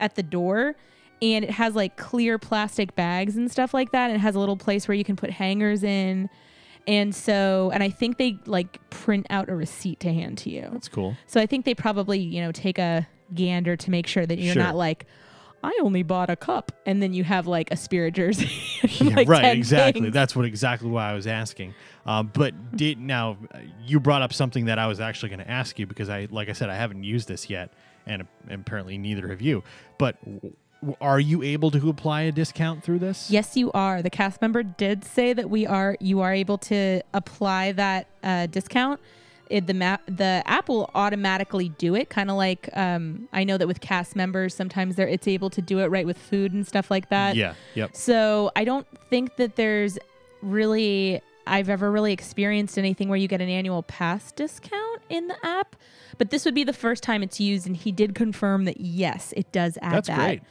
at 0.00 0.14
the 0.16 0.22
door 0.22 0.76
and 1.22 1.44
it 1.46 1.50
has 1.50 1.74
like 1.74 1.96
clear 1.96 2.38
plastic 2.38 2.94
bags 2.94 3.36
and 3.38 3.50
stuff 3.50 3.72
like 3.72 3.90
that 3.92 4.10
and 4.10 4.16
it 4.16 4.20
has 4.20 4.34
a 4.34 4.38
little 4.38 4.56
place 4.58 4.86
where 4.86 4.94
you 4.94 5.04
can 5.04 5.16
put 5.16 5.30
hangers 5.30 5.82
in. 5.82 6.28
And 6.86 7.14
so 7.14 7.70
and 7.72 7.82
I 7.82 7.88
think 7.88 8.18
they 8.18 8.38
like 8.44 8.78
print 8.90 9.26
out 9.30 9.48
a 9.48 9.54
receipt 9.56 9.98
to 10.00 10.12
hand 10.12 10.36
to 10.38 10.50
you. 10.50 10.68
That's 10.72 10.88
cool. 10.88 11.16
So 11.26 11.40
I 11.40 11.46
think 11.46 11.64
they 11.64 11.74
probably, 11.74 12.18
you 12.18 12.42
know, 12.42 12.52
take 12.52 12.78
a 12.78 13.08
gander 13.34 13.76
to 13.76 13.90
make 13.90 14.06
sure 14.06 14.26
that 14.26 14.38
you're 14.38 14.52
Sure. 14.52 14.62
not 14.62 14.76
like 14.76 15.06
I 15.66 15.76
only 15.82 16.04
bought 16.04 16.30
a 16.30 16.36
cup 16.36 16.70
and 16.86 17.02
then 17.02 17.12
you 17.12 17.24
have 17.24 17.48
like 17.48 17.72
a 17.72 17.76
spirit 17.76 18.14
jersey. 18.14 18.50
Yeah, 19.00 19.16
like 19.16 19.28
right, 19.28 19.56
exactly. 19.56 20.02
things. 20.02 20.14
That's 20.14 20.36
what 20.36 20.44
exactly 20.44 20.88
why 20.88 21.10
I 21.10 21.14
was 21.14 21.26
asking. 21.26 21.74
Um, 22.06 22.30
but 22.32 22.76
did 22.76 23.00
now 23.00 23.36
uh, 23.52 23.58
you 23.84 23.98
brought 23.98 24.22
up 24.22 24.32
something 24.32 24.66
that 24.66 24.78
I 24.78 24.86
was 24.86 25.00
actually 25.00 25.30
going 25.30 25.40
to 25.40 25.50
ask 25.50 25.78
you 25.78 25.86
because 25.86 26.08
I, 26.08 26.28
like 26.30 26.48
I 26.48 26.52
said, 26.52 26.70
I 26.70 26.76
haven't 26.76 27.02
used 27.02 27.26
this 27.26 27.50
yet, 27.50 27.72
and 28.06 28.26
apparently 28.48 28.96
neither 28.96 29.28
have 29.28 29.40
you. 29.42 29.64
But 29.98 30.16
w- 30.24 30.54
are 31.00 31.18
you 31.18 31.42
able 31.42 31.70
to 31.72 31.88
apply 31.88 32.22
a 32.22 32.32
discount 32.32 32.84
through 32.84 33.00
this? 33.00 33.30
Yes, 33.30 33.56
you 33.56 33.72
are. 33.72 34.02
The 34.02 34.10
cast 34.10 34.40
member 34.40 34.62
did 34.62 35.04
say 35.04 35.32
that 35.32 35.50
we 35.50 35.66
are. 35.66 35.96
You 36.00 36.20
are 36.20 36.32
able 36.32 36.58
to 36.58 37.02
apply 37.12 37.72
that 37.72 38.06
uh, 38.22 38.46
discount. 38.46 39.00
It, 39.48 39.66
the 39.66 39.74
map, 39.74 40.02
the 40.06 40.42
app 40.46 40.68
will 40.68 40.90
automatically 40.94 41.68
do 41.70 41.94
it. 41.94 42.08
Kind 42.08 42.30
of 42.30 42.36
like 42.36 42.68
um, 42.74 43.28
I 43.32 43.44
know 43.44 43.56
that 43.58 43.66
with 43.66 43.80
cast 43.80 44.16
members, 44.16 44.54
sometimes 44.54 44.96
they're 44.96 45.08
it's 45.08 45.28
able 45.28 45.50
to 45.50 45.62
do 45.62 45.78
it 45.80 45.86
right 45.86 46.06
with 46.06 46.18
food 46.18 46.52
and 46.52 46.66
stuff 46.66 46.90
like 46.90 47.10
that. 47.10 47.36
Yeah. 47.36 47.54
Yep. 47.74 47.94
So 47.96 48.50
I 48.56 48.64
don't 48.64 48.86
think 49.08 49.36
that 49.36 49.56
there's 49.56 49.98
really 50.42 51.20
I've 51.46 51.68
ever 51.68 51.90
really 51.90 52.12
experienced 52.12 52.76
anything 52.78 53.08
where 53.08 53.18
you 53.18 53.28
get 53.28 53.40
an 53.40 53.48
annual 53.48 53.82
pass 53.82 54.32
discount 54.32 55.02
in 55.08 55.28
the 55.28 55.36
app. 55.46 55.76
But 56.18 56.30
this 56.30 56.44
would 56.44 56.54
be 56.54 56.64
the 56.64 56.72
first 56.72 57.02
time 57.02 57.22
it's 57.22 57.38
used, 57.38 57.66
and 57.66 57.76
he 57.76 57.92
did 57.92 58.14
confirm 58.14 58.64
that 58.64 58.80
yes, 58.80 59.32
it 59.36 59.52
does 59.52 59.78
add 59.82 59.92
That's 59.92 60.08
that. 60.08 60.16
great. 60.16 60.42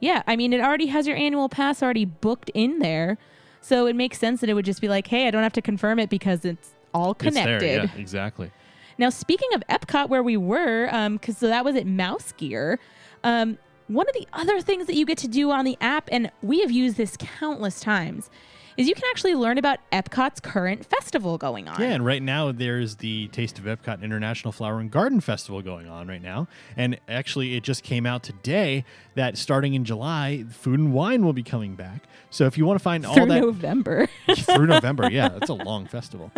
Yeah, 0.00 0.22
I 0.26 0.34
mean, 0.36 0.52
it 0.52 0.60
already 0.60 0.86
has 0.86 1.06
your 1.06 1.16
annual 1.16 1.48
pass 1.48 1.82
already 1.82 2.04
booked 2.04 2.50
in 2.54 2.80
there. 2.80 3.18
So 3.60 3.86
it 3.86 3.94
makes 3.94 4.18
sense 4.18 4.40
that 4.40 4.50
it 4.50 4.54
would 4.54 4.64
just 4.64 4.80
be 4.80 4.88
like, 4.88 5.06
hey, 5.06 5.28
I 5.28 5.30
don't 5.30 5.44
have 5.44 5.52
to 5.52 5.62
confirm 5.62 6.00
it 6.00 6.10
because 6.10 6.44
it's 6.44 6.74
all 6.94 7.14
connected. 7.14 7.60
There. 7.60 7.84
Yeah. 7.84 7.90
Exactly. 7.96 8.50
Now, 8.98 9.10
speaking 9.10 9.48
of 9.54 9.62
Epcot, 9.68 10.08
where 10.08 10.22
we 10.22 10.36
were, 10.36 10.86
because 11.12 11.38
so 11.38 11.48
that 11.48 11.64
was 11.64 11.76
at 11.76 11.86
Mouse 11.86 12.32
Gear, 12.32 12.78
um, 13.24 13.58
one 13.88 14.06
of 14.08 14.14
the 14.14 14.26
other 14.32 14.60
things 14.60 14.86
that 14.86 14.94
you 14.94 15.04
get 15.04 15.18
to 15.18 15.28
do 15.28 15.50
on 15.50 15.64
the 15.64 15.76
app, 15.80 16.08
and 16.12 16.30
we 16.42 16.60
have 16.60 16.70
used 16.70 16.96
this 16.96 17.16
countless 17.18 17.80
times, 17.80 18.30
is 18.76 18.88
you 18.88 18.94
can 18.94 19.04
actually 19.10 19.34
learn 19.34 19.58
about 19.58 19.78
Epcot's 19.92 20.40
current 20.40 20.84
festival 20.84 21.38
going 21.38 21.68
on. 21.68 21.80
Yeah, 21.80 21.88
and 21.88 22.04
right 22.04 22.22
now 22.22 22.52
there's 22.52 22.96
the 22.96 23.28
Taste 23.28 23.58
of 23.58 23.64
Epcot 23.64 24.02
International 24.02 24.52
Flower 24.52 24.80
and 24.80 24.90
Garden 24.90 25.20
Festival 25.20 25.62
going 25.62 25.88
on 25.88 26.08
right 26.08 26.22
now. 26.22 26.48
And 26.76 26.98
actually, 27.08 27.56
it 27.56 27.62
just 27.62 27.82
came 27.82 28.06
out 28.06 28.22
today 28.22 28.84
that 29.14 29.36
starting 29.36 29.74
in 29.74 29.84
July, 29.84 30.44
food 30.50 30.78
and 30.78 30.92
wine 30.92 31.24
will 31.24 31.32
be 31.32 31.42
coming 31.42 31.74
back. 31.74 32.04
So 32.30 32.46
if 32.46 32.56
you 32.56 32.64
want 32.64 32.78
to 32.78 32.82
find 32.82 33.04
all 33.04 33.14
that 33.14 33.20
Through 33.20 33.34
that 33.34 33.40
November. 33.40 34.08
through 34.36 34.66
November, 34.66 35.08
yeah, 35.12 35.28
that's 35.28 35.50
a 35.50 35.54
long 35.54 35.86
festival. 35.86 36.32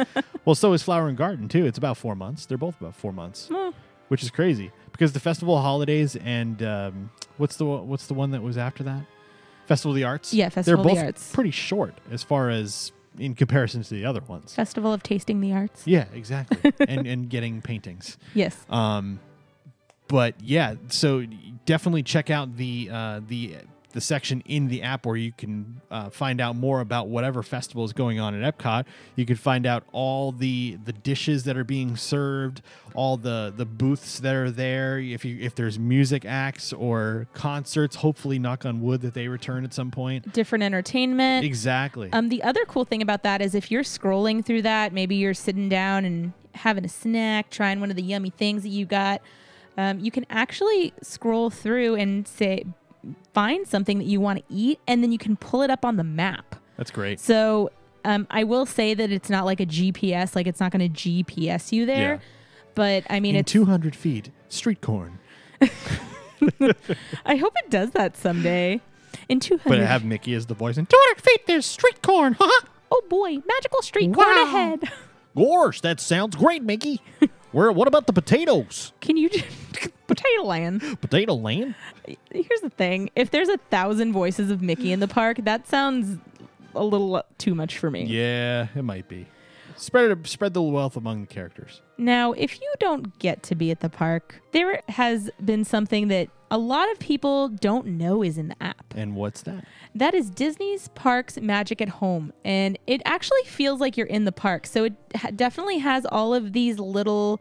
Well, 0.45 0.55
so 0.55 0.73
is 0.73 0.83
Flower 0.83 1.09
and 1.09 1.17
Garden 1.17 1.49
too. 1.49 1.67
It's 1.67 1.79
about 1.79 1.97
four 1.97 2.17
months. 2.17 2.47
They're 2.47 2.59
both 2.59 2.81
about 2.81 2.97
four 2.97 3.13
months, 3.13 3.51
which 4.09 4.23
is 4.23 4.31
crazy 4.31 4.73
because 4.93 5.13
the 5.13 5.21
festival 5.21 5.61
holidays 5.61 6.17
and 6.17 6.63
um, 6.63 7.11
what's 7.37 7.57
the 7.57 7.65
what's 7.65 8.07
the 8.07 8.15
one 8.15 8.31
that 8.33 8.43
was 8.43 8.59
after 8.59 8.83
that? 8.85 9.05
Festival 9.67 9.93
of 9.93 9.97
the 9.97 10.05
Arts. 10.05 10.33
Yeah, 10.35 10.49
Festival 10.49 10.81
of 10.81 10.85
They're 10.87 10.95
the 10.95 11.01
both 11.01 11.07
Arts. 11.07 11.33
pretty 11.33 11.51
short 11.51 11.95
as 12.11 12.23
far 12.23 12.51
as 12.51 12.93
in 13.19 13.35
comparison 13.35 13.83
to 13.83 13.95
the 13.95 14.05
other 14.05 14.21
ones. 14.27 14.55
Festival 14.55 14.93
of 14.93 15.03
Tasting 15.03 15.41
the 15.41 15.53
Arts. 15.53 15.87
Yeah, 15.87 16.07
exactly. 16.13 16.73
and 16.89 17.07
and 17.07 17.29
getting 17.29 17.63
paintings. 17.63 18.19
Yes. 18.35 18.57
Um, 18.69 19.21
but 20.09 20.35
yeah, 20.41 20.75
so 20.89 21.25
definitely 21.65 22.03
check 22.03 22.31
out 22.31 22.57
the 22.57 22.91
uh, 22.93 23.21
the 23.27 23.57
the 23.95 24.01
section 24.01 24.43
in 24.45 24.67
the 24.67 24.83
app 24.83 25.07
where 25.07 25.17
you 25.17 25.31
can 25.33 25.81
uh, 25.89 26.11
find 26.11 26.41
out 26.41 26.57
more 26.57 26.81
about 26.81 27.09
whatever 27.09 27.45
festival 27.45 27.85
is 27.85 27.93
going 27.93 28.19
on 28.19 28.35
at 28.35 28.59
Epcot. 28.59 28.85
You 29.15 29.25
can 29.25 29.37
find 29.37 29.67
out 29.67 29.85
all 29.93 30.33
the 30.33 30.77
the 30.85 30.93
dishes 30.93 31.45
that 31.45 31.57
are 31.57 31.65
being 31.65 31.97
served, 31.97 32.61
all 32.95 33.17
the 33.17 33.55
the 33.57 33.65
booths 33.65 34.19
that 34.19 34.35
are 34.35 34.51
there. 34.51 34.99
If 34.99 35.25
you 35.25 35.39
if 35.41 35.55
there's 35.55 35.79
music 35.79 36.25
acts 36.25 36.73
or 36.73 37.29
concerts, 37.35 37.97
hopefully, 37.97 38.39
knock 38.39 38.67
on 38.67 38.81
wood, 38.83 39.01
that 39.03 39.15
they 39.15 39.29
return 39.29 39.65
at 39.65 39.73
some 39.73 39.93
point. 39.93 40.33
Different 40.33 40.65
entertainment. 40.65 41.45
Exactly. 41.45 42.11
Um, 42.13 42.29
the 42.29 42.43
other 42.43 42.65
cool 42.67 42.85
thing 42.85 43.01
about 43.01 43.23
that 43.23 43.41
is 43.41 43.55
if 43.55 43.71
you're 43.71 43.85
scrolling 43.85 44.45
through 44.45 44.63
that, 44.63 44.93
maybe 44.93 45.15
you're 45.15 45.35
sitting 45.35 45.69
down 45.69 46.05
and 46.05 46.33
having 46.57 46.85
a 46.85 46.89
snack, 46.89 47.49
trying 47.49 47.79
one 47.79 47.91
of 47.91 47.97
the 47.97 48.03
yummy 48.03 48.31
things 48.31 48.65
that 48.65 48.71
you 48.71 48.87
got. 48.87 49.23
Um, 49.77 50.01
you 50.01 50.11
can 50.11 50.27
actually 50.31 50.93
scroll 51.03 51.51
through 51.51 51.97
and 51.97 52.27
say, 52.27 52.65
find 53.33 53.67
something 53.67 53.99
that 53.99 54.05
you 54.07 54.21
want 54.21 54.39
to 54.39 54.45
eat, 54.55 54.81
and 54.87 55.03
then 55.03 55.13
you 55.13 55.19
can 55.19 55.37
pull 55.37 55.63
it 55.63 55.71
up 55.71 55.85
on 55.85 55.97
the 55.97 56.05
map. 56.05 56.57
That's 56.77 56.91
great. 56.91 57.21
So 57.21 57.71
um, 58.05 58.27
I 58.31 58.45
will 58.45 58.67
say 58.67 58.95
that 58.95 59.11
it's 59.13 59.31
not 59.31 59.45
like 59.45 59.61
a 59.61 59.67
GPS, 59.67 60.35
like 60.37 60.47
it's 60.47 60.61
not 60.61 60.73
going 60.73 60.93
to 60.93 61.03
GPS 61.03 61.73
you 61.73 61.87
there. 61.87 62.15
Yeah. 62.15 62.19
But 62.75 63.05
I 63.09 63.21
mean, 63.21 63.35
In 63.37 63.41
it's. 63.41 63.53
200 63.53 63.95
feet, 63.95 64.31
street 64.49 64.81
corn. 64.81 65.19
I 67.25 67.37
hope 67.37 67.53
it 67.57 67.71
does 67.71 67.91
that 67.93 68.17
someday. 68.17 68.81
In 69.29 69.41
200. 69.41 69.69
But 69.69 69.81
I 69.81 69.85
have 69.87 70.05
Mickey 70.05 70.35
as 70.35 70.47
the 70.47 70.55
voice. 70.55 70.77
In 70.77 70.87
200 70.87 71.21
feet, 71.23 71.47
there's 71.47 71.65
street 71.67 72.03
corn. 72.03 72.37
oh 72.41 73.03
boy, 73.09 73.39
magical 73.47 73.81
street 73.83 74.13
corn 74.13 74.27
Wow. 74.27 74.43
ahead. 74.45 74.81
Gosh, 75.37 75.81
that 75.81 76.01
sounds 76.01 76.37
great, 76.37 76.63
Mickey. 76.63 77.01
Where? 77.55 77.71
What 77.71 77.87
about 77.87 78.09
the 78.09 78.13
potatoes? 78.13 78.93
Can 79.01 79.17
you 79.17 79.29
just. 79.29 79.47
Potato 80.09 80.43
land. 80.43 80.83
Potato 81.01 81.35
land? 81.35 81.77
Here's 82.31 82.61
the 82.61 82.71
thing: 82.71 83.11
if 83.15 83.31
there's 83.31 83.49
a 83.49 83.59
thousand 83.71 84.13
voices 84.13 84.51
of 84.51 84.61
Mickey 84.61 84.91
in 84.93 84.99
the 84.99 85.09
park, 85.09 85.39
that 85.45 85.69
sounds 85.69 86.19
a 86.75 86.85
little 86.85 87.23
too 87.39 87.55
much 87.55 87.79
for 87.79 87.91
me. 87.91 88.05
Yeah, 88.05 88.67
it 88.75 88.83
might 88.83 89.09
be. 89.09 89.27
Spread 89.77 90.11
it, 90.11 90.27
spread 90.27 90.53
the 90.53 90.63
wealth 90.63 90.97
among 90.97 91.23
the 91.23 91.27
characters. 91.29 91.81
Now, 91.97 92.33
if 92.33 92.61
you 92.61 92.75
don't 92.81 93.19
get 93.21 93.45
to 93.45 93.55
be 93.55 93.71
at 93.71 93.81
the 93.81 93.89
park, 93.89 94.41
there 94.53 94.83
has 94.89 95.31
been 95.43 95.65
something 95.65 96.09
that 96.09 96.29
a 96.55 96.59
lot 96.59 96.89
of 96.93 97.01
people 97.01 97.49
don't 97.49 97.85
know 97.85 98.23
is 98.23 98.39
in 98.39 98.47
the 98.47 98.63
app. 98.63 98.95
And 98.95 99.17
what's 99.17 99.43
that? 99.43 99.65
That 99.93 100.15
is 100.15 100.31
Disney's 100.31 100.87
Parks 100.95 101.37
Magic 101.37 101.83
at 101.83 101.89
Home, 101.89 102.33
and 102.45 102.79
it 102.87 103.03
actually 103.05 103.43
feels 103.43 103.81
like 103.81 103.97
you're 103.97 104.07
in 104.07 104.25
the 104.25 104.31
park. 104.31 104.65
So 104.65 104.85
it 104.85 104.93
ha- 105.17 105.31
definitely 105.35 105.79
has 105.79 106.07
all 106.07 106.33
of 106.33 106.53
these 106.53 106.79
little 106.79 107.41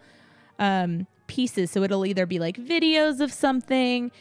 um, 0.57 1.05
pieces. 1.27 1.69
So 1.69 1.83
it'll 1.83 2.07
either 2.07 2.25
be 2.25 2.39
like 2.39 2.57
videos 2.57 3.19
of 3.19 3.31
something, 3.31 4.11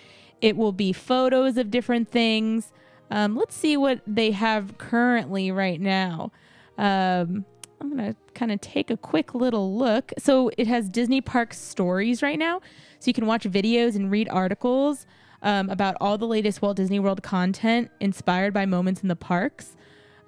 it 0.42 0.58
will 0.58 0.72
be 0.72 0.92
photos 0.92 1.56
of 1.56 1.70
different 1.70 2.10
things. 2.10 2.70
Um, 3.10 3.34
let's 3.34 3.54
see 3.54 3.78
what 3.78 4.02
they 4.06 4.32
have 4.32 4.76
currently 4.76 5.50
right 5.50 5.80
now. 5.80 6.32
Um, 6.76 7.46
I'm 7.80 7.88
gonna 7.88 8.14
kind 8.34 8.52
of 8.52 8.60
take 8.60 8.90
a 8.90 8.98
quick 8.98 9.34
little 9.34 9.74
look. 9.74 10.12
So 10.18 10.50
it 10.58 10.66
has 10.66 10.90
Disney 10.90 11.22
Parks 11.22 11.58
stories 11.58 12.22
right 12.22 12.38
now, 12.38 12.60
so 13.02 13.08
you 13.08 13.14
can 13.14 13.26
watch 13.26 13.42
videos 13.42 13.96
and 13.96 14.12
read 14.12 14.28
articles 14.28 15.06
um, 15.42 15.68
about 15.70 15.96
all 16.00 16.16
the 16.16 16.26
latest 16.26 16.62
Walt 16.62 16.76
Disney 16.76 17.00
World 17.00 17.20
content 17.20 17.90
inspired 17.98 18.54
by 18.54 18.64
moments 18.64 19.02
in 19.02 19.08
the 19.08 19.16
parks. 19.16 19.74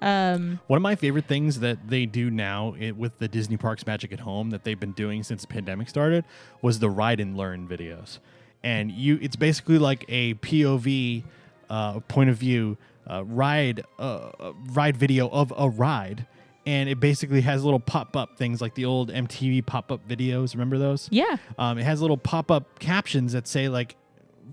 Um, 0.01 0.59
One 0.67 0.75
of 0.75 0.83
my 0.83 0.95
favorite 0.95 1.23
things 1.23 1.61
that 1.61 1.87
they 1.87 2.05
do 2.05 2.29
now 2.29 2.75
i 2.81 2.91
with 2.91 3.17
the 3.19 3.29
Disney 3.29 3.55
Parks 3.55 3.87
Magic 3.87 4.11
at 4.11 4.19
Home 4.19 4.49
that 4.49 4.65
they've 4.65 4.79
been 4.79 4.91
doing 4.91 5.23
since 5.23 5.43
the 5.43 5.47
pandemic 5.47 5.87
started 5.87 6.25
was 6.61 6.79
the 6.79 6.89
ride 6.89 7.21
and 7.21 7.37
learn 7.37 7.65
videos. 7.65 8.19
And 8.61 8.91
you, 8.91 9.19
it's 9.21 9.37
basically 9.37 9.77
like 9.77 10.03
a 10.09 10.33
POV 10.33 11.23
uh, 11.69 12.01
point 12.01 12.29
of 12.29 12.35
view 12.35 12.77
uh, 13.09 13.23
ride 13.23 13.85
uh, 13.97 14.31
uh, 14.37 14.53
ride 14.73 14.97
video 14.97 15.29
of 15.29 15.53
a 15.57 15.69
ride, 15.69 16.27
and 16.65 16.89
it 16.89 16.99
basically 16.99 17.41
has 17.41 17.63
little 17.63 17.79
pop 17.79 18.15
up 18.17 18.37
things 18.37 18.61
like 18.61 18.73
the 18.75 18.85
old 18.85 19.11
MTV 19.11 19.65
pop 19.65 19.91
up 19.91 20.07
videos. 20.07 20.53
Remember 20.53 20.77
those? 20.77 21.07
yeah, 21.11 21.37
Um, 21.57 21.77
it 21.77 21.83
has 21.83 22.01
little 22.01 22.17
pop 22.17 22.49
up 22.51 22.79
captions 22.79 23.33
that 23.33 23.47
say 23.47 23.69
like 23.69 23.95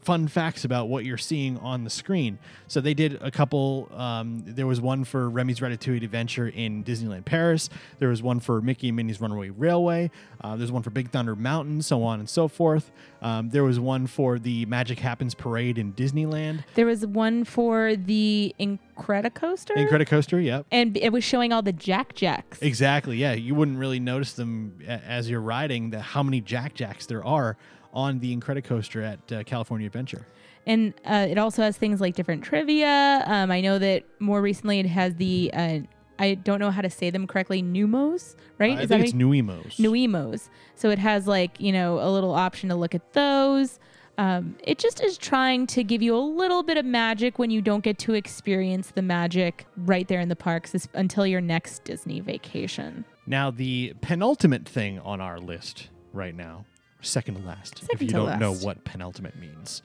fun 0.00 0.28
facts 0.28 0.64
about 0.64 0.88
what 0.88 1.04
you're 1.04 1.18
seeing 1.18 1.58
on 1.58 1.84
the 1.84 1.90
screen. 1.90 2.38
So 2.66 2.80
they 2.80 2.94
did 2.94 3.20
a 3.22 3.30
couple. 3.30 3.88
Um, 3.94 4.42
there 4.46 4.66
was 4.66 4.80
one 4.80 5.04
for 5.04 5.28
Remy's 5.30 5.60
Ratatouille 5.60 6.02
Adventure 6.02 6.48
in 6.48 6.82
Disneyland 6.84 7.24
Paris. 7.24 7.68
There 7.98 8.08
was 8.08 8.22
one 8.22 8.40
for 8.40 8.60
Mickey 8.60 8.88
and 8.88 8.96
Minnie's 8.96 9.20
Runaway 9.20 9.50
Railway. 9.50 10.10
Uh, 10.40 10.56
there's 10.56 10.72
one 10.72 10.82
for 10.82 10.90
Big 10.90 11.10
Thunder 11.10 11.36
Mountain, 11.36 11.82
so 11.82 12.02
on 12.02 12.18
and 12.18 12.28
so 12.28 12.48
forth. 12.48 12.90
Um, 13.20 13.50
there 13.50 13.62
was 13.62 13.78
one 13.78 14.06
for 14.06 14.38
the 14.38 14.66
Magic 14.66 14.98
Happens 14.98 15.34
Parade 15.34 15.78
in 15.78 15.92
Disneyland. 15.92 16.64
There 16.74 16.86
was 16.86 17.06
one 17.06 17.44
for 17.44 17.94
the 17.94 18.54
Incredicoaster. 18.58 19.76
Incredicoaster, 19.76 20.44
yep. 20.44 20.66
and 20.72 20.96
it 20.96 21.12
was 21.12 21.22
showing 21.22 21.52
all 21.52 21.62
the 21.62 21.72
Jack 21.72 22.14
Jacks. 22.14 22.60
Exactly. 22.60 23.16
Yeah, 23.16 23.34
you 23.34 23.54
wouldn't 23.54 23.78
really 23.78 24.00
notice 24.00 24.32
them 24.32 24.78
as 24.86 25.30
you're 25.30 25.40
riding. 25.40 25.90
The 25.90 26.00
how 26.00 26.22
many 26.22 26.40
Jack 26.40 26.74
Jacks 26.74 27.06
there 27.06 27.24
are 27.24 27.56
on 27.92 28.18
the 28.20 28.36
Incredicoaster 28.36 29.04
at 29.04 29.32
uh, 29.32 29.42
California 29.44 29.86
Adventure. 29.86 30.26
And 30.66 30.94
uh, 31.04 31.26
it 31.28 31.38
also 31.38 31.62
has 31.62 31.76
things 31.76 32.00
like 32.00 32.14
different 32.14 32.44
trivia. 32.44 33.24
Um, 33.26 33.50
I 33.50 33.60
know 33.60 33.78
that 33.78 34.04
more 34.20 34.40
recently 34.40 34.78
it 34.78 34.86
has 34.86 35.14
the, 35.16 35.50
uh, 35.52 35.78
I 36.18 36.34
don't 36.34 36.60
know 36.60 36.70
how 36.70 36.82
to 36.82 36.90
say 36.90 37.10
them 37.10 37.26
correctly, 37.26 37.62
Numos, 37.62 38.36
right? 38.58 38.78
I 38.78 38.82
Is 38.82 38.88
think 38.88 38.88
that 38.88 39.00
it's 39.00 39.12
Nuimos. 39.12 39.76
Nuimos. 39.78 40.48
So 40.76 40.90
it 40.90 40.98
has 41.00 41.26
like, 41.26 41.60
you 41.60 41.72
know, 41.72 41.98
a 42.00 42.10
little 42.10 42.32
option 42.32 42.68
to 42.68 42.76
look 42.76 42.94
at 42.94 43.12
those. 43.12 43.80
Um, 44.18 44.56
it 44.62 44.78
just 44.78 45.02
is 45.02 45.18
trying 45.18 45.66
to 45.68 45.82
give 45.82 46.02
you 46.02 46.14
a 46.14 46.20
little 46.20 46.62
bit 46.62 46.76
of 46.76 46.84
magic 46.84 47.38
when 47.38 47.50
you 47.50 47.62
don't 47.62 47.82
get 47.82 47.98
to 48.00 48.14
experience 48.14 48.92
the 48.94 49.02
magic 49.02 49.66
right 49.76 50.06
there 50.06 50.20
in 50.20 50.28
the 50.28 50.36
parks 50.36 50.86
until 50.94 51.26
your 51.26 51.40
next 51.40 51.82
Disney 51.84 52.20
vacation. 52.20 53.04
Now, 53.26 53.50
the 53.50 53.94
penultimate 54.00 54.68
thing 54.68 54.98
on 55.00 55.20
our 55.20 55.40
list 55.40 55.88
right 56.12 56.34
now, 56.34 56.66
second 57.02 57.36
to 57.36 57.46
last, 57.46 57.82
if 57.90 58.00
you 58.00 58.08
don't 58.08 58.38
know 58.38 58.54
what 58.54 58.84
penultimate 58.84 59.36
means, 59.36 59.82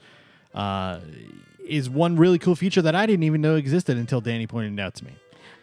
uh, 0.54 1.00
is 1.60 1.90
one 1.90 2.16
really 2.16 2.40
cool 2.40 2.56
feature 2.56 2.82
that 2.82 2.96
I 2.96 3.06
didn't 3.06 3.24
even 3.24 3.42
know 3.42 3.56
existed 3.56 3.98
until 3.98 4.22
Danny 4.22 4.48
pointed 4.48 4.74
it 4.74 4.80
out 4.82 4.96
to 4.96 5.06
me. 5.06 5.12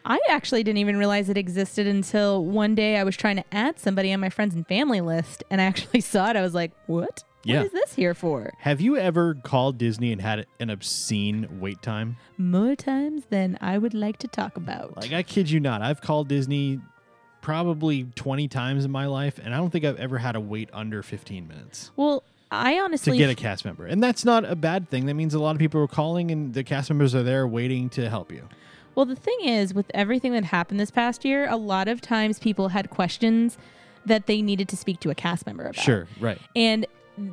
I 0.05 0.21
actually 0.29 0.63
didn't 0.63 0.79
even 0.79 0.99
realize 0.99 1.31
it 1.31 1.39
existed 1.39 1.87
until 1.87 2.45
one 2.45 2.75
day 2.75 2.99
I 2.99 3.05
was 3.05 3.17
trying 3.17 3.37
to 3.37 3.45
add 3.53 3.79
somebody 3.79 4.13
on 4.13 4.21
my 4.21 4.29
friends 4.29 4.55
and 4.55 4.67
family 4.67 5.01
list, 5.01 5.43
and 5.51 5.61
I 5.61 5.65
actually 5.73 6.01
saw 6.01 6.31
it. 6.31 6.37
I 6.37 6.43
was 6.43 6.55
like, 6.55 6.73
"What? 6.87 7.25
Yeah. 7.43 7.59
What 7.59 7.67
is 7.67 7.73
this 7.73 7.95
here 7.95 8.13
for?" 8.13 8.53
Have 8.59 8.83
you 8.83 8.97
ever 8.99 9.35
called 9.35 9.79
Disney 9.79 10.13
and 10.13 10.21
had 10.21 10.47
an 10.61 10.69
obscene 10.69 11.59
wait 11.59 11.81
time? 11.81 12.17
More 12.37 12.77
times 12.77 13.25
than 13.31 13.57
I 13.63 13.79
would 13.79 13.95
like 13.95 14.19
to 14.19 14.29
talk 14.29 14.59
about. 14.59 14.97
Like, 14.97 15.13
I 15.13 15.23
kid 15.23 15.49
you 15.49 15.59
not, 15.59 15.81
I've 15.81 16.03
called 16.03 16.29
Disney 16.29 16.81
probably 17.45 18.05
20 18.15 18.49
times 18.49 18.87
in 18.87 18.91
my 18.91 19.05
life, 19.05 19.39
and 19.39 19.55
I 19.55 19.59
don't 19.59 19.69
think 19.69 19.85
I've 19.85 19.99
ever 19.99 20.17
had 20.17 20.33
to 20.33 20.41
wait 20.41 20.71
under 20.73 21.03
15 21.03 21.47
minutes. 21.47 21.91
well, 21.95 22.25
I 22.51 22.79
honestly 22.79 23.13
to 23.13 23.19
get 23.19 23.31
a 23.31 23.35
cast 23.35 23.65
member. 23.65 23.85
And 23.85 24.03
that's 24.03 24.25
not 24.25 24.45
a 24.45 24.55
bad 24.55 24.89
thing. 24.89 25.07
That 25.07 25.15
means 25.15 25.35
a 25.35 25.41
lot 25.41 25.51
of 25.51 25.59
people 25.59 25.81
are 25.83 25.89
calling 25.89 26.31
and 26.31 26.55
the 26.55 26.63
cast 26.63 26.89
members 26.89 27.15
are 27.15 27.23
there 27.23 27.47
waiting 27.47 27.91
to 27.91 28.09
help 28.09 28.33
you. 28.33 28.49
Well, 28.95 29.07
the 29.07 29.17
thing 29.17 29.39
is, 29.43 29.75
with 29.75 29.91
everything 29.93 30.33
that 30.33 30.45
happened 30.45 30.79
this 30.79 30.91
past 30.91 31.25
year, 31.25 31.49
a 31.51 31.57
lot 31.57 31.89
of 31.89 32.01
times 32.01 32.39
people 32.39 32.69
had 32.69 32.91
questions 32.91 33.59
that 34.07 34.27
they 34.27 34.41
needed 34.41 34.69
to 34.69 34.77
speak 34.77 35.01
to 35.01 35.11
a 35.11 35.15
cast 35.15 35.47
member 35.47 35.65
about. 35.65 35.83
Sure, 35.83 36.07
right. 36.21 36.39
And 36.55 36.87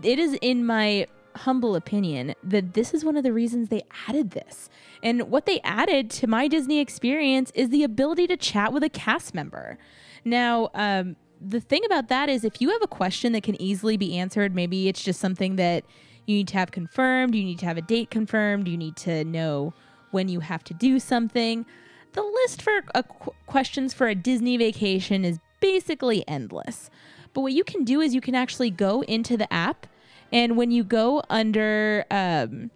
it 0.04 0.20
is 0.20 0.38
in 0.42 0.66
my 0.66 1.08
humble 1.36 1.76
opinion 1.76 2.36
that 2.44 2.74
this 2.74 2.94
is 2.94 3.06
one 3.06 3.18
of 3.18 3.24
the 3.24 3.34
reasons 3.34 3.70
they 3.70 3.84
added 4.08 4.32
this. 4.32 4.70
And 5.04 5.30
what 5.30 5.46
they 5.46 5.60
added 5.62 6.10
to 6.12 6.28
my 6.28 6.48
Disney 6.48 6.80
experience 6.80 7.52
is 7.56 7.70
the 7.70 7.84
ability 7.84 8.28
to 8.28 8.38
chat 8.38 8.74
with 8.74 8.84
a 8.84 8.90
cast 8.90 9.34
member. 9.34 9.78
Now, 10.24 10.70
um, 10.74 11.16
the 11.40 11.60
thing 11.60 11.84
about 11.86 12.08
that 12.10 12.30
is 12.30 12.44
if 12.44 12.62
you 12.62 12.70
have 12.70 12.82
a 12.84 12.88
question 12.88 13.34
that 13.34 13.44
can 13.44 13.60
easily 13.62 13.98
be 13.98 14.18
answered, 14.18 14.54
maybe 14.54 14.88
it's 14.88 15.04
just 15.04 15.20
something 15.20 15.56
that 15.56 15.84
you 16.28 16.36
need 16.36 16.48
to 16.50 16.58
have 16.58 16.72
confirmed, 16.72 17.34
you 17.34 17.44
need 17.44 17.60
to 17.60 17.66
have 17.66 17.78
a 17.78 17.82
date 17.82 18.12
confirmed, 18.12 18.68
you 18.68 18.78
need 18.78 18.96
to 18.98 19.24
know 19.26 19.74
when 20.12 20.30
you 20.30 20.42
have 20.42 20.64
to 20.66 20.74
do 20.74 21.00
something. 21.00 21.66
The 22.14 22.22
list 22.22 22.62
for 22.62 22.82
qu- 22.82 23.34
questions 23.48 23.94
for 23.94 24.08
a 24.08 24.16
Disney 24.16 24.58
vacation 24.58 25.26
is 25.26 25.40
basically 25.62 26.28
endless. 26.28 26.90
But 27.34 27.42
what 27.42 27.54
you 27.54 27.64
can 27.64 27.84
do 27.84 28.02
is 28.02 28.14
you 28.14 28.22
can 28.22 28.36
actually 28.36 28.70
go 28.70 29.02
into 29.04 29.38
the 29.38 29.52
app, 29.52 29.88
and 30.32 30.58
when 30.58 30.72
you 30.72 30.84
go 30.84 31.24
under, 31.30 32.06
um, 32.12 32.72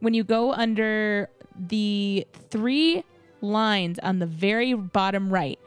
when 0.00 0.14
you 0.14 0.24
go 0.24 0.52
under 0.52 1.28
the 1.58 2.26
three 2.50 3.04
lines 3.40 3.98
on 4.00 4.18
the 4.18 4.26
very 4.26 4.74
bottom 4.74 5.32
right, 5.32 5.58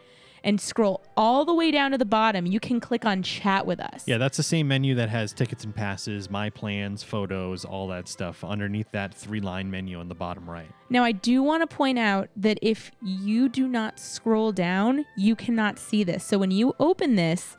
and 0.43 0.59
scroll 0.59 1.01
all 1.15 1.45
the 1.45 1.53
way 1.53 1.71
down 1.71 1.91
to 1.91 1.97
the 1.97 2.05
bottom, 2.05 2.45
you 2.45 2.59
can 2.59 2.79
click 2.79 3.05
on 3.05 3.23
Chat 3.23 3.65
with 3.65 3.79
Us. 3.79 4.03
Yeah, 4.05 4.17
that's 4.17 4.37
the 4.37 4.43
same 4.43 4.67
menu 4.67 4.95
that 4.95 5.09
has 5.09 5.33
tickets 5.33 5.63
and 5.63 5.73
passes, 5.73 6.29
my 6.29 6.49
plans, 6.49 7.01
photos, 7.01 7.63
all 7.63 7.87
that 7.87 8.07
stuff 8.07 8.43
underneath 8.43 8.91
that 8.91 9.13
three 9.13 9.39
line 9.39 9.71
menu 9.71 9.99
on 9.99 10.09
the 10.09 10.15
bottom 10.15 10.49
right. 10.49 10.69
Now, 10.89 11.03
I 11.03 11.13
do 11.13 11.41
want 11.41 11.67
to 11.67 11.75
point 11.75 11.97
out 11.97 12.29
that 12.35 12.59
if 12.61 12.91
you 13.01 13.49
do 13.49 13.67
not 13.67 13.99
scroll 13.99 14.51
down, 14.51 15.05
you 15.15 15.35
cannot 15.35 15.79
see 15.79 16.03
this. 16.03 16.23
So 16.23 16.37
when 16.37 16.51
you 16.51 16.75
open 16.79 17.15
this, 17.15 17.57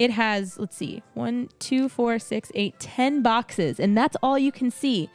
it 0.00 0.10
has, 0.12 0.58
let's 0.58 0.76
see, 0.76 1.02
one, 1.12 1.50
two, 1.58 1.86
four, 1.90 2.18
six, 2.18 2.50
eight, 2.54 2.80
ten 2.80 3.20
boxes, 3.20 3.78
and 3.78 3.94
that's 3.96 4.16
all 4.22 4.38
you 4.38 4.50
can 4.50 4.70
see. 4.70 5.10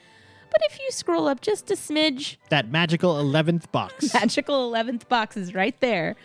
But 0.51 0.61
if 0.69 0.79
you 0.79 0.91
scroll 0.91 1.27
up 1.27 1.41
just 1.41 1.71
a 1.71 1.73
smidge, 1.73 2.38
That 2.49 2.69
magical 2.69 3.15
11th 3.15 3.71
box. 3.71 4.13
magical 4.13 4.71
11th 4.71 5.09
box 5.09 5.36
is 5.36 5.55
right 5.55 5.77
there. 5.81 6.15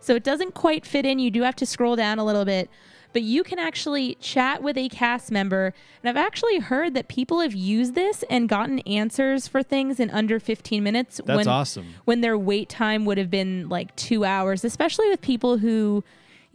So 0.00 0.14
it 0.14 0.24
doesn't 0.24 0.54
quite 0.54 0.86
fit 0.86 1.04
in. 1.04 1.18
You 1.18 1.30
do 1.30 1.42
have 1.42 1.56
to 1.56 1.66
scroll 1.66 1.94
down 1.94 2.18
a 2.18 2.24
little 2.24 2.46
bit, 2.46 2.70
but 3.12 3.20
you 3.20 3.44
can 3.44 3.58
actually 3.58 4.14
chat 4.14 4.62
with 4.62 4.78
a 4.78 4.88
cast 4.88 5.30
member. 5.30 5.74
And 6.02 6.08
I've 6.08 6.16
actually 6.24 6.58
heard 6.58 6.94
that 6.94 7.08
people 7.08 7.40
have 7.40 7.54
used 7.54 7.94
this 7.94 8.24
and 8.30 8.48
gotten 8.48 8.78
answers 8.80 9.46
for 9.46 9.62
things 9.62 10.00
in 10.00 10.10
under 10.10 10.40
15 10.40 10.82
minutes. 10.82 11.20
That's 11.22 11.36
when, 11.36 11.48
awesome. 11.48 11.86
When 12.06 12.22
their 12.22 12.38
wait 12.38 12.70
time 12.70 13.04
would 13.04 13.18
have 13.18 13.30
been 13.30 13.68
like 13.68 13.94
two 13.94 14.24
hours, 14.24 14.64
especially 14.64 15.10
with 15.10 15.20
people 15.20 15.58
who, 15.58 16.02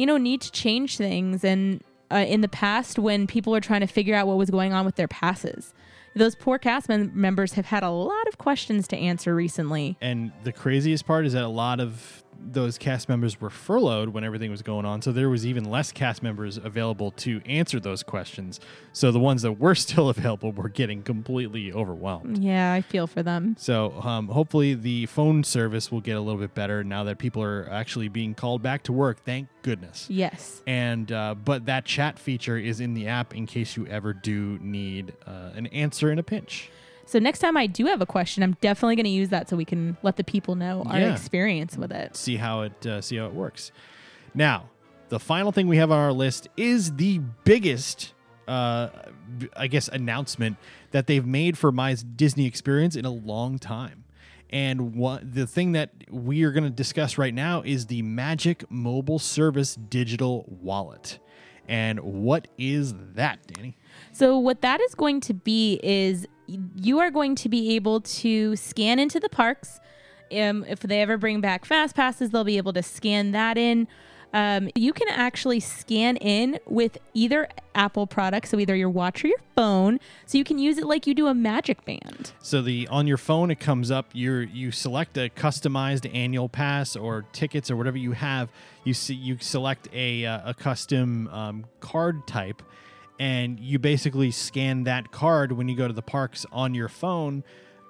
you 0.02 0.08
know, 0.08 0.18
need 0.18 0.41
to 0.41 0.52
change 0.52 0.97
things. 0.97 1.43
And 1.43 1.84
uh, 2.10 2.26
in 2.28 2.41
the 2.41 2.47
past, 2.47 2.97
when 2.97 3.28
people 3.28 3.54
were 3.54 3.62
trying 3.62 3.82
to 3.82 3.88
figure 3.88 4.16
out 4.16 4.26
what 4.26 4.36
was 4.36 4.49
going 4.49 4.74
on 4.74 4.84
with 4.84 4.95
their 4.95 5.08
passes, 5.08 5.76
those 6.16 6.34
poor 6.34 6.58
cast 6.58 6.89
mem- 6.89 7.12
members 7.14 7.54
have 7.54 7.68
had 7.68 7.84
a 7.84 7.91
lot 7.91 8.28
of 8.28 8.39
questions 8.39 8.88
to 8.88 8.97
answer 8.97 9.36
recently. 9.36 9.97
And 10.02 10.32
the 10.43 10.52
craziest 10.52 11.06
part 11.06 11.28
is 11.28 11.34
that 11.34 11.43
a 11.43 11.47
lot 11.47 11.80
of 11.80 12.21
those 12.44 12.78
cast 12.78 13.10
members 13.10 13.39
were 13.39 13.50
furloughed 13.50 14.10
when 14.10 14.24
everything 14.24 14.52
was 14.52 14.62
going 14.62 14.86
on. 14.86 15.02
So 15.02 15.12
there 15.12 15.30
was 15.30 15.46
even 15.46 15.66
less 15.66 15.92
cast 15.92 16.24
members 16.24 16.58
available 16.58 17.12
to 17.12 17.42
answer 17.46 17.80
those 17.80 18.04
questions. 18.04 18.60
So 18.94 19.12
the 19.12 19.20
ones 19.20 19.42
that 19.44 19.54
were 19.54 19.76
still 19.76 20.10
available 20.10 20.52
were 20.52 20.70
getting 20.70 21.04
completely 21.04 21.72
overwhelmed. 21.72 22.44
Yeah, 22.44 22.74
I 22.74 22.82
feel 22.82 23.08
for 23.08 23.24
them. 23.24 23.56
So 23.58 23.92
um, 24.02 24.28
hopefully 24.28 24.74
the 24.74 25.06
phone 25.08 25.44
service 25.44 25.92
will 25.92 26.02
get 26.02 26.18
a 26.18 26.22
little 26.22 26.39
bit 26.39 26.54
better 26.54 26.84
now 26.84 27.04
that 27.06 27.18
people 27.18 27.44
are 27.44 27.68
actually 27.70 28.10
being 28.10 28.34
called 28.34 28.62
back 28.62 28.84
to 28.84 28.94
work. 28.94 29.24
Thank 29.24 29.48
goodness. 29.62 30.08
Yes. 30.10 30.62
And 30.68 31.12
uh, 31.12 31.36
but 31.36 31.66
that 31.66 31.86
chat 31.86 32.20
feature 32.20 32.58
is 32.58 32.80
in 32.80 32.94
the 32.94 33.08
app 33.08 33.36
in 33.36 33.46
case 33.46 33.78
you 33.78 33.86
ever 33.88 34.14
do 34.14 34.58
need 34.62 35.14
uh, 35.26 35.52
an 35.56 35.68
answer 35.68 36.12
in 36.12 36.20
a 36.20 36.24
pinch. 36.24 36.70
So 37.06 37.20
next 37.20 37.39
time 37.39 37.58
I 37.58 37.68
do 37.68 37.86
have 37.88 38.02
a 38.02 38.06
question, 38.06 38.43
I'm 38.43 38.56
definitely 38.62 38.95
going 38.95 39.06
to 39.06 39.10
use 39.10 39.30
that 39.30 39.49
so 39.49 39.56
we 39.58 39.66
can 39.66 39.97
let 40.04 40.16
the 40.18 40.24
people 40.24 40.56
know 40.56 40.84
our 40.86 40.99
Yeah. 40.99 41.12
experience 41.12 41.78
with 41.78 41.91
it. 41.91 42.16
See 42.16 42.38
how 42.38 42.62
it 42.62 42.86
uh, 42.86 43.02
see 43.02 43.18
how 43.18 43.26
it 43.26 43.34
works. 43.34 43.72
Now, 44.34 44.70
the 45.10 45.20
final 45.20 45.52
thing 45.52 45.68
we 45.68 45.78
have 45.78 45.91
on 45.91 45.97
our 45.97 46.14
list 46.14 46.47
is 46.56 46.93
the 46.95 47.20
biggest, 47.43 48.14
uh, 48.47 48.88
b- 49.38 49.49
I 49.58 49.68
guess, 49.68 49.89
announcement 49.89 50.56
that 50.91 51.08
they've 51.08 51.26
made 51.26 51.58
for 51.58 51.72
my 51.72 51.95
Disney 52.16 52.45
experience 52.45 52.95
in 52.95 53.04
a 53.06 53.12
long 53.12 53.60
time. 53.60 54.06
And 54.49 54.95
what 54.95 55.34
the 55.34 55.47
thing 55.47 55.72
that 55.74 55.91
we 56.10 56.43
are 56.43 56.52
going 56.52 56.64
to 56.66 56.70
discuss 56.70 57.18
right 57.18 57.34
now 57.34 57.62
is 57.62 57.88
the 57.88 58.02
Magic 58.02 58.70
Mobile 58.70 59.20
Service 59.20 59.76
digital 59.76 60.45
wallet. 60.47 61.20
And 61.68 61.99
what 62.02 62.47
is 62.58 62.93
that, 63.16 63.39
Danny? 63.47 63.78
So 64.12 64.38
what 64.38 64.62
that 64.62 64.82
is 64.82 64.93
going 64.95 65.22
to 65.22 65.34
be 65.34 65.80
is 65.82 66.28
you 66.76 66.99
are 66.99 67.12
going 67.12 67.36
to 67.36 67.49
be 67.49 67.76
able 67.76 68.02
to 68.02 68.56
scan 68.56 68.99
into 68.99 69.20
the 69.20 69.30
parks. 69.30 69.80
Um, 70.32 70.64
if 70.66 70.80
they 70.80 71.02
ever 71.02 71.18
bring 71.18 71.41
back 71.41 71.66
fast 71.66 71.95
passes, 71.95 72.30
they'll 72.30 72.43
be 72.43 72.58
able 72.58 72.74
to 72.74 72.84
scan 72.84 73.32
that 73.32 73.58
in. 73.58 73.88
Um, 74.34 74.70
you 74.76 74.93
can 74.93 75.10
actually 75.10 75.60
scan 75.60 76.16
in 76.18 76.60
with 76.66 76.97
either 77.14 77.49
Apple 77.76 78.08
product, 78.08 78.47
so 78.47 78.60
either 78.60 78.76
your 78.76 78.89
watch 78.89 79.24
or 79.24 79.28
your 79.28 79.41
phone, 79.56 79.99
so 80.26 80.38
you 80.38 80.43
can 80.43 80.58
use 80.58 80.78
it 80.78 80.86
like 80.86 81.06
you 81.06 81.14
do 81.14 81.28
a 81.28 81.34
Magic 81.34 81.84
Band. 81.84 82.32
So 82.41 82.62
the 82.62 82.88
on 82.88 83.08
your 83.08 83.18
phone 83.18 83.52
it 83.52 83.60
comes 83.60 83.91
up. 83.91 84.08
You 84.14 84.36
you 84.36 84.72
select 84.72 85.18
a 85.18 85.30
customized 85.30 86.10
annual 86.14 86.47
pass 86.47 86.95
or 86.95 87.26
tickets 87.34 87.70
or 87.70 87.76
whatever 87.76 87.97
you 87.97 88.14
have. 88.14 88.49
You 88.84 88.93
see 88.93 89.16
you 89.16 89.38
select 89.39 89.89
a 89.93 90.26
uh, 90.26 90.52
a 90.52 90.54
custom 90.54 91.28
um, 91.28 91.66
card 91.82 92.26
type, 92.26 92.62
and 93.22 93.60
you 93.60 93.78
basically 93.78 94.32
scan 94.32 94.84
that 94.86 95.12
card 95.12 95.52
when 95.52 95.70
you 95.70 95.76
go 95.78 95.88
to 95.88 95.94
the 95.94 96.02
parks 96.02 96.44
on 96.52 96.74
your 96.74 96.90
phone. 96.90 97.44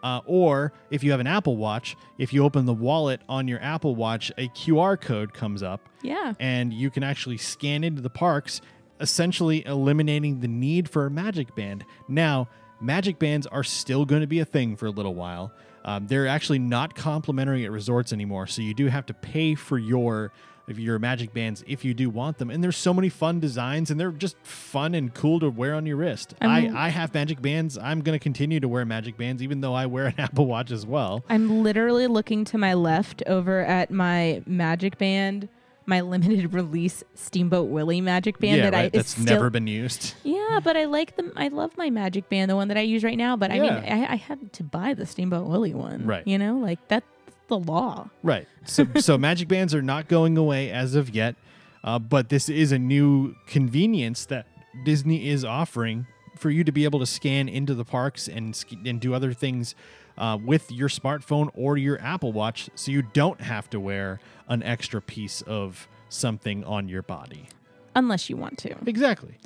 Uh, 0.03 0.19
or 0.25 0.73
if 0.89 1.03
you 1.03 1.11
have 1.11 1.19
an 1.19 1.27
Apple 1.27 1.55
Watch, 1.57 1.95
if 2.17 2.33
you 2.33 2.43
open 2.43 2.65
the 2.65 2.73
wallet 2.73 3.21
on 3.29 3.47
your 3.47 3.61
Apple 3.61 3.95
Watch, 3.95 4.31
a 4.37 4.49
QR 4.49 4.99
code 4.99 5.31
comes 5.33 5.61
up 5.63 5.87
Yeah. 6.01 6.33
and 6.39 6.73
you 6.73 6.89
can 6.89 7.03
actually 7.03 7.37
scan 7.37 7.83
into 7.83 8.01
the 8.01 8.09
parks, 8.09 8.61
essentially 8.99 9.63
eliminating 9.65 10.39
the 10.39 10.47
need 10.47 10.89
for 10.89 11.05
a 11.05 11.09
magic 11.11 11.55
band. 11.55 11.85
Now, 12.07 12.49
Magic 12.83 13.19
bands 13.19 13.45
are 13.45 13.63
still 13.63 14.05
going 14.05 14.21
to 14.21 14.27
be 14.27 14.39
a 14.39 14.45
thing 14.45 14.75
for 14.75 14.87
a 14.87 14.89
little 14.89 15.13
while. 15.13 15.51
Um, 15.85 16.07
they're 16.07 16.25
actually 16.25 16.57
not 16.57 16.95
complimentary 16.95 17.63
at 17.63 17.69
resorts 17.71 18.11
anymore, 18.11 18.47
so 18.47 18.63
you 18.63 18.73
do 18.73 18.87
have 18.87 19.05
to 19.05 19.13
pay 19.13 19.53
for 19.53 19.77
your 19.77 20.31
if 20.71 20.79
your 20.79 20.97
magic 20.97 21.33
bands 21.33 21.63
if 21.67 21.85
you 21.85 21.93
do 21.93 22.09
want 22.09 22.39
them. 22.39 22.49
And 22.49 22.63
there's 22.63 22.77
so 22.77 22.93
many 22.93 23.09
fun 23.09 23.39
designs, 23.39 23.91
and 23.91 23.99
they're 23.99 24.11
just 24.11 24.35
fun 24.43 24.95
and 24.95 25.13
cool 25.13 25.39
to 25.41 25.49
wear 25.49 25.75
on 25.75 25.85
your 25.85 25.97
wrist. 25.97 26.33
I'm- 26.41 26.75
I 26.75 26.87
I 26.87 26.89
have 26.89 27.13
magic 27.13 27.41
bands. 27.41 27.77
I'm 27.77 28.01
going 28.01 28.17
to 28.17 28.23
continue 28.23 28.59
to 28.59 28.67
wear 28.67 28.83
magic 28.85 29.17
bands, 29.17 29.43
even 29.43 29.61
though 29.61 29.75
I 29.75 29.85
wear 29.85 30.07
an 30.07 30.15
Apple 30.17 30.47
Watch 30.47 30.71
as 30.71 30.85
well. 30.85 31.23
I'm 31.29 31.61
literally 31.61 32.07
looking 32.07 32.43
to 32.45 32.57
my 32.57 32.73
left 32.73 33.21
over 33.27 33.59
at 33.59 33.91
my 33.91 34.41
magic 34.47 34.97
band, 34.97 35.47
my 35.85 36.01
limited 36.01 36.53
release 36.55 37.03
Steamboat 37.15 37.69
Willie 37.69 38.01
magic 38.01 38.39
band 38.39 38.57
yeah, 38.57 38.63
that 38.69 38.73
I 38.73 38.83
right. 38.83 38.95
is 38.95 38.99
That's 38.99 39.11
still, 39.11 39.25
never 39.25 39.49
been 39.49 39.67
used. 39.67 40.13
Yeah, 40.23 40.59
but 40.63 40.75
I 40.75 40.85
like 40.85 41.15
them. 41.15 41.31
I 41.37 41.47
love 41.47 41.77
my 41.77 41.89
magic 41.89 42.27
band, 42.29 42.51
the 42.51 42.55
one 42.55 42.67
that 42.69 42.77
I 42.77 42.81
use 42.81 43.03
right 43.05 43.17
now. 43.17 43.37
But 43.37 43.51
I 43.51 43.59
mean, 43.59 43.71
I, 43.71 44.13
I 44.13 44.15
had 44.15 44.51
to 44.53 44.63
buy 44.63 44.93
the 44.93 45.05
Steamboat 45.05 45.47
Willie 45.47 45.73
one. 45.73 46.05
Right. 46.05 46.25
You 46.27 46.37
know, 46.37 46.57
like 46.57 46.85
that's 46.89 47.05
the 47.51 47.59
law. 47.59 48.09
Right. 48.23 48.47
So 48.65 48.87
so 48.99 49.17
magic 49.17 49.47
bands 49.47 49.75
are 49.75 49.81
not 49.81 50.07
going 50.07 50.37
away 50.37 50.71
as 50.71 50.95
of 50.95 51.13
yet, 51.13 51.35
uh, 51.83 51.99
but 51.99 52.29
this 52.29 52.49
is 52.49 52.71
a 52.71 52.79
new 52.79 53.35
convenience 53.45 54.25
that 54.25 54.47
Disney 54.85 55.29
is 55.29 55.45
offering 55.45 56.07
for 56.37 56.49
you 56.49 56.63
to 56.63 56.71
be 56.71 56.85
able 56.85 56.99
to 56.99 57.05
scan 57.05 57.47
into 57.47 57.75
the 57.75 57.85
parks 57.85 58.27
and 58.27 58.63
and 58.85 58.99
do 58.99 59.13
other 59.13 59.33
things 59.33 59.75
uh, 60.17 60.37
with 60.43 60.71
your 60.71 60.89
smartphone 60.89 61.49
or 61.53 61.77
your 61.77 61.99
Apple 62.01 62.31
Watch, 62.31 62.69
so 62.75 62.91
you 62.91 63.01
don't 63.01 63.41
have 63.41 63.69
to 63.69 63.79
wear 63.79 64.19
an 64.47 64.63
extra 64.63 65.01
piece 65.01 65.41
of 65.43 65.87
something 66.09 66.63
on 66.63 66.89
your 66.89 67.01
body. 67.01 67.47
Unless 67.95 68.29
you 68.29 68.37
want 68.37 68.57
to. 68.59 68.75
Exactly. 68.85 69.37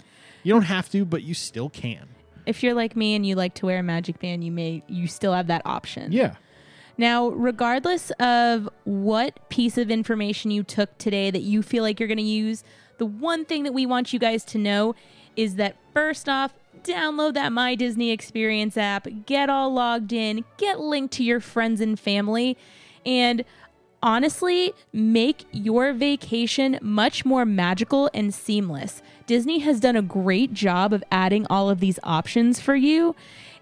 You 0.44 0.54
don't 0.54 0.64
have 0.64 0.90
to, 0.92 1.06
but 1.06 1.24
you 1.24 1.34
still 1.34 1.70
can. 1.70 2.10
If 2.46 2.62
you're 2.62 2.76
like 2.76 2.96
me 2.96 3.16
and 3.16 3.26
you 3.26 3.36
like 3.36 3.56
to 3.56 3.66
wear 3.66 3.80
a 3.80 3.84
magic 3.84 4.20
band, 4.20 4.44
you 4.44 4.52
may 4.52 4.84
you 4.88 5.08
still 5.08 5.34
have 5.34 5.48
that 5.48 5.64
option. 5.66 6.12
Yeah. 6.12 6.36
Now, 6.98 7.28
regardless 7.28 8.12
of 8.20 8.70
what 8.86 9.50
piece 9.50 9.78
of 9.78 9.92
information 9.92 10.52
you 10.52 10.64
took 10.64 10.98
today 10.98 11.30
that 11.32 11.42
you 11.42 11.62
feel 11.62 11.84
like 11.84 12.00
you're 12.00 12.08
going 12.08 12.18
to 12.18 12.24
use, 12.24 12.64
the 12.98 13.06
one 13.06 13.46
thing 13.46 13.64
that 13.64 13.74
we 13.74 13.86
want 13.86 14.14
you 14.14 14.20
guys 14.20 14.44
to 14.46 14.58
know 14.58 14.96
is 15.36 15.56
that 15.56 15.76
first 15.94 16.30
off, 16.30 16.54
download 16.84 17.34
that 17.34 17.52
My 17.52 17.76
Disney 17.76 18.12
Experience 18.12 18.78
app, 18.78 19.08
get 19.26 19.50
all 19.50 19.74
logged 19.74 20.14
in, 20.14 20.46
get 20.58 20.80
linked 20.80 21.14
to 21.16 21.24
your 21.24 21.40
friends 21.40 21.82
and 21.82 22.00
family, 22.00 22.58
and 23.06 23.44
honestly, 24.02 24.72
make 24.94 25.46
your 25.52 25.92
vacation 25.92 26.78
much 26.82 27.26
more 27.26 27.44
magical 27.44 28.10
and 28.14 28.34
seamless. 28.34 29.02
Disney 29.26 29.60
has 29.60 29.80
done 29.80 29.96
a 29.96 30.02
great 30.02 30.54
job 30.54 30.94
of 30.94 31.04
adding 31.12 31.46
all 31.50 31.70
of 31.70 31.80
these 31.80 32.00
options 32.04 32.60
for 32.60 32.76
you. 32.76 33.16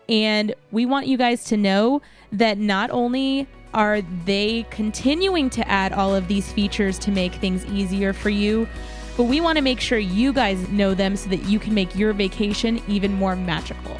And 0.10 0.54
we 0.72 0.86
want 0.86 1.08
you 1.08 1.18
guys 1.18 1.46
to 1.46 1.58
know 1.58 2.02
that 2.32 2.58
not 2.58 2.90
only 2.92 3.48
are 3.74 4.02
they 4.26 4.66
continuing 4.70 5.50
to 5.52 5.68
add 5.68 5.94
all 5.94 6.14
of 6.14 6.28
these 6.28 6.52
features 6.52 7.00
to 7.00 7.12
make 7.12 7.34
things 7.36 7.66
easier 7.66 8.14
for 8.14 8.30
you, 8.30 8.68
but 9.18 9.24
we 9.24 9.42
want 9.42 9.58
to 9.58 9.62
make 9.64 9.80
sure 9.80 9.98
you 9.98 10.34
guys 10.34 10.68
know 10.70 10.94
them 10.94 11.16
so 11.16 11.30
that 11.30 11.44
you 11.44 11.60
can 11.60 11.74
make 11.74 11.96
your 11.96 12.14
vacation 12.14 12.82
even 12.88 13.14
more 13.14 13.36
magical. 13.36 14.00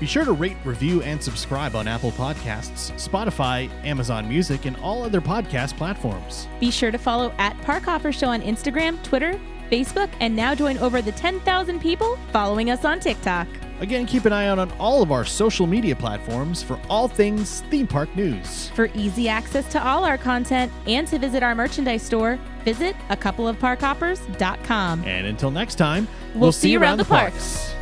Be 0.00 0.06
sure 0.06 0.24
to 0.24 0.32
rate, 0.32 0.56
review, 0.64 1.00
and 1.02 1.22
subscribe 1.22 1.76
on 1.76 1.86
Apple 1.86 2.10
Podcasts, 2.12 2.90
Spotify, 2.94 3.70
Amazon 3.84 4.28
Music, 4.28 4.64
and 4.64 4.76
all 4.78 5.04
other 5.04 5.20
podcast 5.20 5.76
platforms. 5.76 6.48
Be 6.58 6.72
sure 6.72 6.90
to 6.90 6.98
follow 6.98 7.32
at 7.38 7.56
Park 7.62 7.84
Hopper 7.84 8.10
Show 8.10 8.30
on 8.30 8.42
Instagram, 8.42 9.00
Twitter, 9.04 9.38
Facebook, 9.70 10.10
and 10.18 10.34
now 10.34 10.56
join 10.56 10.76
over 10.78 11.02
the 11.02 11.12
10,000 11.12 11.80
people 11.80 12.18
following 12.32 12.70
us 12.70 12.84
on 12.84 12.98
TikTok. 12.98 13.46
Again, 13.82 14.06
keep 14.06 14.26
an 14.26 14.32
eye 14.32 14.46
out 14.46 14.60
on 14.60 14.70
all 14.78 15.02
of 15.02 15.10
our 15.10 15.24
social 15.24 15.66
media 15.66 15.96
platforms 15.96 16.62
for 16.62 16.78
all 16.88 17.08
things 17.08 17.62
theme 17.62 17.88
park 17.88 18.14
news. 18.14 18.68
For 18.76 18.86
easy 18.94 19.28
access 19.28 19.68
to 19.72 19.84
all 19.84 20.04
our 20.04 20.16
content 20.16 20.72
and 20.86 21.04
to 21.08 21.18
visit 21.18 21.42
our 21.42 21.52
merchandise 21.56 22.02
store, 22.02 22.38
visit 22.64 22.94
a 23.10 23.16
couple 23.16 23.48
of 23.48 23.58
parkhoppers.com. 23.58 25.04
And 25.04 25.26
until 25.26 25.50
next 25.50 25.74
time, 25.74 26.06
We'll 26.36 26.52
see 26.52 26.70
you 26.70 26.80
around 26.80 26.98
the 26.98 27.04
parks. 27.04 27.74